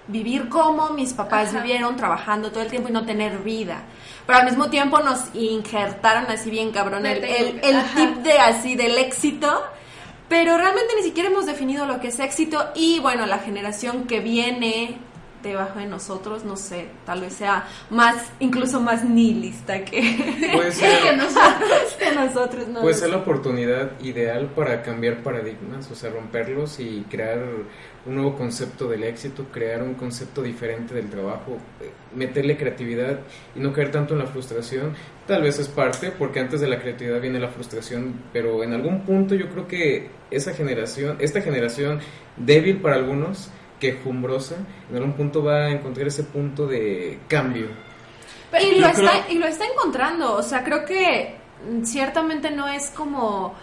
vivir 0.08 0.48
como 0.48 0.90
mis 0.90 1.12
papás 1.12 1.48
Ajá. 1.48 1.60
vivieron 1.60 1.96
trabajando 1.96 2.50
todo 2.50 2.62
el 2.62 2.70
tiempo 2.70 2.88
y 2.88 2.92
no 2.92 3.04
tener 3.04 3.38
vida. 3.38 3.82
Pero 4.26 4.38
al 4.38 4.44
mismo 4.44 4.68
tiempo 4.70 5.00
nos 5.00 5.34
injertaron 5.34 6.26
así 6.30 6.50
bien 6.50 6.72
cabrón 6.72 7.06
el, 7.06 7.24
el, 7.24 7.60
el 7.62 7.84
tip 7.94 8.16
de 8.22 8.38
así 8.38 8.74
del 8.74 8.98
éxito. 8.98 9.62
Pero 10.28 10.56
realmente 10.56 10.94
ni 10.96 11.02
siquiera 11.04 11.28
hemos 11.28 11.46
definido 11.46 11.86
lo 11.86 12.00
que 12.00 12.08
es 12.08 12.18
éxito 12.18 12.70
y 12.74 12.98
bueno, 12.98 13.26
la 13.26 13.38
generación 13.38 14.06
que 14.08 14.18
viene 14.18 14.98
debajo 15.48 15.78
de 15.78 15.86
nosotros, 15.86 16.44
no 16.44 16.56
sé, 16.56 16.88
tal 17.04 17.20
vez 17.20 17.34
sea 17.34 17.66
más, 17.90 18.16
incluso 18.40 18.80
más 18.80 19.04
nihilista 19.04 19.84
que, 19.84 20.50
Puede 20.52 20.72
ser, 20.72 21.02
que 21.02 21.16
nosotros. 21.16 21.96
que 21.98 22.12
nosotros. 22.14 22.68
No 22.68 22.80
puede 22.80 22.94
ser 22.94 23.10
la 23.10 23.18
oportunidad 23.18 23.98
ideal 24.00 24.50
para 24.54 24.82
cambiar 24.82 25.22
paradigmas, 25.22 25.90
o 25.90 25.94
sea, 25.94 26.10
romperlos 26.10 26.80
y 26.80 27.04
crear 27.10 27.38
un 28.06 28.14
nuevo 28.14 28.36
concepto 28.36 28.88
del 28.88 29.04
éxito, 29.04 29.46
crear 29.52 29.82
un 29.82 29.94
concepto 29.94 30.42
diferente 30.42 30.94
del 30.94 31.10
trabajo, 31.10 31.58
eh, 31.80 31.90
meterle 32.14 32.56
creatividad 32.56 33.18
y 33.54 33.60
no 33.60 33.72
caer 33.72 33.90
tanto 33.90 34.14
en 34.14 34.20
la 34.20 34.26
frustración. 34.26 34.94
Tal 35.26 35.42
vez 35.42 35.58
es 35.58 35.68
parte, 35.68 36.12
porque 36.16 36.38
antes 36.38 36.60
de 36.60 36.68
la 36.68 36.80
creatividad 36.80 37.20
viene 37.20 37.40
la 37.40 37.48
frustración, 37.48 38.14
pero 38.32 38.62
en 38.62 38.72
algún 38.72 39.02
punto 39.02 39.34
yo 39.34 39.48
creo 39.48 39.66
que 39.66 40.10
esa 40.30 40.54
generación, 40.54 41.16
esta 41.18 41.40
generación 41.40 41.98
débil 42.36 42.78
para 42.78 42.96
algunos, 42.96 43.50
quejumbrosa, 43.80 44.56
en 44.90 44.96
algún 44.96 45.12
punto 45.14 45.42
va 45.44 45.66
a 45.66 45.70
encontrar 45.70 46.06
ese 46.06 46.22
punto 46.24 46.66
de 46.66 47.20
cambio. 47.28 47.68
Pero- 48.50 48.64
y, 48.66 48.78
lo 48.80 48.86
está, 48.86 49.00
creo- 49.10 49.24
y 49.30 49.38
lo 49.38 49.46
está 49.46 49.64
encontrando, 49.66 50.34
o 50.34 50.42
sea, 50.42 50.62
creo 50.64 50.84
que 50.84 51.36
mm, 51.70 51.84
ciertamente 51.84 52.50
no 52.50 52.68
es 52.68 52.90
como... 52.90 53.54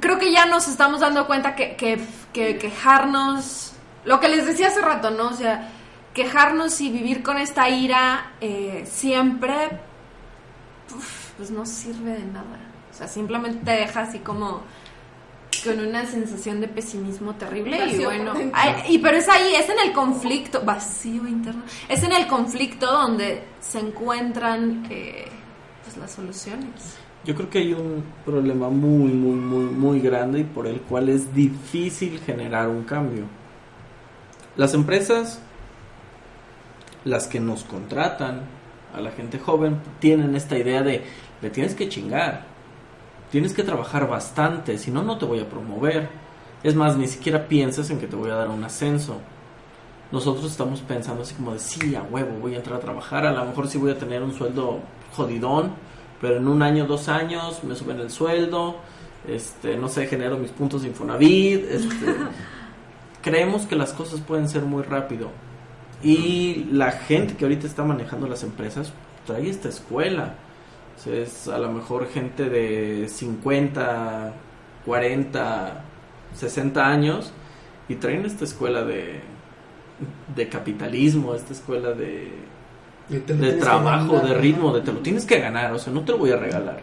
Creo 0.00 0.18
que 0.18 0.32
ya 0.32 0.46
nos 0.46 0.68
estamos 0.68 1.00
dando 1.00 1.26
cuenta 1.26 1.54
que, 1.54 1.76
que, 1.76 2.00
que 2.32 2.56
quejarnos, 2.56 3.74
lo 4.06 4.18
que 4.20 4.28
les 4.28 4.46
decía 4.46 4.68
hace 4.68 4.80
rato, 4.80 5.10
¿no? 5.10 5.28
O 5.28 5.34
sea, 5.34 5.68
quejarnos 6.14 6.80
y 6.80 6.90
vivir 6.90 7.22
con 7.22 7.36
esta 7.36 7.68
ira 7.68 8.32
eh, 8.40 8.84
siempre, 8.90 9.68
uf, 10.96 11.30
pues 11.36 11.50
no 11.50 11.64
sirve 11.66 12.12
de 12.12 12.24
nada. 12.24 12.58
O 12.90 12.94
sea, 12.94 13.06
simplemente 13.08 13.64
te 13.64 13.70
deja 13.72 14.00
así 14.00 14.18
como 14.20 14.62
con 15.64 15.78
una 15.78 16.06
sensación 16.06 16.60
de 16.60 16.68
pesimismo 16.68 17.34
terrible 17.34 17.86
y 17.86 18.04
bueno, 18.04 18.32
y 18.88 18.98
pero 18.98 19.16
es 19.16 19.28
ahí, 19.28 19.54
es 19.54 19.68
en 19.68 19.78
el 19.84 19.92
conflicto, 19.92 20.62
vacío 20.64 21.26
interno, 21.26 21.62
es 21.88 22.02
en 22.02 22.12
el 22.12 22.26
conflicto 22.26 22.86
donde 22.86 23.44
se 23.60 23.78
encuentran 23.78 24.86
eh, 24.90 25.26
pues 25.84 25.96
las 25.96 26.10
soluciones. 26.10 26.96
Yo 27.24 27.36
creo 27.36 27.48
que 27.48 27.58
hay 27.58 27.72
un 27.72 28.02
problema 28.24 28.68
muy, 28.68 29.12
muy, 29.12 29.36
muy, 29.36 29.64
muy 29.66 30.00
grande 30.00 30.40
y 30.40 30.44
por 30.44 30.66
el 30.66 30.80
cual 30.80 31.08
es 31.08 31.32
difícil 31.32 32.18
generar 32.18 32.68
un 32.68 32.82
cambio. 32.82 33.26
Las 34.56 34.74
empresas, 34.74 35.40
las 37.04 37.28
que 37.28 37.38
nos 37.38 37.62
contratan 37.62 38.42
a 38.92 39.00
la 39.00 39.12
gente 39.12 39.38
joven, 39.38 39.80
tienen 40.00 40.34
esta 40.34 40.58
idea 40.58 40.82
de, 40.82 41.04
le 41.40 41.50
tienes 41.50 41.76
que 41.76 41.88
chingar, 41.88 42.51
tienes 43.32 43.54
que 43.54 43.62
trabajar 43.62 44.06
bastante, 44.06 44.76
si 44.76 44.90
no, 44.90 45.02
no 45.02 45.16
te 45.16 45.24
voy 45.24 45.40
a 45.40 45.48
promover. 45.48 46.10
Es 46.62 46.76
más, 46.76 46.98
ni 46.98 47.08
siquiera 47.08 47.48
piensas 47.48 47.88
en 47.88 47.98
que 47.98 48.06
te 48.06 48.14
voy 48.14 48.30
a 48.30 48.34
dar 48.34 48.50
un 48.50 48.62
ascenso. 48.62 49.16
Nosotros 50.12 50.52
estamos 50.52 50.80
pensando 50.82 51.22
así 51.22 51.34
como 51.34 51.54
de, 51.54 51.58
sí, 51.58 51.96
a 51.96 52.02
huevo, 52.02 52.38
voy 52.42 52.54
a 52.54 52.58
entrar 52.58 52.76
a 52.76 52.80
trabajar, 52.80 53.24
a 53.26 53.32
lo 53.32 53.46
mejor 53.46 53.68
sí 53.68 53.78
voy 53.78 53.90
a 53.90 53.98
tener 53.98 54.22
un 54.22 54.34
sueldo 54.34 54.80
jodidón, 55.16 55.72
pero 56.20 56.36
en 56.36 56.46
un 56.46 56.62
año, 56.62 56.86
dos 56.86 57.08
años 57.08 57.64
me 57.64 57.74
suben 57.74 57.98
el 58.00 58.10
sueldo, 58.10 58.76
este, 59.26 59.78
no 59.78 59.88
sé, 59.88 60.06
genero 60.06 60.36
mis 60.36 60.50
puntos 60.50 60.82
de 60.82 60.88
Infonavit, 60.88 61.64
este, 61.70 62.14
creemos 63.22 63.62
que 63.62 63.76
las 63.76 63.94
cosas 63.94 64.20
pueden 64.20 64.46
ser 64.46 64.62
muy 64.62 64.82
rápido. 64.82 65.30
Y 66.02 66.66
la 66.70 66.92
gente 66.92 67.34
que 67.34 67.46
ahorita 67.46 67.66
está 67.66 67.82
manejando 67.82 68.28
las 68.28 68.42
empresas 68.42 68.92
trae 69.24 69.48
esta 69.48 69.70
escuela. 69.70 70.34
O 70.96 71.00
sea, 71.00 71.14
es 71.14 71.48
a 71.48 71.58
lo 71.58 71.72
mejor 71.72 72.08
gente 72.08 72.48
de 72.48 73.08
50, 73.08 74.32
40, 74.84 75.84
60 76.34 76.86
años 76.86 77.32
y 77.88 77.96
traen 77.96 78.24
esta 78.24 78.44
escuela 78.44 78.84
de, 78.84 79.20
de 80.34 80.48
capitalismo, 80.48 81.34
esta 81.34 81.52
escuela 81.52 81.92
de, 81.92 82.30
De, 83.08 83.52
trabajo, 83.54 84.14
ganar, 84.14 84.28
de 84.28 84.34
ritmo, 84.38 84.72
de 84.74 84.80
te 84.80 84.92
lo 84.92 85.00
tienes 85.00 85.24
que 85.24 85.38
ganar, 85.38 85.72
o 85.72 85.78
sea, 85.78 85.92
no 85.92 86.02
te 86.02 86.12
lo 86.12 86.18
voy 86.18 86.30
a 86.30 86.36
regalar. 86.36 86.80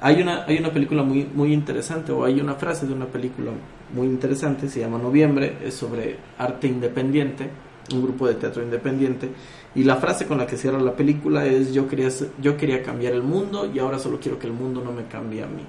Hay 0.00 0.22
una, 0.22 0.44
hay 0.44 0.58
una 0.58 0.72
película 0.72 1.02
muy, 1.02 1.24
muy 1.24 1.52
interesante, 1.52 2.12
o 2.12 2.24
hay 2.24 2.40
una 2.40 2.54
frase 2.54 2.86
de 2.86 2.92
una 2.92 3.06
película 3.06 3.50
muy 3.92 4.06
interesante, 4.06 4.68
se 4.68 4.80
llama 4.80 4.98
Noviembre, 4.98 5.58
es 5.64 5.74
sobre 5.74 6.16
arte 6.38 6.68
independiente, 6.68 7.50
un 7.92 8.02
grupo 8.02 8.28
de 8.28 8.34
teatro 8.34 8.62
independiente, 8.62 9.30
y 9.78 9.84
la 9.84 9.94
frase 9.94 10.26
con 10.26 10.38
la 10.38 10.46
que 10.48 10.56
cierra 10.56 10.80
la 10.80 10.96
película 10.96 11.46
es 11.46 11.72
yo 11.72 11.86
quería, 11.86 12.08
yo 12.42 12.56
quería 12.56 12.82
cambiar 12.82 13.12
el 13.12 13.22
mundo 13.22 13.70
y 13.72 13.78
ahora 13.78 14.00
solo 14.00 14.18
quiero 14.20 14.36
que 14.36 14.48
el 14.48 14.52
mundo 14.52 14.82
no 14.84 14.90
me 14.90 15.04
cambie 15.06 15.44
a 15.44 15.46
mí. 15.46 15.62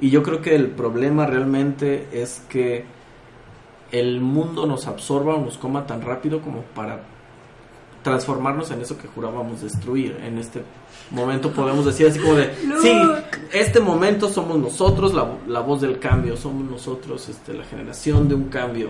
Y 0.00 0.10
yo 0.10 0.24
creo 0.24 0.42
que 0.42 0.56
el 0.56 0.66
problema 0.66 1.24
realmente 1.24 2.08
es 2.10 2.42
que 2.48 2.84
el 3.92 4.20
mundo 4.20 4.66
nos 4.66 4.88
absorba 4.88 5.36
o 5.36 5.44
nos 5.44 5.56
coma 5.56 5.86
tan 5.86 6.02
rápido 6.02 6.40
como 6.40 6.62
para 6.62 7.00
transformarnos 8.02 8.72
en 8.72 8.80
eso 8.80 8.98
que 8.98 9.06
jurábamos 9.06 9.62
destruir. 9.62 10.18
En 10.24 10.36
este 10.36 10.62
momento 11.12 11.52
podemos 11.52 11.84
decir 11.84 12.08
así 12.08 12.18
como 12.18 12.34
de, 12.34 12.52
sí, 12.82 12.92
este 13.52 13.78
momento 13.78 14.28
somos 14.28 14.58
nosotros, 14.58 15.14
la, 15.14 15.28
la 15.46 15.60
voz 15.60 15.80
del 15.80 16.00
cambio, 16.00 16.36
somos 16.36 16.68
nosotros, 16.68 17.28
este, 17.28 17.54
la 17.54 17.62
generación 17.62 18.28
de 18.28 18.34
un 18.34 18.48
cambio, 18.48 18.88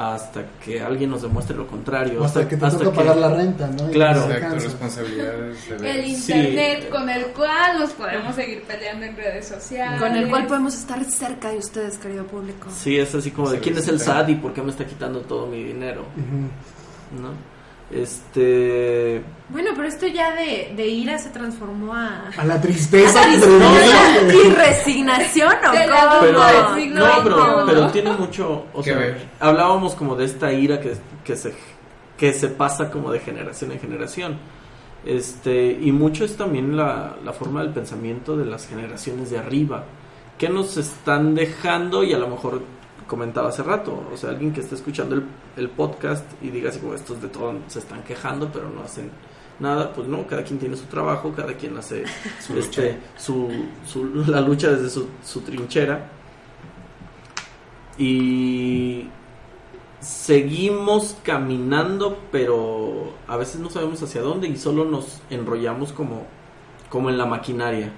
hasta 0.00 0.44
que 0.64 0.80
alguien 0.80 1.10
nos 1.10 1.20
demuestre 1.20 1.54
lo 1.54 1.66
contrario. 1.66 2.22
O 2.22 2.24
hasta 2.24 2.48
que 2.48 2.56
te 2.56 2.70
toca 2.70 2.84
que- 2.84 2.90
pagar 2.90 3.16
la 3.18 3.28
renta, 3.34 3.66
¿no? 3.66 3.90
Claro. 3.90 4.20
Exacto, 4.30 4.56
ver. 5.02 5.54
El 5.84 6.16
Sí. 6.16 6.32
internet 6.32 6.88
con 6.88 7.10
el 7.10 7.26
cual 7.26 7.78
nos 7.80 7.90
podemos 7.90 8.34
seguir 8.34 8.62
peleando 8.62 9.04
en 9.04 9.14
redes 9.14 9.46
sociales. 9.48 10.00
Con 10.00 10.16
el 10.16 10.28
cual 10.30 10.46
podemos 10.46 10.74
estar 10.74 11.04
cerca 11.04 11.50
de 11.50 11.58
ustedes, 11.58 11.98
querido 11.98 12.24
público. 12.26 12.68
Sí, 12.70 12.96
es 12.96 13.14
así 13.14 13.30
como 13.30 13.50
de, 13.50 13.60
¿quién 13.60 13.76
es 13.76 13.88
el. 13.88 14.00
SAT 14.00 14.30
y 14.30 14.34
por 14.36 14.54
qué 14.54 14.62
me 14.62 14.70
está 14.70 14.86
quitando 14.86 15.20
todo 15.20 15.46
mi 15.46 15.62
dinero? 15.64 16.06
¿No? 17.20 17.59
Este... 17.90 19.22
Bueno, 19.48 19.70
pero 19.74 19.88
esto 19.88 20.06
ya 20.06 20.34
de, 20.34 20.72
de 20.76 20.86
ira 20.88 21.18
se 21.18 21.30
transformó 21.30 21.92
a... 21.94 22.28
A 22.36 22.44
la 22.44 22.60
tristeza. 22.60 23.20
¿A 23.20 23.24
que 23.24 23.38
tristeza 23.38 24.28
te- 24.28 24.36
y 24.36 24.50
resignación 24.52 25.52
o 25.68 25.72
la 25.72 26.08
cómo? 26.08 26.20
pero, 26.20 26.38
No, 26.94 27.22
pero, 27.24 27.64
pero 27.66 27.86
tiene 27.90 28.12
mucho, 28.12 28.66
o 28.72 28.82
sea, 28.82 28.96
ver. 28.96 29.28
hablábamos 29.40 29.94
como 29.96 30.14
de 30.14 30.24
esta 30.26 30.52
ira 30.52 30.80
que, 30.80 30.94
que 31.24 31.36
se 31.36 31.54
que 32.16 32.34
se 32.34 32.48
pasa 32.48 32.90
como 32.90 33.10
de 33.10 33.18
generación 33.18 33.72
en 33.72 33.80
generación. 33.80 34.36
Este, 35.06 35.72
y 35.80 35.90
mucho 35.90 36.24
es 36.26 36.36
también 36.36 36.76
la, 36.76 37.16
la 37.24 37.32
forma 37.32 37.62
del 37.62 37.72
pensamiento 37.72 38.36
de 38.36 38.44
las 38.44 38.66
generaciones 38.68 39.30
de 39.30 39.38
arriba, 39.38 39.84
que 40.38 40.50
nos 40.50 40.76
están 40.76 41.34
dejando 41.34 42.04
y 42.04 42.12
a 42.12 42.18
lo 42.18 42.28
mejor 42.28 42.60
comentaba 43.10 43.48
hace 43.50 43.62
rato, 43.64 43.92
o 44.12 44.16
sea, 44.16 44.30
alguien 44.30 44.52
que 44.54 44.60
está 44.60 44.76
escuchando 44.76 45.16
el, 45.16 45.24
el 45.56 45.68
podcast 45.70 46.24
y 46.42 46.50
diga 46.50 46.70
así 46.70 46.78
como 46.80 46.94
estos 46.94 47.20
de 47.20 47.28
todo 47.28 47.54
se 47.66 47.80
están 47.80 48.04
quejando, 48.04 48.50
pero 48.52 48.70
no 48.70 48.82
hacen 48.82 49.10
nada, 49.58 49.92
pues 49.92 50.08
no, 50.08 50.26
cada 50.28 50.44
quien 50.44 50.58
tiene 50.60 50.76
su 50.76 50.86
trabajo, 50.86 51.32
cada 51.36 51.54
quien 51.54 51.76
hace 51.76 52.04
Su 52.46 52.56
este, 52.58 52.98
su, 53.16 53.48
su- 53.84 54.04
la 54.28 54.40
lucha 54.40 54.70
desde 54.72 54.90
su, 54.90 55.08
su 55.24 55.40
trinchera. 55.42 56.08
Y 57.98 59.08
seguimos 60.00 61.16
caminando, 61.22 62.18
pero 62.32 63.12
a 63.26 63.36
veces 63.36 63.60
no 63.60 63.70
sabemos 63.70 64.02
hacia 64.02 64.22
dónde 64.22 64.48
y 64.48 64.56
solo 64.56 64.84
nos 64.84 65.20
enrollamos 65.30 65.92
como, 65.92 66.26
como 66.88 67.10
en 67.10 67.18
la 67.18 67.26
maquinaria. 67.26 67.92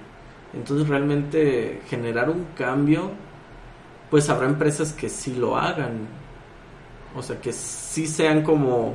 Entonces 0.53 0.87
realmente 0.87 1.81
generar 1.87 2.29
un 2.29 2.45
cambio, 2.57 3.11
pues 4.13 4.29
habrá 4.29 4.45
empresas 4.45 4.93
que 4.93 5.09
sí 5.09 5.33
lo 5.33 5.57
hagan. 5.57 6.07
O 7.15 7.23
sea, 7.23 7.41
que 7.41 7.51
sí 7.51 8.05
sean 8.05 8.43
como 8.43 8.93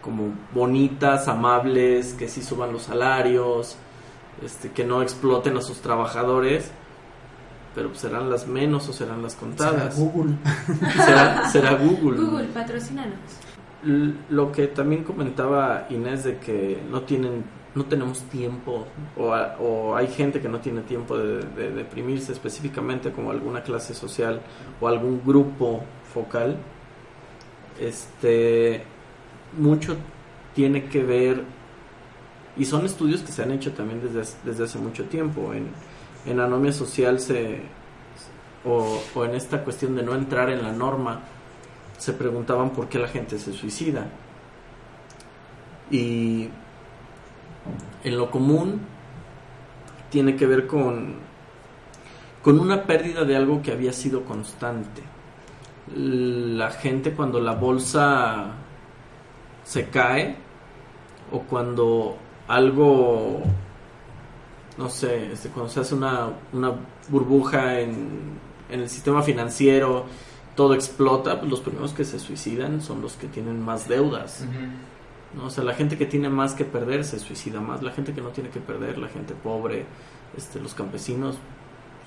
como 0.00 0.32
bonitas, 0.54 1.28
amables, 1.28 2.14
que 2.14 2.26
sí 2.26 2.42
suban 2.42 2.72
los 2.72 2.84
salarios, 2.84 3.76
este, 4.42 4.70
que 4.70 4.82
no 4.84 5.02
exploten 5.02 5.58
a 5.58 5.60
sus 5.60 5.82
trabajadores, 5.82 6.70
pero 7.74 7.94
serán 7.94 8.30
las 8.30 8.46
menos 8.46 8.88
o 8.88 8.94
serán 8.94 9.22
las 9.22 9.34
contadas. 9.34 9.94
Será 9.94 10.06
Google. 10.10 10.34
Será, 11.04 11.48
será 11.50 11.74
Google. 11.74 12.18
Google, 12.24 12.44
patrocínanos. 12.54 13.18
L- 13.84 14.14
Lo 14.30 14.50
que 14.52 14.68
también 14.68 15.04
comentaba 15.04 15.86
Inés 15.90 16.24
de 16.24 16.38
que 16.38 16.80
no 16.90 17.02
tienen, 17.02 17.44
no 17.76 17.84
tenemos 17.84 18.22
tiempo 18.22 18.86
o, 19.18 19.94
hay 19.94 20.08
gente 20.08 20.40
que 20.40 20.48
no 20.48 20.60
tiene 20.60 20.80
tiempo 20.80 21.16
de, 21.16 21.42
de 21.42 21.70
deprimirse 21.70 22.32
específicamente 22.32 23.12
como 23.12 23.30
alguna 23.30 23.62
clase 23.62 23.92
social 23.92 24.40
o 24.80 24.88
algún 24.88 25.22
grupo 25.24 25.84
focal. 26.12 26.56
Este 27.78 28.82
mucho 29.58 29.94
tiene 30.54 30.86
que 30.86 31.02
ver 31.02 31.44
y 32.56 32.64
son 32.64 32.86
estudios 32.86 33.20
que 33.20 33.30
se 33.30 33.42
han 33.42 33.52
hecho 33.52 33.72
también 33.72 34.00
desde, 34.00 34.36
desde 34.42 34.64
hace 34.64 34.78
mucho 34.78 35.04
tiempo 35.04 35.52
en, 35.52 35.68
en 36.24 36.40
anomia 36.40 36.72
social 36.72 37.20
se 37.20 37.60
o, 38.64 39.02
o 39.14 39.24
en 39.26 39.34
esta 39.34 39.62
cuestión 39.62 39.94
de 39.94 40.02
no 40.02 40.14
entrar 40.14 40.48
en 40.48 40.62
la 40.62 40.72
norma 40.72 41.20
se 41.98 42.14
preguntaban 42.14 42.70
por 42.70 42.88
qué 42.88 42.98
la 42.98 43.08
gente 43.08 43.38
se 43.38 43.52
suicida. 43.52 44.06
Y 45.90 46.48
en 48.04 48.16
lo 48.16 48.30
común 48.30 48.80
tiene 50.10 50.36
que 50.36 50.46
ver 50.46 50.66
con, 50.66 51.16
con 52.42 52.60
una 52.60 52.84
pérdida 52.84 53.24
de 53.24 53.36
algo 53.36 53.62
que 53.62 53.72
había 53.72 53.92
sido 53.92 54.24
constante. 54.24 55.02
La 55.94 56.70
gente 56.70 57.12
cuando 57.12 57.40
la 57.40 57.52
bolsa 57.52 58.46
se 59.64 59.88
cae 59.88 60.36
o 61.32 61.40
cuando 61.40 62.16
algo, 62.48 63.40
no 64.78 64.88
sé, 64.88 65.32
este, 65.32 65.48
cuando 65.48 65.70
se 65.72 65.80
hace 65.80 65.94
una, 65.94 66.28
una 66.52 66.72
burbuja 67.08 67.80
en, 67.80 68.38
en 68.68 68.80
el 68.80 68.88
sistema 68.88 69.22
financiero, 69.22 70.06
todo 70.54 70.74
explota, 70.74 71.38
pues 71.38 71.50
los 71.50 71.60
primeros 71.60 71.92
que 71.92 72.04
se 72.04 72.18
suicidan 72.18 72.80
son 72.80 73.02
los 73.02 73.14
que 73.14 73.28
tienen 73.28 73.62
más 73.62 73.88
deudas. 73.88 74.44
¿No? 75.36 75.46
O 75.46 75.50
sea, 75.50 75.62
la 75.62 75.74
gente 75.74 75.96
que 75.96 76.06
tiene 76.06 76.28
más 76.28 76.54
que 76.54 76.64
perder 76.64 77.04
se 77.04 77.18
suicida 77.18 77.60
más, 77.60 77.82
la 77.82 77.92
gente 77.92 78.12
que 78.12 78.20
no 78.20 78.30
tiene 78.30 78.50
que 78.50 78.60
perder, 78.60 78.98
la 78.98 79.08
gente 79.08 79.34
pobre, 79.34 79.84
este, 80.36 80.60
los 80.60 80.74
campesinos, 80.74 81.36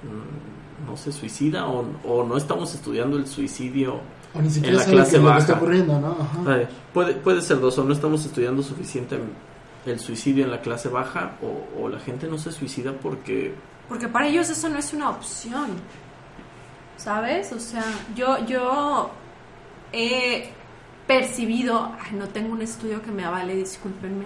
mm, 0.04 0.88
no 0.90 0.98
se 0.98 1.12
suicida 1.12 1.68
o, 1.68 1.86
o 2.06 2.24
no 2.24 2.38
estamos 2.38 2.74
estudiando 2.74 3.18
el 3.18 3.28
suicidio. 3.28 4.00
O 4.34 4.42
ni 4.42 4.50
siquiera 4.50 4.78
la 4.78 4.84
saben 4.84 4.98
clase 4.98 5.16
es 5.18 5.22
lo 5.22 5.22
que 5.22 5.28
baja. 5.28 5.40
está 5.40 5.54
ocurriendo, 5.54 6.00
¿no? 6.00 6.18
Ajá. 6.20 6.70
Puede, 6.94 7.14
puede 7.16 7.42
ser 7.42 7.60
dos, 7.60 7.78
o 7.78 7.84
no 7.84 7.94
estamos 7.94 8.26
estudiando 8.26 8.64
suficiente 8.64 9.20
el 9.86 10.00
suicidio 10.00 10.44
en 10.44 10.52
la 10.52 10.62
clase 10.62 10.90
baja 10.90 11.38
o, 11.42 11.84
o 11.84 11.90
la 11.90 12.00
gente 12.00 12.28
no 12.28 12.38
se 12.38 12.52
suicida 12.52 12.92
porque 12.94 13.54
Porque 13.88 14.08
para 14.08 14.28
ellos 14.28 14.50
eso 14.50 14.70
no 14.70 14.78
es 14.78 14.94
una 14.94 15.10
opción. 15.10 15.70
¿Sabes? 16.98 17.54
O 17.54 17.60
sea, 17.60 17.86
yo, 18.14 18.46
yo 18.46 19.10
he 19.94 20.52
percibido, 21.10 21.91
ay, 21.99 22.12
no 22.16 22.28
tengo 22.28 22.53
un 22.53 22.62
estudio 22.62 23.01
que 23.01 23.10
me 23.10 23.26
avale, 23.26 23.55
discúlpenme, 23.55 24.26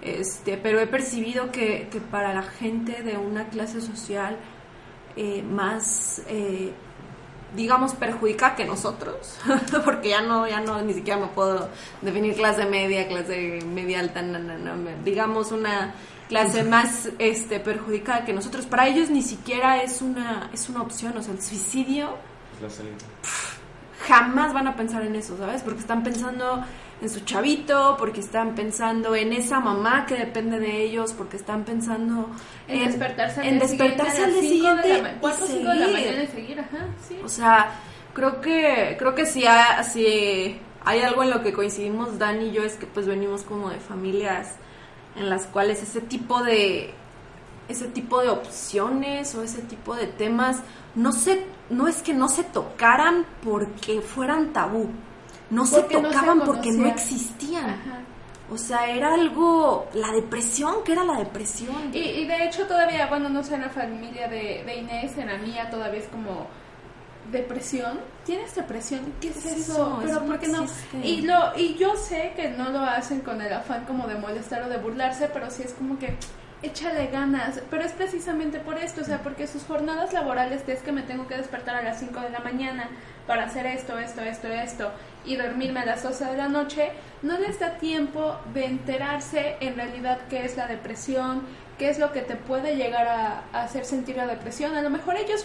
este, 0.00 0.56
pero 0.56 0.80
he 0.80 0.86
percibido 0.86 1.52
que, 1.52 1.88
que 1.92 2.00
para 2.00 2.32
la 2.32 2.42
gente 2.42 3.02
de 3.02 3.18
una 3.18 3.50
clase 3.50 3.82
social 3.82 4.38
eh, 5.14 5.42
más, 5.42 6.22
eh, 6.28 6.72
digamos, 7.54 7.92
perjudica 7.92 8.56
que 8.56 8.64
nosotros, 8.64 9.38
porque 9.84 10.08
ya 10.08 10.22
no, 10.22 10.48
ya 10.48 10.60
no, 10.60 10.80
ni 10.80 10.94
siquiera 10.94 11.20
me 11.20 11.26
puedo 11.26 11.68
definir 12.00 12.34
clase 12.34 12.64
media, 12.64 13.06
clase 13.08 13.58
media 13.66 14.00
alta, 14.00 14.22
no, 14.22 14.38
no, 14.38 14.56
no, 14.56 14.90
digamos 15.04 15.52
una 15.52 15.92
clase 16.30 16.64
más 16.64 17.10
este 17.18 17.60
perjudicada 17.60 18.24
que 18.24 18.32
nosotros 18.32 18.64
para 18.64 18.88
ellos 18.88 19.10
ni 19.10 19.22
siquiera 19.22 19.80
es 19.84 20.02
una 20.02 20.50
es 20.52 20.68
una 20.68 20.82
opción 20.82 21.16
o 21.16 21.22
sea 21.22 21.32
el 21.32 21.40
suicidio 21.40 22.16
La 22.60 22.68
salida. 22.68 22.96
Jamás 24.00 24.52
van 24.52 24.66
a 24.68 24.76
pensar 24.76 25.02
en 25.02 25.16
eso, 25.16 25.36
¿sabes? 25.38 25.62
Porque 25.62 25.80
están 25.80 26.02
pensando 26.02 26.62
en 27.00 27.10
su 27.10 27.20
chavito, 27.20 27.96
porque 27.98 28.20
están 28.20 28.54
pensando 28.54 29.14
en 29.14 29.32
esa 29.32 29.60
mamá 29.60 30.06
que 30.06 30.14
depende 30.16 30.58
de 30.58 30.82
ellos, 30.82 31.12
porque 31.12 31.36
están 31.36 31.64
pensando 31.64 32.28
En, 32.68 32.86
despertarse 32.86 33.40
al 33.40 33.46
en 33.46 33.58
día 33.58 33.68
despertarse 33.68 34.24
al 34.24 34.32
siguiente 34.32 34.48
día 34.56 34.70
a 34.70 34.72
las 34.72 34.82
5 34.82 34.82
de 34.82 34.88
la 34.88 34.94
siguiente 34.96 35.02
ma- 35.02 35.16
y 35.16 35.20
4 35.20 35.44
o 35.44 35.48
5 35.48 35.58
de 35.58 35.64
la 35.74 35.74
seguir. 35.86 35.92
mañana 35.92 36.22
y 36.22 36.26
seguir, 36.28 36.60
ajá, 36.60 36.78
sí. 37.08 37.18
O 37.24 37.28
sea, 37.28 37.70
creo 38.14 38.40
que 38.40 38.96
creo 38.98 39.14
que 39.14 39.26
si 39.26 39.46
hay, 39.46 39.84
si 39.84 40.58
hay 40.84 41.00
algo 41.02 41.22
en 41.22 41.30
lo 41.30 41.42
que 41.42 41.52
coincidimos 41.52 42.18
Dan 42.18 42.40
y 42.42 42.52
yo 42.52 42.62
es 42.62 42.74
que 42.76 42.86
pues 42.86 43.06
venimos 43.06 43.42
como 43.42 43.68
de 43.70 43.78
familias 43.80 44.52
en 45.16 45.28
las 45.28 45.46
cuales 45.46 45.82
ese 45.82 46.00
tipo 46.00 46.42
de 46.42 46.92
ese 47.68 47.86
tipo 47.88 48.22
de 48.22 48.28
opciones 48.30 49.34
o 49.34 49.42
ese 49.42 49.60
tipo 49.62 49.94
de 49.96 50.06
temas 50.06 50.58
no 50.96 51.12
se 51.12 51.46
no 51.70 51.88
es 51.88 52.02
que 52.02 52.14
no 52.14 52.28
se 52.28 52.44
tocaran 52.44 53.24
porque 53.44 54.00
fueran 54.00 54.52
tabú. 54.52 54.88
No 55.50 55.64
Porque 55.64 55.94
se 55.96 56.02
no 56.02 56.08
se 56.08 56.14
tocaban 56.14 56.40
porque 56.40 56.72
no 56.72 56.86
existían. 56.88 57.70
Ajá. 57.70 58.00
O 58.50 58.58
sea, 58.58 58.88
era 58.88 59.14
algo 59.14 59.88
la 59.92 60.12
depresión, 60.12 60.84
que 60.84 60.92
era 60.92 61.04
la 61.04 61.18
depresión. 61.18 61.90
Y, 61.92 61.98
y 61.98 62.26
de 62.26 62.44
hecho 62.46 62.66
todavía, 62.66 63.06
bueno, 63.08 63.28
no 63.28 63.42
sé, 63.42 63.54
en 63.56 63.62
la 63.62 63.70
familia 63.70 64.28
de, 64.28 64.62
de 64.64 64.76
Inés, 64.76 65.16
en 65.18 65.26
la 65.28 65.38
mía 65.38 65.68
todavía 65.70 66.00
es 66.00 66.08
como 66.08 66.46
depresión. 67.32 68.00
¿Tienes 68.24 68.54
depresión? 68.54 69.14
¿Qué 69.20 69.28
es 69.28 69.38
¿Qué 69.42 69.48
es 69.50 69.56
eso? 69.58 69.72
eso? 69.72 69.96
Pero 69.98 70.10
Eso 70.12 70.20
no 70.20 70.26
¿por 70.26 70.38
qué 70.38 70.48
no? 70.48 70.62
existe. 70.62 70.98
Y, 71.02 71.22
lo, 71.22 71.56
y 71.56 71.74
yo 71.74 71.96
sé 71.96 72.32
que 72.36 72.50
no 72.50 72.70
lo 72.70 72.80
hacen 72.80 73.20
con 73.20 73.40
el 73.40 73.52
afán 73.52 73.84
como 73.84 74.06
de 74.06 74.14
molestar 74.16 74.62
o 74.62 74.68
de 74.68 74.78
burlarse, 74.78 75.28
pero 75.32 75.50
sí 75.50 75.62
es 75.64 75.72
como 75.74 75.98
que 75.98 76.16
échale 76.62 77.08
ganas. 77.08 77.60
Pero 77.70 77.82
es 77.82 77.92
precisamente 77.92 78.58
por 78.58 78.78
esto, 78.78 79.02
o 79.02 79.04
sea, 79.04 79.22
porque 79.22 79.46
sus 79.46 79.64
jornadas 79.64 80.12
laborales 80.12 80.62
es 80.66 80.80
que 80.80 80.92
me 80.92 81.02
tengo 81.02 81.26
que 81.26 81.36
despertar 81.36 81.76
a 81.76 81.82
las 81.82 81.98
5 82.00 82.20
de 82.20 82.30
la 82.30 82.40
mañana 82.40 82.88
para 83.26 83.44
hacer 83.44 83.66
esto, 83.66 83.98
esto, 83.98 84.22
esto, 84.22 84.48
esto 84.48 84.90
y 85.24 85.36
dormirme 85.36 85.80
a 85.80 85.84
las 85.84 86.02
12 86.02 86.24
de 86.24 86.36
la 86.36 86.48
noche, 86.48 86.92
no 87.22 87.38
les 87.38 87.58
da 87.58 87.78
tiempo 87.78 88.36
de 88.54 88.66
enterarse 88.66 89.56
en 89.60 89.74
realidad 89.74 90.18
qué 90.30 90.44
es 90.44 90.56
la 90.56 90.68
depresión, 90.68 91.42
qué 91.78 91.88
es 91.90 91.98
lo 91.98 92.12
que 92.12 92.22
te 92.22 92.36
puede 92.36 92.76
llegar 92.76 93.08
a, 93.08 93.42
a 93.52 93.64
hacer 93.64 93.84
sentir 93.84 94.16
la 94.16 94.26
depresión. 94.26 94.76
A 94.76 94.82
lo 94.82 94.90
mejor 94.90 95.16
ellos 95.16 95.44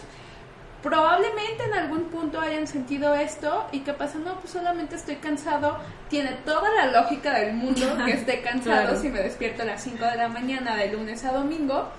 probablemente 0.82 1.64
en 1.66 1.74
algún 1.74 2.06
punto 2.06 2.40
hayan 2.40 2.68
sentido 2.68 3.14
esto 3.16 3.68
y 3.72 3.80
que 3.82 3.94
pasa, 3.94 4.18
no, 4.20 4.36
pues 4.36 4.52
solamente 4.54 4.96
estoy 4.96 5.16
cansado. 5.18 5.78
Tiene 6.10 6.32
toda 6.46 6.70
la 6.72 6.88
lógica 6.88 7.34
del 7.40 7.54
mundo 7.54 7.82
que 8.06 8.14
esté 8.14 8.42
cansado 8.42 8.82
Claro. 8.88 9.00
si 9.00 9.10
me 9.10 9.20
despierto 9.20 9.62
a 9.62 9.66
las 9.66 9.84
5 9.84 10.04
de 10.06 10.16
la 10.18 10.28
mañana 10.28 10.76
de 10.76 10.92
lunes 10.92 11.24
a 11.26 11.32
domingo. 11.34 11.90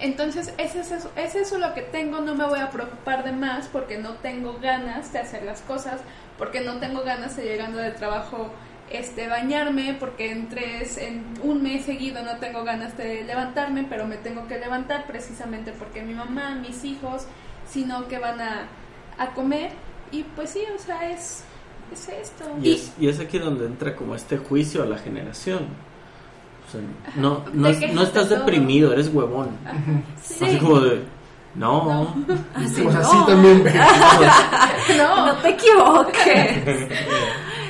Entonces, 0.00 0.52
ese 0.58 0.80
es, 0.80 0.90
eso, 0.90 1.10
es 1.16 1.34
eso 1.36 1.58
lo 1.58 1.74
que 1.74 1.82
tengo, 1.82 2.20
no 2.20 2.34
me 2.34 2.44
voy 2.44 2.58
a 2.58 2.70
preocupar 2.70 3.22
de 3.22 3.32
más 3.32 3.68
porque 3.68 3.98
no 3.98 4.14
tengo 4.14 4.58
ganas 4.60 5.12
de 5.12 5.20
hacer 5.20 5.44
las 5.44 5.60
cosas, 5.60 6.00
porque 6.38 6.60
no 6.60 6.78
tengo 6.78 7.02
ganas 7.02 7.36
de 7.36 7.44
llegando 7.44 7.78
del 7.78 7.94
trabajo 7.94 8.50
este 8.90 9.28
bañarme, 9.28 9.96
porque 9.98 10.32
en 10.32 10.48
tres, 10.48 10.98
en 10.98 11.24
un 11.42 11.62
mes 11.62 11.84
seguido 11.84 12.22
no 12.24 12.36
tengo 12.38 12.64
ganas 12.64 12.96
de 12.96 13.22
levantarme, 13.22 13.86
pero 13.88 14.06
me 14.06 14.16
tengo 14.16 14.48
que 14.48 14.58
levantar 14.58 15.06
precisamente 15.06 15.72
porque 15.72 16.02
mi 16.02 16.14
mamá, 16.14 16.56
mis 16.56 16.82
hijos, 16.84 17.26
sino 17.72 18.06
que 18.08 18.18
van 18.18 18.40
a, 18.40 18.66
a 19.18 19.30
comer 19.34 19.70
y 20.10 20.22
pues 20.24 20.50
sí, 20.50 20.60
o 20.74 20.78
sea, 20.78 21.10
es, 21.10 21.42
es 21.92 22.08
esto. 22.08 22.44
Y 22.62 22.72
es, 22.72 22.92
y 23.00 23.08
es 23.08 23.18
aquí 23.20 23.38
donde 23.38 23.66
entra 23.66 23.96
como 23.96 24.14
este 24.14 24.36
juicio 24.38 24.82
a 24.82 24.86
la 24.86 24.98
generación. 24.98 25.60
O 26.68 26.70
sea, 26.70 26.80
no, 27.16 27.44
no, 27.52 27.68
es- 27.68 27.92
no 27.92 28.02
estás 28.02 28.28
todo. 28.28 28.38
deprimido, 28.40 28.92
eres 28.92 29.08
huevón. 29.12 29.56
Ajá, 29.66 29.78
sí. 30.22 30.44
Así 30.44 30.58
como 30.58 30.80
de, 30.80 31.02
no, 31.54 32.14
Así, 32.54 32.82
no. 32.84 33.04
sí 33.04 33.16
también. 33.26 33.64
No, 34.98 35.26
No 35.26 35.34
te 35.36 35.48
equivoques. 35.50 36.88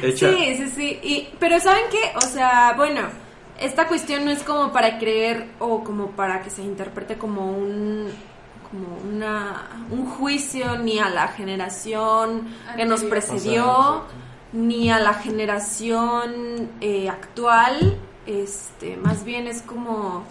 Sí, 0.03 0.57
sí, 0.57 0.69
sí. 0.75 0.99
Y, 1.05 1.29
pero 1.39 1.61
¿saben 1.61 1.85
qué? 1.89 2.11
O 2.17 2.21
sea, 2.23 2.73
bueno, 2.77 3.03
esta 3.61 3.87
cuestión 3.87 4.25
no 4.25 4.33
es 4.33 4.43
como 4.43 4.73
para 4.73 4.99
creer 4.99 5.47
o 5.61 5.85
como 5.85 6.09
para 6.11 6.43
que 6.43 6.51
se 6.51 6.61
interprete 6.63 7.17
como 7.17 7.47
un 7.53 8.09
como 8.73 8.97
una 8.97 9.68
un 9.91 10.07
juicio 10.07 10.79
ni 10.79 10.99
a 10.99 11.11
la 11.11 11.29
generación 11.29 12.49
que 12.75 12.87
nos 12.87 13.05
precedió 13.05 13.66
Pasado, 13.66 14.07
ni 14.55 14.91
a 14.91 14.99
la 14.99 15.12
generación 15.14 16.70
eh, 16.81 17.09
actual. 17.11 17.99
Este 18.27 18.97
más 18.97 19.25
bien 19.25 19.47
es 19.47 19.61
como 19.61 20.25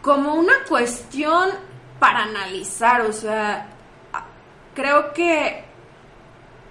como 0.00 0.34
una 0.34 0.52
cuestión 0.68 1.50
para 1.98 2.22
analizar. 2.22 3.02
O 3.02 3.12
sea 3.12 3.66
creo 4.74 5.12
que 5.12 5.64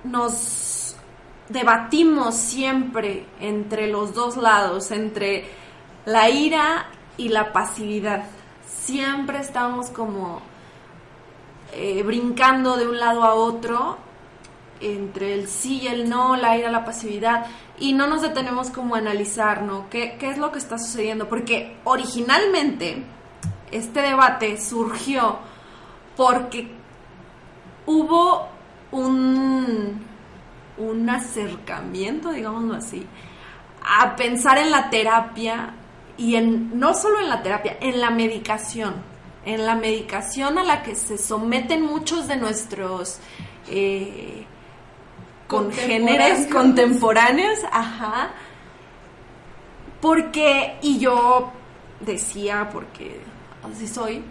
nos 0.05 0.95
debatimos 1.49 2.35
siempre 2.35 3.25
entre 3.41 3.87
los 3.87 4.13
dos 4.13 4.37
lados, 4.37 4.91
entre 4.91 5.45
la 6.05 6.29
ira 6.29 6.87
y 7.17 7.29
la 7.29 7.51
pasividad. 7.51 8.23
Siempre 8.65 9.39
estamos 9.39 9.89
como 9.89 10.52
eh, 11.75 12.03
brincando 12.03 12.77
de 12.77 12.87
un 12.87 12.99
lado 12.99 13.23
a 13.23 13.33
otro 13.33 13.97
entre 14.79 15.33
el 15.33 15.47
sí 15.47 15.81
y 15.83 15.87
el 15.87 16.09
no, 16.09 16.35
la 16.35 16.57
ira, 16.57 16.69
la 16.69 16.83
pasividad, 16.83 17.45
y 17.79 17.93
no 17.93 18.07
nos 18.07 18.21
detenemos 18.21 18.69
como 18.69 18.95
a 18.95 18.97
analizar, 18.97 19.61
¿no? 19.61 19.89
¿Qué, 19.89 20.17
qué 20.19 20.29
es 20.29 20.37
lo 20.37 20.51
que 20.51 20.59
está 20.59 20.77
sucediendo? 20.77 21.29
Porque 21.29 21.77
originalmente 21.85 23.03
este 23.71 24.01
debate 24.01 24.59
surgió 24.59 25.39
porque 26.15 26.69
hubo 27.85 28.47
un, 28.91 30.01
un 30.77 31.09
acercamiento, 31.09 32.31
digámoslo 32.31 32.75
así, 32.75 33.05
a 33.83 34.15
pensar 34.15 34.57
en 34.57 34.71
la 34.71 34.89
terapia 34.89 35.73
y 36.17 36.35
en 36.35 36.79
no 36.79 36.93
solo 36.93 37.19
en 37.19 37.29
la 37.29 37.41
terapia, 37.41 37.77
en 37.81 37.99
la 37.99 38.11
medicación, 38.11 38.93
en 39.45 39.65
la 39.65 39.75
medicación 39.75 40.57
a 40.57 40.63
la 40.63 40.83
que 40.83 40.95
se 40.95 41.17
someten 41.17 41.81
muchos 41.81 42.27
de 42.27 42.37
nuestros 42.37 43.19
eh, 43.69 44.45
congéneres 45.47 46.47
contemporáneos, 46.47 47.59
ajá, 47.71 48.31
porque, 50.01 50.77
y 50.81 50.99
yo 50.99 51.51
decía, 51.99 52.69
porque 52.71 53.21
así 53.63 53.87
soy, 53.87 54.23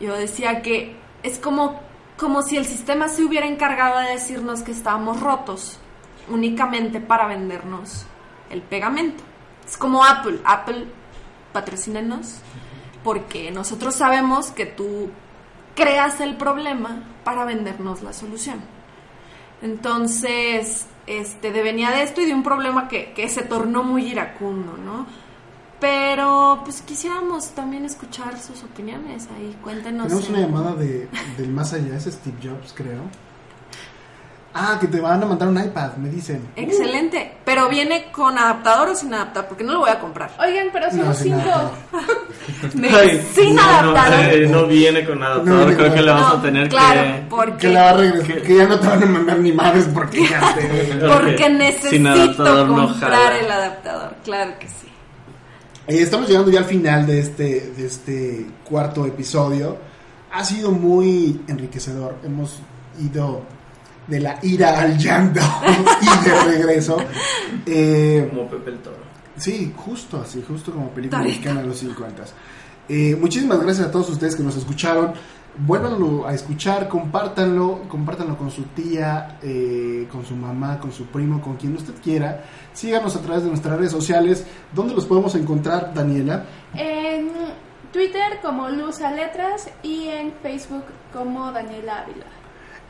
yo 0.00 0.14
decía 0.14 0.62
que 0.62 0.96
es 1.22 1.38
como, 1.38 1.80
como 2.16 2.42
si 2.42 2.56
el 2.56 2.66
sistema 2.66 3.08
se 3.08 3.24
hubiera 3.24 3.46
encargado 3.46 4.00
de 4.00 4.10
decirnos 4.10 4.62
que 4.62 4.72
estábamos 4.72 5.20
rotos 5.20 5.78
únicamente 6.28 7.00
para 7.00 7.26
vendernos 7.26 8.06
el 8.50 8.62
pegamento. 8.62 9.22
Es 9.66 9.76
como 9.76 10.04
Apple, 10.04 10.40
Apple 10.44 10.86
patrocínenos 11.52 12.40
porque 13.04 13.50
nosotros 13.50 13.94
sabemos 13.94 14.50
que 14.50 14.66
tú 14.66 15.10
creas 15.74 16.20
el 16.20 16.36
problema 16.36 17.02
para 17.24 17.44
vendernos 17.44 18.02
la 18.02 18.12
solución. 18.12 18.60
Entonces, 19.62 20.86
este, 21.06 21.50
venía 21.50 21.90
de 21.90 22.02
esto 22.02 22.20
y 22.20 22.26
de 22.26 22.34
un 22.34 22.42
problema 22.42 22.88
que, 22.88 23.12
que 23.12 23.28
se 23.28 23.42
tornó 23.42 23.82
muy 23.84 24.06
iracundo, 24.06 24.76
¿no? 24.76 25.06
Pero 25.80 26.60
pues 26.62 26.80
quisiéramos 26.82 27.50
también 27.50 27.84
escuchar 27.84 28.38
sus 28.40 28.62
opiniones 28.62 29.28
ahí, 29.36 29.56
cuéntenos. 29.62 30.06
Tenemos 30.06 30.28
una 30.28 30.38
llamada 30.38 30.74
de, 30.74 31.08
del 31.36 31.50
más 31.50 31.72
allá, 31.72 31.96
es 31.96 32.04
Steve 32.04 32.36
Jobs, 32.40 32.72
creo. 32.72 33.02
Ah, 34.54 34.76
que 34.78 34.86
te 34.86 35.00
van 35.00 35.22
a 35.22 35.24
mandar 35.26 35.48
un 35.48 35.58
iPad, 35.58 35.94
me 35.96 36.10
dicen. 36.10 36.46
Excelente. 36.56 37.36
Pero 37.42 37.70
viene 37.70 38.10
con 38.12 38.36
adaptador 38.36 38.90
o 38.90 38.94
sin 38.94 39.14
adaptador, 39.14 39.48
porque 39.48 39.64
no 39.64 39.72
lo 39.72 39.78
voy 39.80 39.88
a 39.88 39.98
comprar. 39.98 40.30
Oigan, 40.38 40.68
pero 40.70 40.90
somos 40.90 41.06
No, 41.06 41.14
sin 41.14 41.24
cinco. 41.40 41.48
adaptador. 41.50 42.74
Me- 42.74 42.88
Ay, 42.90 43.28
sin 43.34 43.54
no, 43.56 43.62
adaptador. 43.62 44.10
No, 44.24 44.30
eh, 44.30 44.46
no 44.50 44.66
viene 44.66 45.04
con 45.06 45.18
No 45.20 45.24
adaptador, 45.26 45.58
viene 45.58 45.74
creo 45.76 45.86
con 45.88 45.96
que 45.96 46.02
le 46.02 46.10
vamos 46.10 46.28
No, 46.28 46.38
a 46.38 46.42
tener 46.42 46.68
claro, 46.68 47.00
que... 47.00 47.22
porque, 47.30 47.56
Que 47.56 47.68
la 47.70 47.82
va 47.82 47.88
a 47.90 47.92
regresar, 47.94 48.42
que 48.42 48.56
ya 48.56 48.66
no 48.66 48.78
te 48.78 48.86
van 48.88 49.02
a 49.02 49.06
mandar 49.06 49.38
ni 49.38 49.52
madres 49.52 49.88
porque 49.94 50.28
ya 50.28 50.54
te... 50.54 50.96
porque 51.08 51.48
necesito 51.48 52.66
comprar 52.68 53.32
el 53.32 53.50
adaptador. 53.50 54.14
Claro 54.22 54.52
que 54.58 54.68
sí. 54.68 54.74
Eh, 55.88 56.02
estamos 56.02 56.28
llegando 56.28 56.50
ya 56.50 56.58
al 56.58 56.66
final 56.66 57.06
de 57.06 57.20
este, 57.20 57.72
de 57.74 57.86
este 57.86 58.46
cuarto 58.68 59.06
episodio. 59.06 59.78
Ha 60.30 60.44
sido 60.44 60.72
muy 60.72 61.40
enriquecedor. 61.48 62.16
Hemos 62.22 62.58
ido 63.00 63.42
de 64.06 64.20
la 64.20 64.38
ira 64.42 64.80
al 64.80 64.98
llanto 64.98 65.40
y 66.00 66.24
de 66.28 66.40
regreso. 66.44 66.96
Eh, 67.66 68.28
Como 68.30 68.48
Pepe 68.48 68.70
el 68.70 68.78
Toro. 68.78 68.96
sí, 69.36 69.72
justo 69.76 70.20
así, 70.20 70.42
justo 70.46 70.72
como 70.72 70.88
película 70.90 71.18
Tarita. 71.20 71.28
mexicana 71.36 71.60
de 71.62 71.66
los 71.68 71.78
50. 71.78 72.24
Eh, 72.88 73.16
muchísimas 73.20 73.60
gracias 73.62 73.86
a 73.86 73.90
todos 73.90 74.10
ustedes 74.10 74.34
que 74.36 74.42
nos 74.42 74.56
escucharon. 74.56 75.12
Vuélvanlo 75.54 76.26
a 76.26 76.32
escuchar, 76.32 76.88
compártanlo, 76.88 77.82
compártanlo 77.88 78.38
con 78.38 78.50
su 78.50 78.62
tía, 78.74 79.38
eh, 79.42 80.08
con 80.10 80.24
su 80.24 80.34
mamá, 80.34 80.78
con 80.80 80.90
su 80.92 81.04
primo, 81.06 81.42
con 81.42 81.56
quien 81.56 81.76
usted 81.76 81.92
quiera. 82.02 82.42
Síganos 82.72 83.14
a 83.16 83.20
través 83.20 83.42
de 83.42 83.50
nuestras 83.50 83.76
redes 83.78 83.92
sociales. 83.92 84.46
¿Dónde 84.74 84.94
los 84.94 85.04
podemos 85.04 85.34
encontrar, 85.34 85.92
Daniela? 85.92 86.46
En 86.74 87.28
Twitter 87.92 88.40
como 88.40 88.70
Luz 88.70 89.02
a 89.02 89.12
Letras 89.12 89.68
y 89.82 90.06
en 90.08 90.32
Facebook 90.42 90.84
como 91.12 91.52
Daniela 91.52 92.00
Ávila. 92.04 92.24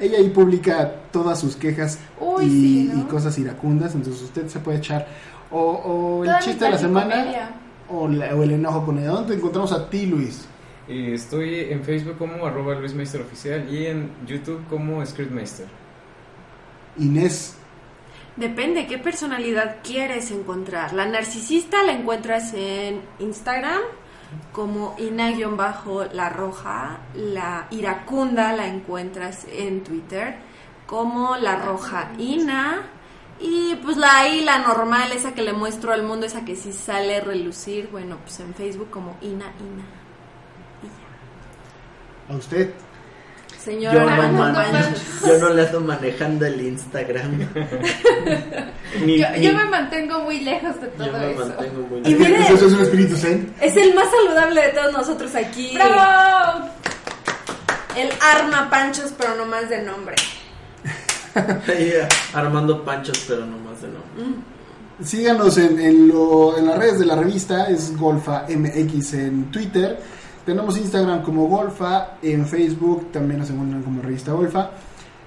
Ella 0.00 0.18
ahí 0.18 0.30
publica 0.30 0.90
todas 1.12 1.38
sus 1.40 1.54
quejas 1.56 1.98
Uy, 2.18 2.44
y, 2.44 2.48
sí, 2.48 2.90
¿no? 2.92 3.00
y 3.00 3.04
cosas 3.04 3.38
iracundas, 3.38 3.94
entonces 3.94 4.22
usted 4.22 4.48
se 4.48 4.58
puede 4.58 4.78
echar 4.78 5.06
o, 5.50 5.60
o 5.60 6.24
el 6.24 6.30
chiste 6.40 6.64
de 6.64 6.70
la 6.72 6.78
semana 6.78 7.50
o, 7.88 8.08
la- 8.08 8.34
o 8.34 8.42
el 8.42 8.52
enojo 8.52 8.86
con 8.86 8.98
ella. 8.98 9.08
¿Dónde 9.10 9.32
te 9.34 9.38
encontramos 9.38 9.70
a 9.72 9.88
ti, 9.88 10.06
Luis? 10.06 10.46
Y 10.88 11.12
estoy 11.12 11.60
en 11.70 11.82
Facebook 11.84 12.16
como 12.18 12.44
arroba 12.46 12.74
Luismeister 12.74 13.20
Oficial 13.20 13.72
y 13.72 13.86
en 13.86 14.10
YouTube 14.26 14.62
como 14.68 15.04
Scriptmeister. 15.06 15.66
Inés. 16.98 17.54
Depende 18.36 18.86
qué 18.86 18.98
personalidad 18.98 19.76
quieres 19.84 20.30
encontrar. 20.30 20.92
La 20.94 21.06
narcisista 21.06 21.82
la 21.84 21.92
encuentras 21.92 22.54
en 22.54 23.00
Instagram 23.20 23.80
como 24.52 24.94
ina-la 24.98 26.28
roja. 26.28 26.98
La 27.14 27.66
iracunda 27.70 28.52
la 28.52 28.66
encuentras 28.66 29.46
en 29.50 29.82
Twitter 29.82 30.36
como 30.86 31.36
la 31.36 31.56
roja 31.56 32.12
ina. 32.18 32.82
Y 33.40 33.74
pues 33.76 33.96
la 33.96 34.28
I, 34.28 34.44
la 34.44 34.58
normal, 34.58 35.10
esa 35.12 35.34
que 35.34 35.42
le 35.42 35.52
muestro 35.52 35.92
al 35.92 36.04
mundo, 36.04 36.26
esa 36.26 36.44
que 36.44 36.54
sí 36.54 36.72
sale 36.72 37.16
a 37.16 37.20
relucir, 37.20 37.88
bueno, 37.90 38.18
pues 38.22 38.38
en 38.40 38.54
Facebook 38.54 38.90
como 38.90 39.16
ina 39.20 39.46
ina. 39.58 39.84
A 42.28 42.36
usted. 42.36 42.72
Señora 43.64 43.94
Yo 43.94 44.00
no, 44.04 44.08
Armando 44.10 44.38
man- 44.42 44.54
Panchos. 44.54 45.02
yo 45.26 45.38
no 45.38 45.48
le 45.50 45.66
ando 45.66 45.80
manejando 45.82 46.46
el 46.46 46.60
Instagram. 46.66 47.38
Ni- 49.06 49.18
Yo, 49.20 49.26
ni- 49.36 49.40
yo 49.46 49.52
me 49.54 49.64
mantengo 49.66 50.20
muy 50.20 50.40
lejos 50.40 50.80
de 50.80 50.86
yo 50.98 51.04
todo 51.06 51.18
me 51.18 51.30
eso. 51.32 51.46
mantengo 51.46 51.86
muy 51.88 52.00
Y 52.04 52.14
mire- 52.14 52.42
Eso 52.42 52.66
es 52.66 52.72
un 52.72 52.80
espíritu 52.82 53.16
zen. 53.16 53.54
Es 53.60 53.76
el 53.76 53.94
más 53.94 54.06
saludable 54.10 54.62
de 54.62 54.68
todos 54.70 54.92
nosotros 54.92 55.34
aquí. 55.36 55.72
¡Bravo! 55.74 56.68
El 57.96 58.08
arma 58.20 58.68
panchos, 58.70 59.12
pero 59.16 59.36
no 59.36 59.46
más 59.46 59.68
de 59.68 59.82
nombre. 59.82 60.16
Ahí, 61.34 61.92
Armando 62.34 62.84
Panchos, 62.84 63.24
pero 63.28 63.46
no 63.46 63.56
más 63.58 63.80
de 63.80 63.88
nombre. 63.88 64.42
Síganos 65.02 65.56
en, 65.58 65.78
en, 65.80 66.08
lo- 66.08 66.56
en 66.58 66.66
las 66.66 66.78
redes 66.78 66.98
de 66.98 67.06
la 67.06 67.16
revista, 67.16 67.66
es 67.68 67.96
Golfa 67.96 68.44
MX 68.48 69.14
en 69.14 69.50
Twitter. 69.50 69.98
Tenemos 70.44 70.76
Instagram 70.76 71.22
como 71.22 71.46
Golfa, 71.46 72.16
en 72.20 72.46
Facebook 72.46 73.12
también 73.12 73.40
nos 73.40 73.50
encuentran 73.50 73.82
como 73.82 74.02
Revista 74.02 74.32
Golfa. 74.32 74.70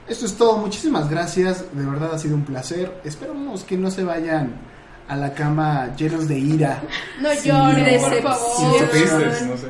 Esto 0.08 0.26
es 0.26 0.36
todo, 0.36 0.58
muchísimas 0.58 1.10
gracias, 1.10 1.66
de 1.72 1.86
verdad 1.86 2.14
ha 2.14 2.20
sido 2.20 2.36
un 2.36 2.44
placer. 2.44 3.02
Esperamos 3.04 3.64
que 3.64 3.78
no 3.78 3.90
se 3.90 4.04
vayan 4.04 4.54
a 5.08 5.16
la 5.16 5.34
cama 5.34 5.96
llenos 5.96 6.28
de 6.28 6.38
ira 6.40 6.82
No 7.22 7.30
llores, 7.34 8.04
por 8.04 8.22
favor. 8.22 8.80
Sí, 8.80 8.86
Tristes, 8.92 9.48
no 9.48 9.58
sé. 9.58 9.68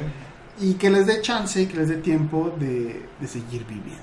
y 0.59 0.73
que 0.73 0.89
les 0.89 1.05
dé 1.05 1.21
chance, 1.21 1.67
que 1.67 1.77
les 1.77 1.89
dé 1.89 1.97
tiempo 1.97 2.53
de, 2.59 3.05
de 3.19 3.27
seguir 3.27 3.65
viviendo. 3.65 4.01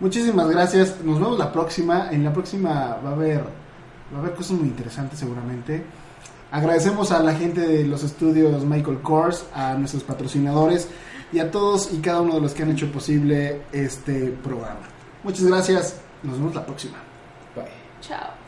Muchísimas 0.00 0.48
gracias, 0.48 0.96
nos 1.04 1.20
vemos 1.20 1.38
la 1.38 1.52
próxima. 1.52 2.08
En 2.10 2.24
la 2.24 2.32
próxima 2.32 2.98
va 3.04 3.10
a 3.10 3.12
haber, 3.12 3.40
va 4.12 4.16
a 4.16 4.20
haber 4.20 4.34
cosas 4.34 4.52
muy 4.52 4.68
interesantes 4.68 5.18
seguramente. 5.18 5.84
Agradecemos 6.50 7.12
a 7.12 7.22
la 7.22 7.34
gente 7.34 7.60
de 7.60 7.84
los 7.86 8.02
estudios 8.02 8.64
Michael 8.64 9.00
Kors, 9.00 9.44
a 9.54 9.74
nuestros 9.74 10.02
patrocinadores 10.02 10.88
y 11.32 11.38
a 11.38 11.50
todos 11.50 11.92
y 11.92 11.98
cada 11.98 12.20
uno 12.22 12.34
de 12.34 12.40
los 12.40 12.54
que 12.54 12.64
han 12.64 12.70
hecho 12.70 12.90
posible 12.90 13.62
este 13.72 14.30
programa. 14.42 14.80
Muchas 15.22 15.44
gracias, 15.44 16.00
nos 16.22 16.38
vemos 16.38 16.54
la 16.54 16.66
próxima. 16.66 16.98
Bye. 17.54 17.66
Chao. 18.00 18.39